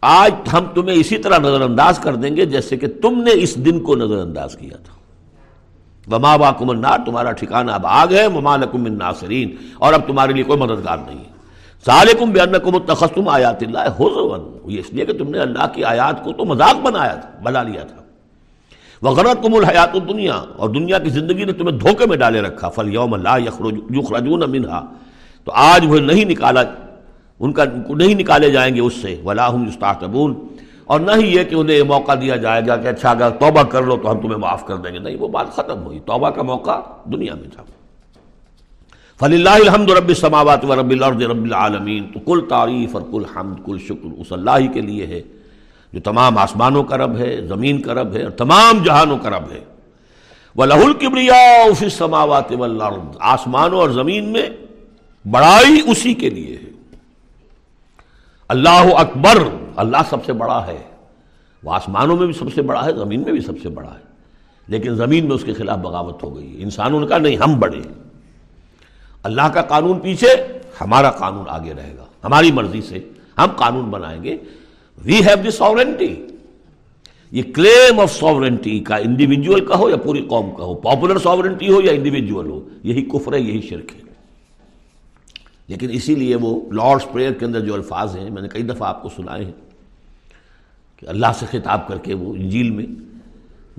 آج 0.00 0.34
ہم 0.52 0.64
تمہیں 0.74 0.96
اسی 0.96 1.18
طرح 1.18 1.38
نظر 1.38 1.60
انداز 1.60 1.98
کر 1.98 2.14
دیں 2.14 2.36
گے 2.36 2.46
جیسے 2.46 2.76
کہ 2.76 2.86
تم 3.02 3.22
نے 3.22 3.30
اس 3.34 3.56
دن 3.56 3.80
کو 3.80 3.96
نظر 3.96 4.16
انداز 4.16 4.56
کیا 4.56 4.76
تھا۔ 4.76 4.94
وما 6.14 6.36
با 6.36 6.52
النار، 6.60 6.98
تمہارا 7.06 7.32
ٹھکانہ 7.32 7.72
اب 7.72 7.86
آگ 7.86 8.08
ہے، 8.12 8.26
وما 8.26 8.56
لکم 8.56 8.84
الناصرین 8.84 9.56
اور 9.78 9.92
اب 9.92 10.00
تمہارے 10.06 10.32
لیے 10.32 10.44
کوئی 10.44 10.58
مددگار 10.58 10.98
نہیں 11.06 11.18
ہے۔ 11.18 11.40
ظالکم 11.86 12.30
بیانکم 12.30 12.74
اتخذتم 12.74 13.28
آیات 13.28 13.62
اللہ 13.62 13.78
حضون 13.78 14.58
یہ 14.64 14.80
اس 14.80 14.92
لیے 14.92 15.06
کہ 15.06 15.12
تم 15.12 15.30
نے 15.30 15.38
اللہ 15.38 15.66
کی 15.74 15.84
آیات 15.84 16.24
کو 16.24 16.32
تو 16.32 16.44
مذاق 16.44 16.76
بنایا 16.82 17.14
تھا، 17.14 17.28
بنا 17.42 17.62
لیا 17.62 17.84
تھا۔ 17.84 17.99
وغیرت 19.02 19.42
کم 19.42 19.54
الحیات 19.54 19.94
دنیا 20.08 20.42
اور 20.56 20.68
دنیا 20.68 20.98
کی 20.98 21.10
زندگی 21.10 21.44
نے 21.44 21.52
تمہیں 21.52 21.78
دھوکے 21.78 22.06
میں 22.06 22.16
ڈالے 22.16 22.40
رکھا۔ 22.40 22.68
فل 22.68 22.94
یوم 22.94 23.14
اللہ 23.14 23.38
یخرجون 23.96 24.50
منہا 24.50 24.86
تو 25.44 25.52
آج 25.54 25.86
وہ 25.88 25.98
نہیں 25.98 26.24
نکالا 26.24 26.62
ان 27.40 27.52
کا 27.52 27.64
نہیں 27.88 28.14
نکالے 28.14 28.50
جائیں 28.50 28.74
گے 28.74 28.80
اس 28.80 28.94
سے۔ 28.94 29.20
ولاحم 29.24 29.62
استاطبون 29.62 30.34
اور 30.84 31.00
نہ 31.00 31.10
ہی 31.16 31.34
یہ 31.36 31.44
کہ 31.44 31.54
انہیں 31.54 31.76
یہ 31.76 31.82
موقع 31.82 32.12
دیا 32.20 32.36
جائے 32.36 32.62
گا 32.66 32.76
کہ 32.76 32.88
اچھا 32.88 33.10
اگر 33.10 33.30
توبہ 33.30 33.62
کر 33.62 33.82
لو 33.82 33.96
تو 33.96 34.10
ہم 34.10 34.20
تمہیں 34.20 34.38
معاف 34.38 34.66
کر 34.66 34.76
دیں 34.76 34.92
گے۔ 34.92 34.98
نہیں، 34.98 35.16
وہ 35.16 35.28
بات 35.28 35.52
ختم 35.52 35.82
ہوئی۔ 35.82 35.98
توبہ 35.98 36.30
کا 36.30 36.42
موقع 36.42 36.80
دنیا 37.04 37.34
میں 37.34 37.48
تھا۔ 37.54 37.62
فلی 39.20 39.36
اللہ 39.36 39.68
الحمد 39.68 39.90
رب 39.90 40.08
السماوات 40.08 40.64
و 40.64 40.76
رب 40.76 40.90
الارض 40.90 41.22
رب 41.22 41.44
العالمین 41.44 42.04
تو 42.14 42.20
کل 42.20 42.40
تعریف 42.48 42.96
اور 42.96 43.02
کل 43.10 43.22
حمد 43.36 43.66
کل 43.66 43.78
شکر 43.78 44.08
اس 44.18 44.32
اللہ 44.32 44.50
ہی 44.58 44.66
کے 44.66 44.80
لیے 44.80 45.06
ہے۔ 45.06 45.22
جو 45.92 46.00
تمام 46.00 46.38
آسمانوں 46.38 46.84
کا 46.84 46.96
رب 46.96 47.18
ہے، 47.18 47.40
زمین 47.48 47.82
کا 47.82 47.94
رب 47.94 48.16
ہے 48.16 48.22
اور 48.22 48.30
تمام 48.30 48.82
جہانوں 48.84 49.18
کا 49.18 49.30
رب 49.30 49.50
ہے۔ 49.50 49.60
وہ 50.56 50.66
لہ 50.66 50.74
القبریا 50.74 51.88
سماوات 51.90 52.52
آسمانوں 53.20 53.78
اور 53.78 53.90
زمین 53.90 54.32
میں 54.32 54.46
بڑائی 55.30 55.80
اسی 55.86 56.14
کے 56.14 56.30
لیے 56.30 56.56
ہے۔ 56.56 56.70
اللہ 58.48 58.94
اکبر، 58.96 59.38
اللہ 59.76 59.96
سب 60.10 60.24
سے 60.26 60.32
بڑا 60.32 60.66
ہے۔ 60.66 60.82
وہ 61.64 61.74
آسمانوں 61.74 62.16
میں 62.16 62.26
بھی 62.26 62.34
سب 62.34 62.54
سے 62.54 62.62
بڑا 62.62 62.84
ہے، 62.84 62.92
زمین 62.92 63.22
میں 63.22 63.32
بھی 63.32 63.40
سب 63.40 63.52
سے 63.62 63.68
بڑا 63.68 63.94
ہے۔ 63.94 64.10
لیکن 64.66 64.94
زمین 64.94 65.26
میں 65.26 65.34
اس 65.34 65.44
کے 65.44 65.52
خلاف 65.52 65.78
بغاوت 65.78 66.22
ہو 66.22 66.36
گئی 66.36 66.62
انسانوں 66.62 67.00
نے 67.00 67.06
کہا، 67.06 67.18
نہیں، 67.18 67.36
ہم 67.36 67.60
بڑے 67.60 67.78
ہیں۔ 67.78 68.02
اللہ 69.22 69.42
کا 69.42 69.62
قانون 69.62 70.00
پیچھے، 70.00 70.28
ہمارا 70.80 71.10
قانون 71.10 71.44
آگے 71.48 71.74
رہے 71.74 71.94
گا۔ 71.98 72.04
ہماری 72.24 72.52
مرضی 72.52 72.82
سے 72.82 73.08
ہم 73.38 73.48
قانون 73.56 73.84
بنائیں 73.84 74.24
گے۔ 74.24 74.36
وی 74.98 75.14
ہیو 75.14 75.42
دی 75.44 75.50
سورنٹی 75.50 76.26
یہ 77.30 77.42
کلیم 77.54 78.00
آف 78.00 78.12
ساورنٹی 78.12 78.80
کا 78.80 78.96
انڈیویجول 78.96 79.66
کا 79.66 79.76
ہو 79.76 79.90
یا 79.90 79.96
پوری 79.96 80.22
قوم 80.22 80.50
کا 80.50 80.64
ہو 80.64 80.74
پاپولر 80.74 81.18
ساورنٹی 81.18 81.72
ہو 81.72 81.80
یا 81.80 81.92
انڈیویجول 81.92 82.50
ہو؟ 82.50 82.68
یہی 82.82 83.02
کفر 83.02 83.34
ہے، 83.34 83.40
یہی 83.40 83.60
شرک 83.60 83.92
ہے۔ 83.96 84.00
لیکن 85.68 85.88
اسی 85.90 86.14
لیے 86.14 86.36
وہ 86.36 86.72
لارڈس 86.72 87.12
پریئر 87.12 87.32
کے 87.32 87.44
اندر 87.44 87.60
جو 87.60 87.74
الفاظ 87.74 88.16
ہیں، 88.16 88.30
میں 88.30 88.42
نے 88.42 88.48
کئی 88.48 88.62
دفعہ 88.62 88.88
آپ 88.88 89.02
کو 89.02 89.08
سنائے 89.08 89.44
ہیں 89.44 89.52
کہ 90.96 91.06
اللہ 91.06 91.26
سے 91.38 91.46
خطاب 91.50 91.88
کر 91.88 91.98
کے 91.98 92.14
وہ 92.14 92.34
انجیل 92.34 92.70
میں 92.70 92.86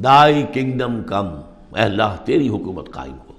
دائی 0.02 0.44
کنگڈم 0.54 1.04
کم 1.04 1.28
اے 1.76 1.82
اللہ، 1.82 2.16
تیری 2.26 2.50
حکومت 2.50 2.92
قائم 2.92 3.14
ہو۔ 3.14 3.34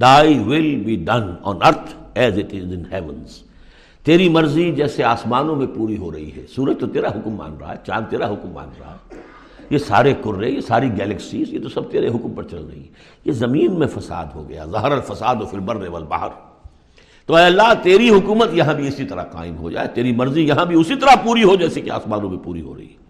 Thy 0.00 0.38
will 0.38 0.76
be 0.76 0.96
done 0.96 1.34
on 1.42 1.56
earth 1.62 1.94
as 2.14 2.38
it 2.38 2.54
is 2.54 2.72
in 2.72 2.82
heavens 2.92 3.42
تیری 4.04 4.28
مرضی 4.28 4.72
جیسے 4.72 5.04
آسمانوں 5.04 5.56
میں 5.56 5.66
پوری 5.66 5.96
ہو 5.96 6.12
رہی 6.12 6.32
ہے۔ 6.36 6.46
سورج 6.54 6.76
تو 6.80 6.86
تیرا 6.86 7.08
حکم 7.08 7.30
مان 7.30 7.56
رہا 7.60 7.72
ہے، 7.72 7.76
چاند 7.86 8.10
تیرا 8.10 8.28
حکم 8.28 8.50
مان 8.50 8.68
رہا 8.80 8.94
ہے۔ 8.94 9.16
یہ 9.70 9.78
سارے 9.78 10.14
کرے، 10.24 10.50
یہ 10.50 10.60
ساری 10.60 10.88
گیلیکسیز 10.98 11.52
یہ 11.52 11.58
تو 11.62 11.68
سب 11.68 11.90
تیرے 11.90 12.08
حکم 12.08 12.30
پر 12.34 12.42
چل 12.42 12.64
رہی 12.72 12.80
ہے 12.80 12.88
یہ 13.24 13.32
زمین 13.32 13.78
میں 13.78 13.86
فساد 13.86 14.26
ہو 14.34 14.48
گیا 14.48 14.64
ظہر 14.64 14.92
الفساد 14.92 15.36
و 15.40 15.46
فلبر 15.46 15.88
والبحر۔ 15.88 16.28
تو 17.26 17.34
اے 17.34 17.44
اللہ، 17.44 17.72
تیری 17.82 18.10
حکومت 18.10 18.48
یہاں 18.52 18.74
بھی 18.74 18.88
اسی 18.88 19.04
طرح 19.04 19.22
قائم 19.22 19.56
ہو 19.56 19.70
جائے، 19.70 19.88
تیری 19.88 20.12
مرضی 20.12 20.48
یہاں 20.48 20.64
بھی 20.64 20.80
اسی 20.80 20.96
طرح 20.96 21.14
پوری 21.24 21.42
ہو 21.42 21.54
جیسے 21.54 21.80
کہ 21.80 21.90
آسمانوں 21.90 22.30
میں 22.30 22.38
پوری 22.38 22.60
ہو 22.60 22.76
رہی 22.76 22.86
ہے۔ 22.86 23.00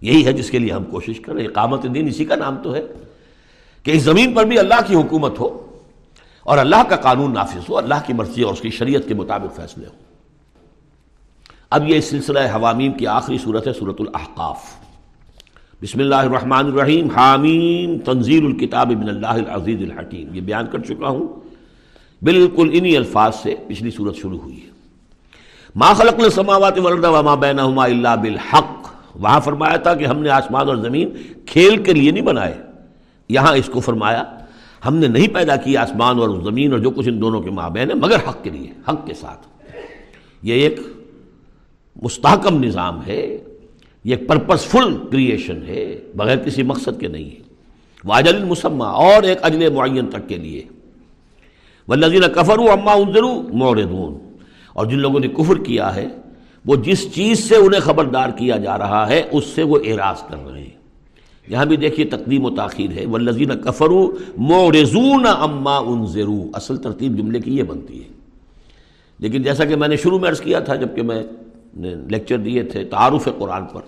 یہی 0.00 0.26
ہے 0.26 0.32
جس 0.32 0.50
کے 0.50 0.58
لیے 0.58 0.72
ہم 0.72 0.84
کوشش 0.84 1.20
کریں۔ 1.20 1.46
اقامت 1.46 1.86
دین 1.94 2.08
اسی 2.08 2.24
کا 2.24 2.34
نام 2.34 2.56
تو 2.62 2.74
ہے 2.74 2.82
کہ 3.82 3.90
اس 3.90 4.02
زمین 4.02 4.34
پر 4.34 4.44
بھی 4.44 4.58
اللہ 4.58 4.80
کی 4.86 4.94
حکومت 4.94 5.40
ہو 5.40 5.66
اور 6.42 6.58
اللہ 6.58 6.82
کا 6.88 6.96
قانون 6.96 7.34
نافذ 7.34 7.64
ہو، 7.68 7.78
اللہ 7.78 7.94
کی 8.06 8.12
مرضی 8.12 8.42
اور 8.42 8.52
اس 8.52 8.60
کی 8.60 8.70
شریعت 8.70 9.08
کے 9.08 9.14
مطابق 9.14 9.56
فیصلے 9.56 9.86
ہو 9.86 10.03
اب 11.74 11.88
یہ 11.88 12.00
سلسلہ 12.00 12.38
حوامیم 12.38 12.92
کی 12.92 13.06
آخری 13.06 13.38
صورت 13.38 13.66
ہے 13.66 13.72
صورت 13.72 14.00
الاحقاف۔ 14.00 14.62
بسم 15.82 16.00
اللہ 16.00 16.14
الرحمن 16.14 16.66
الرحیم۔ 16.66 17.10
حامیم، 17.10 17.98
تنزیل 17.98 18.46
الکتاب 18.46 18.92
من 18.92 19.08
اللہ 19.08 19.26
العزیز 19.26 19.90
الحکیم۔ 19.90 20.34
یہ 20.34 20.40
بیان 20.40 20.66
کر 20.66 20.78
چکا 20.78 21.08
ہوں۔ 21.08 21.28
بالکل 22.22 22.70
انہی 22.72 22.96
الفاظ 22.96 23.34
سے 23.34 23.54
پچھلی 23.68 23.90
صورت 23.90 24.16
شروع 24.16 24.38
ہوئی 24.38 24.64
ہے۔ 24.64 24.70
ما 25.74 25.92
خلق 25.92 26.14
السماوات 26.18 26.78
والارض 26.78 27.04
وما 27.04 27.34
بینہما 27.34 27.84
الا 27.84 28.14
بالحق۔ 28.14 28.88
وہاں 29.14 29.40
فرمایا 29.40 29.76
تھا 29.76 29.94
کہ 29.94 30.04
ہم 30.04 30.22
نے 30.22 30.28
آسمان 30.28 30.68
اور 30.68 30.76
زمین 30.76 31.10
کھیل 31.46 31.82
کے 31.82 31.92
لیے 31.92 32.10
نہیں 32.10 32.24
بنائے۔ 32.24 32.54
یہاں 33.28 33.56
اس 33.56 33.70
کو 33.72 33.80
فرمایا، 33.80 34.24
ہم 34.86 34.96
نے 34.96 35.08
نہیں 35.08 35.28
پیدا 35.28 35.56
کیا 35.56 35.82
آسمان 35.82 36.18
اور 36.18 36.28
زمین 36.28 36.72
اور 36.72 36.80
جو 36.80 36.90
کچھ 36.90 37.08
ان 37.08 37.20
دونوں 37.20 37.40
کے 37.40 37.50
مابین 37.50 37.90
ہے، 37.90 37.94
مگر 37.94 38.16
حق 38.28 38.44
کے 38.44 38.50
لیے، 38.50 38.72
حق 38.88 39.06
کے 39.06 39.14
ساتھ۔ 39.14 39.46
یہ 40.42 40.54
ایک 40.54 40.80
مستحکم 42.02 42.64
نظام 42.64 43.06
ہے، 43.06 43.38
یہ 44.04 44.16
ایک 44.16 44.50
فل 44.60 44.96
کریشن 45.12 45.62
ہے، 45.66 46.00
بغیر 46.16 46.38
کسی 46.38 46.62
مقصد 46.62 47.00
کے 47.00 47.08
نہیں 47.08 47.24
ہے۔ 47.24 47.40
واجل 48.04 48.36
المسمہ 48.36 48.84
اور 48.84 49.22
ایک 49.22 49.38
اجل 49.42 49.70
معین 49.70 50.06
تک 50.06 50.28
کے 50.28 50.36
لیے۔ 50.36 50.64
ولزین 51.88 52.22
کفر 52.34 52.58
اما 52.58 52.92
انضرو 52.92 53.42
موردون 53.52 54.36
اور 54.72 54.86
جن 54.86 54.98
لوگوں 54.98 55.20
نے 55.20 55.28
کفر 55.28 55.58
کیا 55.58 55.94
ہے، 55.94 56.08
وہ 56.66 56.76
جس 56.76 57.14
چیز 57.14 57.48
سے 57.48 57.56
انہیں 57.56 57.80
خبردار 57.80 58.28
کیا 58.28 58.56
جا 58.56 58.78
رہا 58.78 59.08
ہے، 59.08 59.22
اس 59.32 59.44
سے 59.46 59.62
وہ 59.62 59.78
اعراض 59.84 60.22
کر 60.28 60.36
رہے 60.52 60.60
ہیں۔ 60.60 60.84
یہاں 61.48 61.64
بھی 61.64 61.76
دیکھیے 61.76 62.06
تقدیم 62.06 62.44
و 62.44 62.50
تاخیر 62.50 62.90
ہے۔ 62.90 63.06
ولزین 63.06 63.60
کفرو 63.60 64.16
مورزون 64.36 65.26
اما 65.26 65.76
انضرو 65.76 66.44
اصل 66.52 66.76
ترتیب 66.76 67.18
جملے 67.18 67.40
کی 67.40 67.56
یہ 67.56 67.62
بنتی 67.62 68.02
ہے۔ 68.02 68.08
لیکن 69.18 69.42
جیسا 69.42 69.64
کہ 69.64 69.76
میں 69.76 69.88
نے 69.88 69.96
شروع 69.96 70.18
میں 70.18 70.28
عرض 70.28 70.40
کیا 70.40 70.60
تھا 70.60 70.74
جبکہ 70.74 71.02
میں 71.02 71.22
نے 71.76 71.94
لیکچر 72.10 72.38
دیے 72.38 72.62
تھے 72.62 72.84
تعارف 72.84 73.28
قرآن 73.38 73.64
پر 73.64 73.80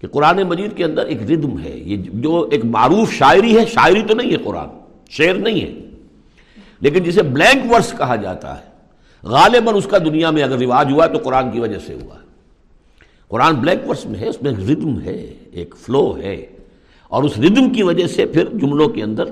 کہ 0.00 0.08
قرآن 0.08 0.42
مجید 0.42 0.76
کے 0.76 0.84
اندر 0.84 1.06
ایک 1.06 1.22
ردم 1.22 1.58
ہے، 1.58 1.78
یہ 1.78 1.96
جو 1.96 2.48
ایک 2.50 2.64
معروف 2.64 3.12
شاعری 3.12 3.58
ہے، 3.58 3.64
شاعری 3.66 4.02
تو 4.02 4.14
نہیں 4.14 4.32
ہے 4.32 4.36
قرآن، 4.36 4.68
شعر 5.10 5.34
نہیں 5.34 5.60
ہے۔ 5.60 5.72
لیکن 6.80 7.02
جسے 7.02 7.22
بلینک 7.22 7.72
ورس 7.72 7.94
کہا 7.98 8.16
جاتا 8.16 8.58
ہے، 8.58 8.64
غالباً 9.22 9.74
اس 9.74 9.86
کا 9.90 9.98
دنیا 9.98 10.30
میں 10.30 10.42
اگر 10.42 10.58
رواج 10.58 10.92
ہوا 10.92 11.06
تو 11.06 11.18
قرآن 11.18 11.50
کی 11.50 11.60
وجہ 11.60 11.78
سے 11.78 11.94
ہوا۔ 11.94 12.14
ہے 12.14 12.26
قرآن 13.28 13.54
بلینک 13.54 13.88
ورس 13.88 14.06
میں 14.06 14.20
ہے، 14.20 14.28
اس 14.28 14.42
میں 14.42 14.52
ایک 14.52 14.70
ردم 14.70 15.00
ہے، 15.00 15.34
ایک 15.52 15.74
فلو 15.76 16.16
ہے۔ 16.16 16.46
اور 17.08 17.22
اس 17.22 17.38
ردم 17.38 17.70
کی 17.70 17.82
وجہ 17.82 18.06
سے 18.06 18.26
پھر 18.26 18.44
جملوں 18.44 18.88
کے 18.88 19.02
اندر 19.02 19.24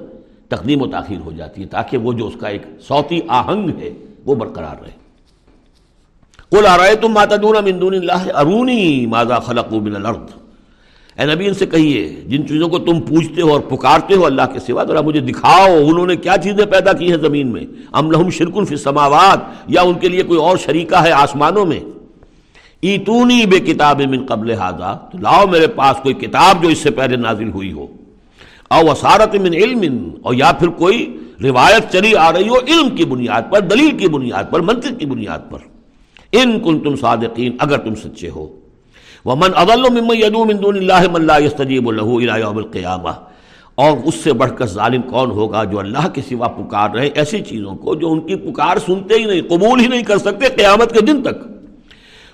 تقدیم 0.48 0.82
و 0.82 0.86
تاخیر 0.86 1.18
ہو 1.18 1.32
جاتی 1.36 1.62
ہے 1.62 1.66
تاکہ 1.66 1.98
وہ 1.98 2.12
جو 2.12 2.26
اس 2.26 2.34
کا 2.40 2.48
ایک 2.48 2.62
صوتی 2.80 3.20
آہنگ 3.28 3.70
ہے، 3.78 3.90
وہ 4.26 4.34
برقرار 4.34 4.76
رہے۔ 4.82 5.03
قل 6.54 6.66
ارائیتم 6.66 7.12
ما 7.12 7.24
تدون 7.24 7.56
من 7.64 7.80
دون 7.80 7.94
اللہ؟ 7.94 8.26
ارونی 8.34 9.06
ماذا 9.06 9.38
خلقوا 9.38 9.80
من 9.80 9.96
الارض. 9.96 10.32
اے 11.18 11.24
نبی 11.24 11.46
ان 11.46 11.54
سے 11.54 11.66
کہیے، 11.66 12.22
جن 12.26 12.46
چیزوں 12.48 12.68
کو 12.68 12.78
تم 12.78 13.00
پوچھتے 13.00 13.42
ہو 13.42 13.52
اور 13.52 13.60
پکارتے 13.60 14.14
ہو 14.14 14.26
اللہ 14.26 14.42
کے 14.52 14.58
سوا، 14.58 14.84
ذرا 14.84 15.00
مجھے 15.00 15.20
دکھاؤ، 15.20 15.74
انہوں 15.86 16.06
نے 16.06 16.16
کیا 16.16 16.36
چیزیں 16.42 16.64
پیدا 16.66 16.92
کی 16.92 17.10
ہیں 17.10 17.18
زمین 17.20 17.52
میں؟ 17.52 17.64
ام 17.92 18.10
لہم 18.10 18.30
شرکن 18.30 18.64
فی 18.64 18.74
السماوات، 18.74 19.38
یا 19.66 19.82
ان 19.82 19.94
کے 19.94 20.08
لیے 20.08 20.22
کوئی 20.22 20.40
اور 20.40 20.56
شریکہ 20.56 20.94
ہے 20.94 21.10
آسمانوں 21.10 21.66
میں؟ 21.66 21.80
ایتونی 22.80 23.46
بے 23.46 23.60
کتاب 23.60 24.00
من 24.00 24.26
قبل 24.26 24.52
ہذا، 24.52 24.92
تو 25.10 25.18
لاؤ 25.18 25.46
میرے 25.50 25.66
پاس 25.66 25.96
کوئی 26.02 26.14
کتاب 26.14 26.62
جو 26.62 26.68
اس 26.68 26.78
سے 26.78 26.90
پہلے 26.90 27.16
نازل 27.16 27.50
ہوئی 27.50 27.72
ہو۔ 27.72 27.86
او 28.70 28.80
وسارت 28.90 29.34
من 29.34 29.54
علم 29.54 29.82
اور 30.22 30.34
یا 30.34 30.52
پھر 30.58 30.68
کوئی 30.68 30.98
روایت 31.42 31.92
چلی 31.92 32.16
آ 32.16 32.32
رہی 32.32 32.48
ہو 32.48 32.58
علم 32.68 32.96
کی 32.96 33.04
بنیاد 33.04 33.42
پر، 33.50 33.60
دلیل 33.60 33.96
کی 33.98 34.08
بنیاد 34.08 34.50
پر، 34.50 34.60
منطق 34.60 34.98
کی 34.98 35.06
بنیاد 35.06 35.50
پر۔ 35.50 35.58
ان 36.42 36.60
کن 36.60 36.80
تم 36.80 36.96
صادقین، 36.96 37.56
اگر 37.58 37.78
تم 37.78 37.94
سچے 37.94 38.28
ہو۔ 38.28 38.48
ومن 39.24 39.50
من 40.08 40.62
دون 40.62 40.76
الله 40.76 41.12
من 41.12 41.24
لا 41.24 41.38
يستجيب 41.38 41.90
له 41.90 42.16
الى 42.16 42.40
يوم 42.40 42.58
اور 43.74 43.96
اس 44.04 44.14
سے 44.14 44.32
بڑھ 44.32 44.52
کر 44.56 44.66
ظالم 44.66 45.02
کون 45.02 45.30
ہوگا 45.30 45.64
جو 45.64 45.78
اللہ 45.78 46.08
کے 46.08 46.20
سوا 46.28 46.48
پکار 46.48 46.90
رہے 46.90 47.08
ایسی 47.14 47.40
چیزوں 47.40 47.74
کو 47.74 47.94
جو 47.94 48.12
ان 48.12 48.20
کی 48.20 48.36
پکار 48.36 48.76
سنتے 48.76 49.14
ہی 49.14 49.24
نہیں، 49.24 49.42
قبول 49.42 49.80
ہی 49.80 49.86
نہیں 49.86 50.02
کر 50.02 50.18
سکتے 50.18 50.46
قیامت 50.46 50.92
کے 50.92 51.00
دن 51.00 51.22
تک۔ 51.22 51.34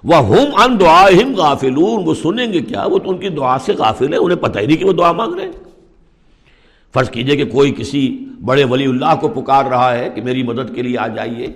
وہ 0.05 0.17
ہم 0.17 0.55
ان 0.57 0.81
دعا 0.81 1.09
غافلون۔ 1.37 2.03
وہ 2.05 2.15
سنیں 2.15 2.53
گے 2.53 2.61
کیا؟ 2.61 2.87
وہ 2.87 2.99
تو 2.99 3.11
ان 3.11 3.19
کی 3.19 3.29
دعا 3.29 3.59
سے 3.59 3.73
غافل 3.73 4.13
ہے 4.13 4.19
انہیں 4.19 4.39
پتہ 4.39 4.59
ہی 4.59 4.67
نہیں 4.67 4.77
کہ 4.77 4.85
وہ 4.85 4.93
دعا 4.93 5.13
مانگ 5.13 5.35
رہے 5.35 5.45
ہیں۔ 5.45 5.53
فرض 6.95 7.11
کیجیے 7.11 7.37
کہ 7.37 7.45
کوئی 7.45 7.75
کسی 7.79 8.25
بڑے 8.45 8.65
ولی 8.65 8.85
اللہ 8.85 9.17
کو 9.21 9.29
پکار 9.29 9.65
رہا 9.65 9.99
ہے 9.99 10.11
کہ 10.15 10.23
میری 10.23 10.43
مدد 10.43 10.75
کے 10.75 10.83
لیے 10.83 10.99
آ 10.99 11.07
جائیے۔ 11.07 11.47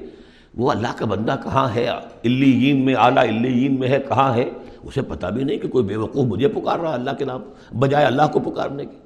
وہ 0.57 0.70
اللہ 0.70 0.88
کا 0.96 1.07
بندہ 1.07 1.36
کہاں 1.42 1.68
ہے؟ 1.74 1.88
اللیین 1.88 2.84
میں، 2.84 2.94
اعلیٰ 2.94 3.28
اللیین 3.28 3.80
میں 3.80 3.88
ہے، 3.88 3.98
کہاں 4.09 4.34
ہے؟ 4.34 4.50
اسے 4.82 5.02
پتہ 5.02 5.26
بھی 5.26 5.44
نہیں 5.44 5.59
کہ 5.59 5.68
کوئی 5.68 5.84
بے 5.84 5.96
وقوف 5.96 6.26
مجھے 6.26 6.48
پکار 6.48 6.78
رہا 6.78 6.88
ہے 6.88 6.94
اللہ 6.94 7.11
کے 7.18 7.24
نام 7.24 7.40
بجائے 7.78 8.07
اللہ 8.07 8.22
کو 8.32 8.40
پکارنے 8.40 8.84
کے۔ 8.84 8.96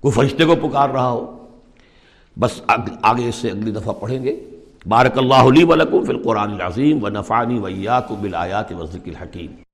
کوئی 0.00 0.12
فرشتے 0.12 0.44
کو 0.44 0.68
پکار 0.68 0.88
رہا 0.88 1.08
ہو۔ 1.08 1.46
بس 2.40 2.60
آگے 3.02 3.28
اس 3.28 3.34
سے 3.34 3.50
اگلی 3.50 3.70
دفعہ 3.70 3.92
پڑھیں 3.92 4.22
گے۔ 4.22 4.50
بارک 4.88 5.18
اللہ 5.18 5.34
علی 5.34 5.64
ولکم 5.64 6.04
فی 6.04 6.12
القرآن 6.12 6.52
العظیم 6.52 7.04
و 7.04 7.08
نفانی 7.08 7.58
ویاکم 7.58 8.14
بالآیات 8.14 8.72
و 8.72 8.86
ذکر 8.86 9.08
الحکیم۔ 9.08 9.65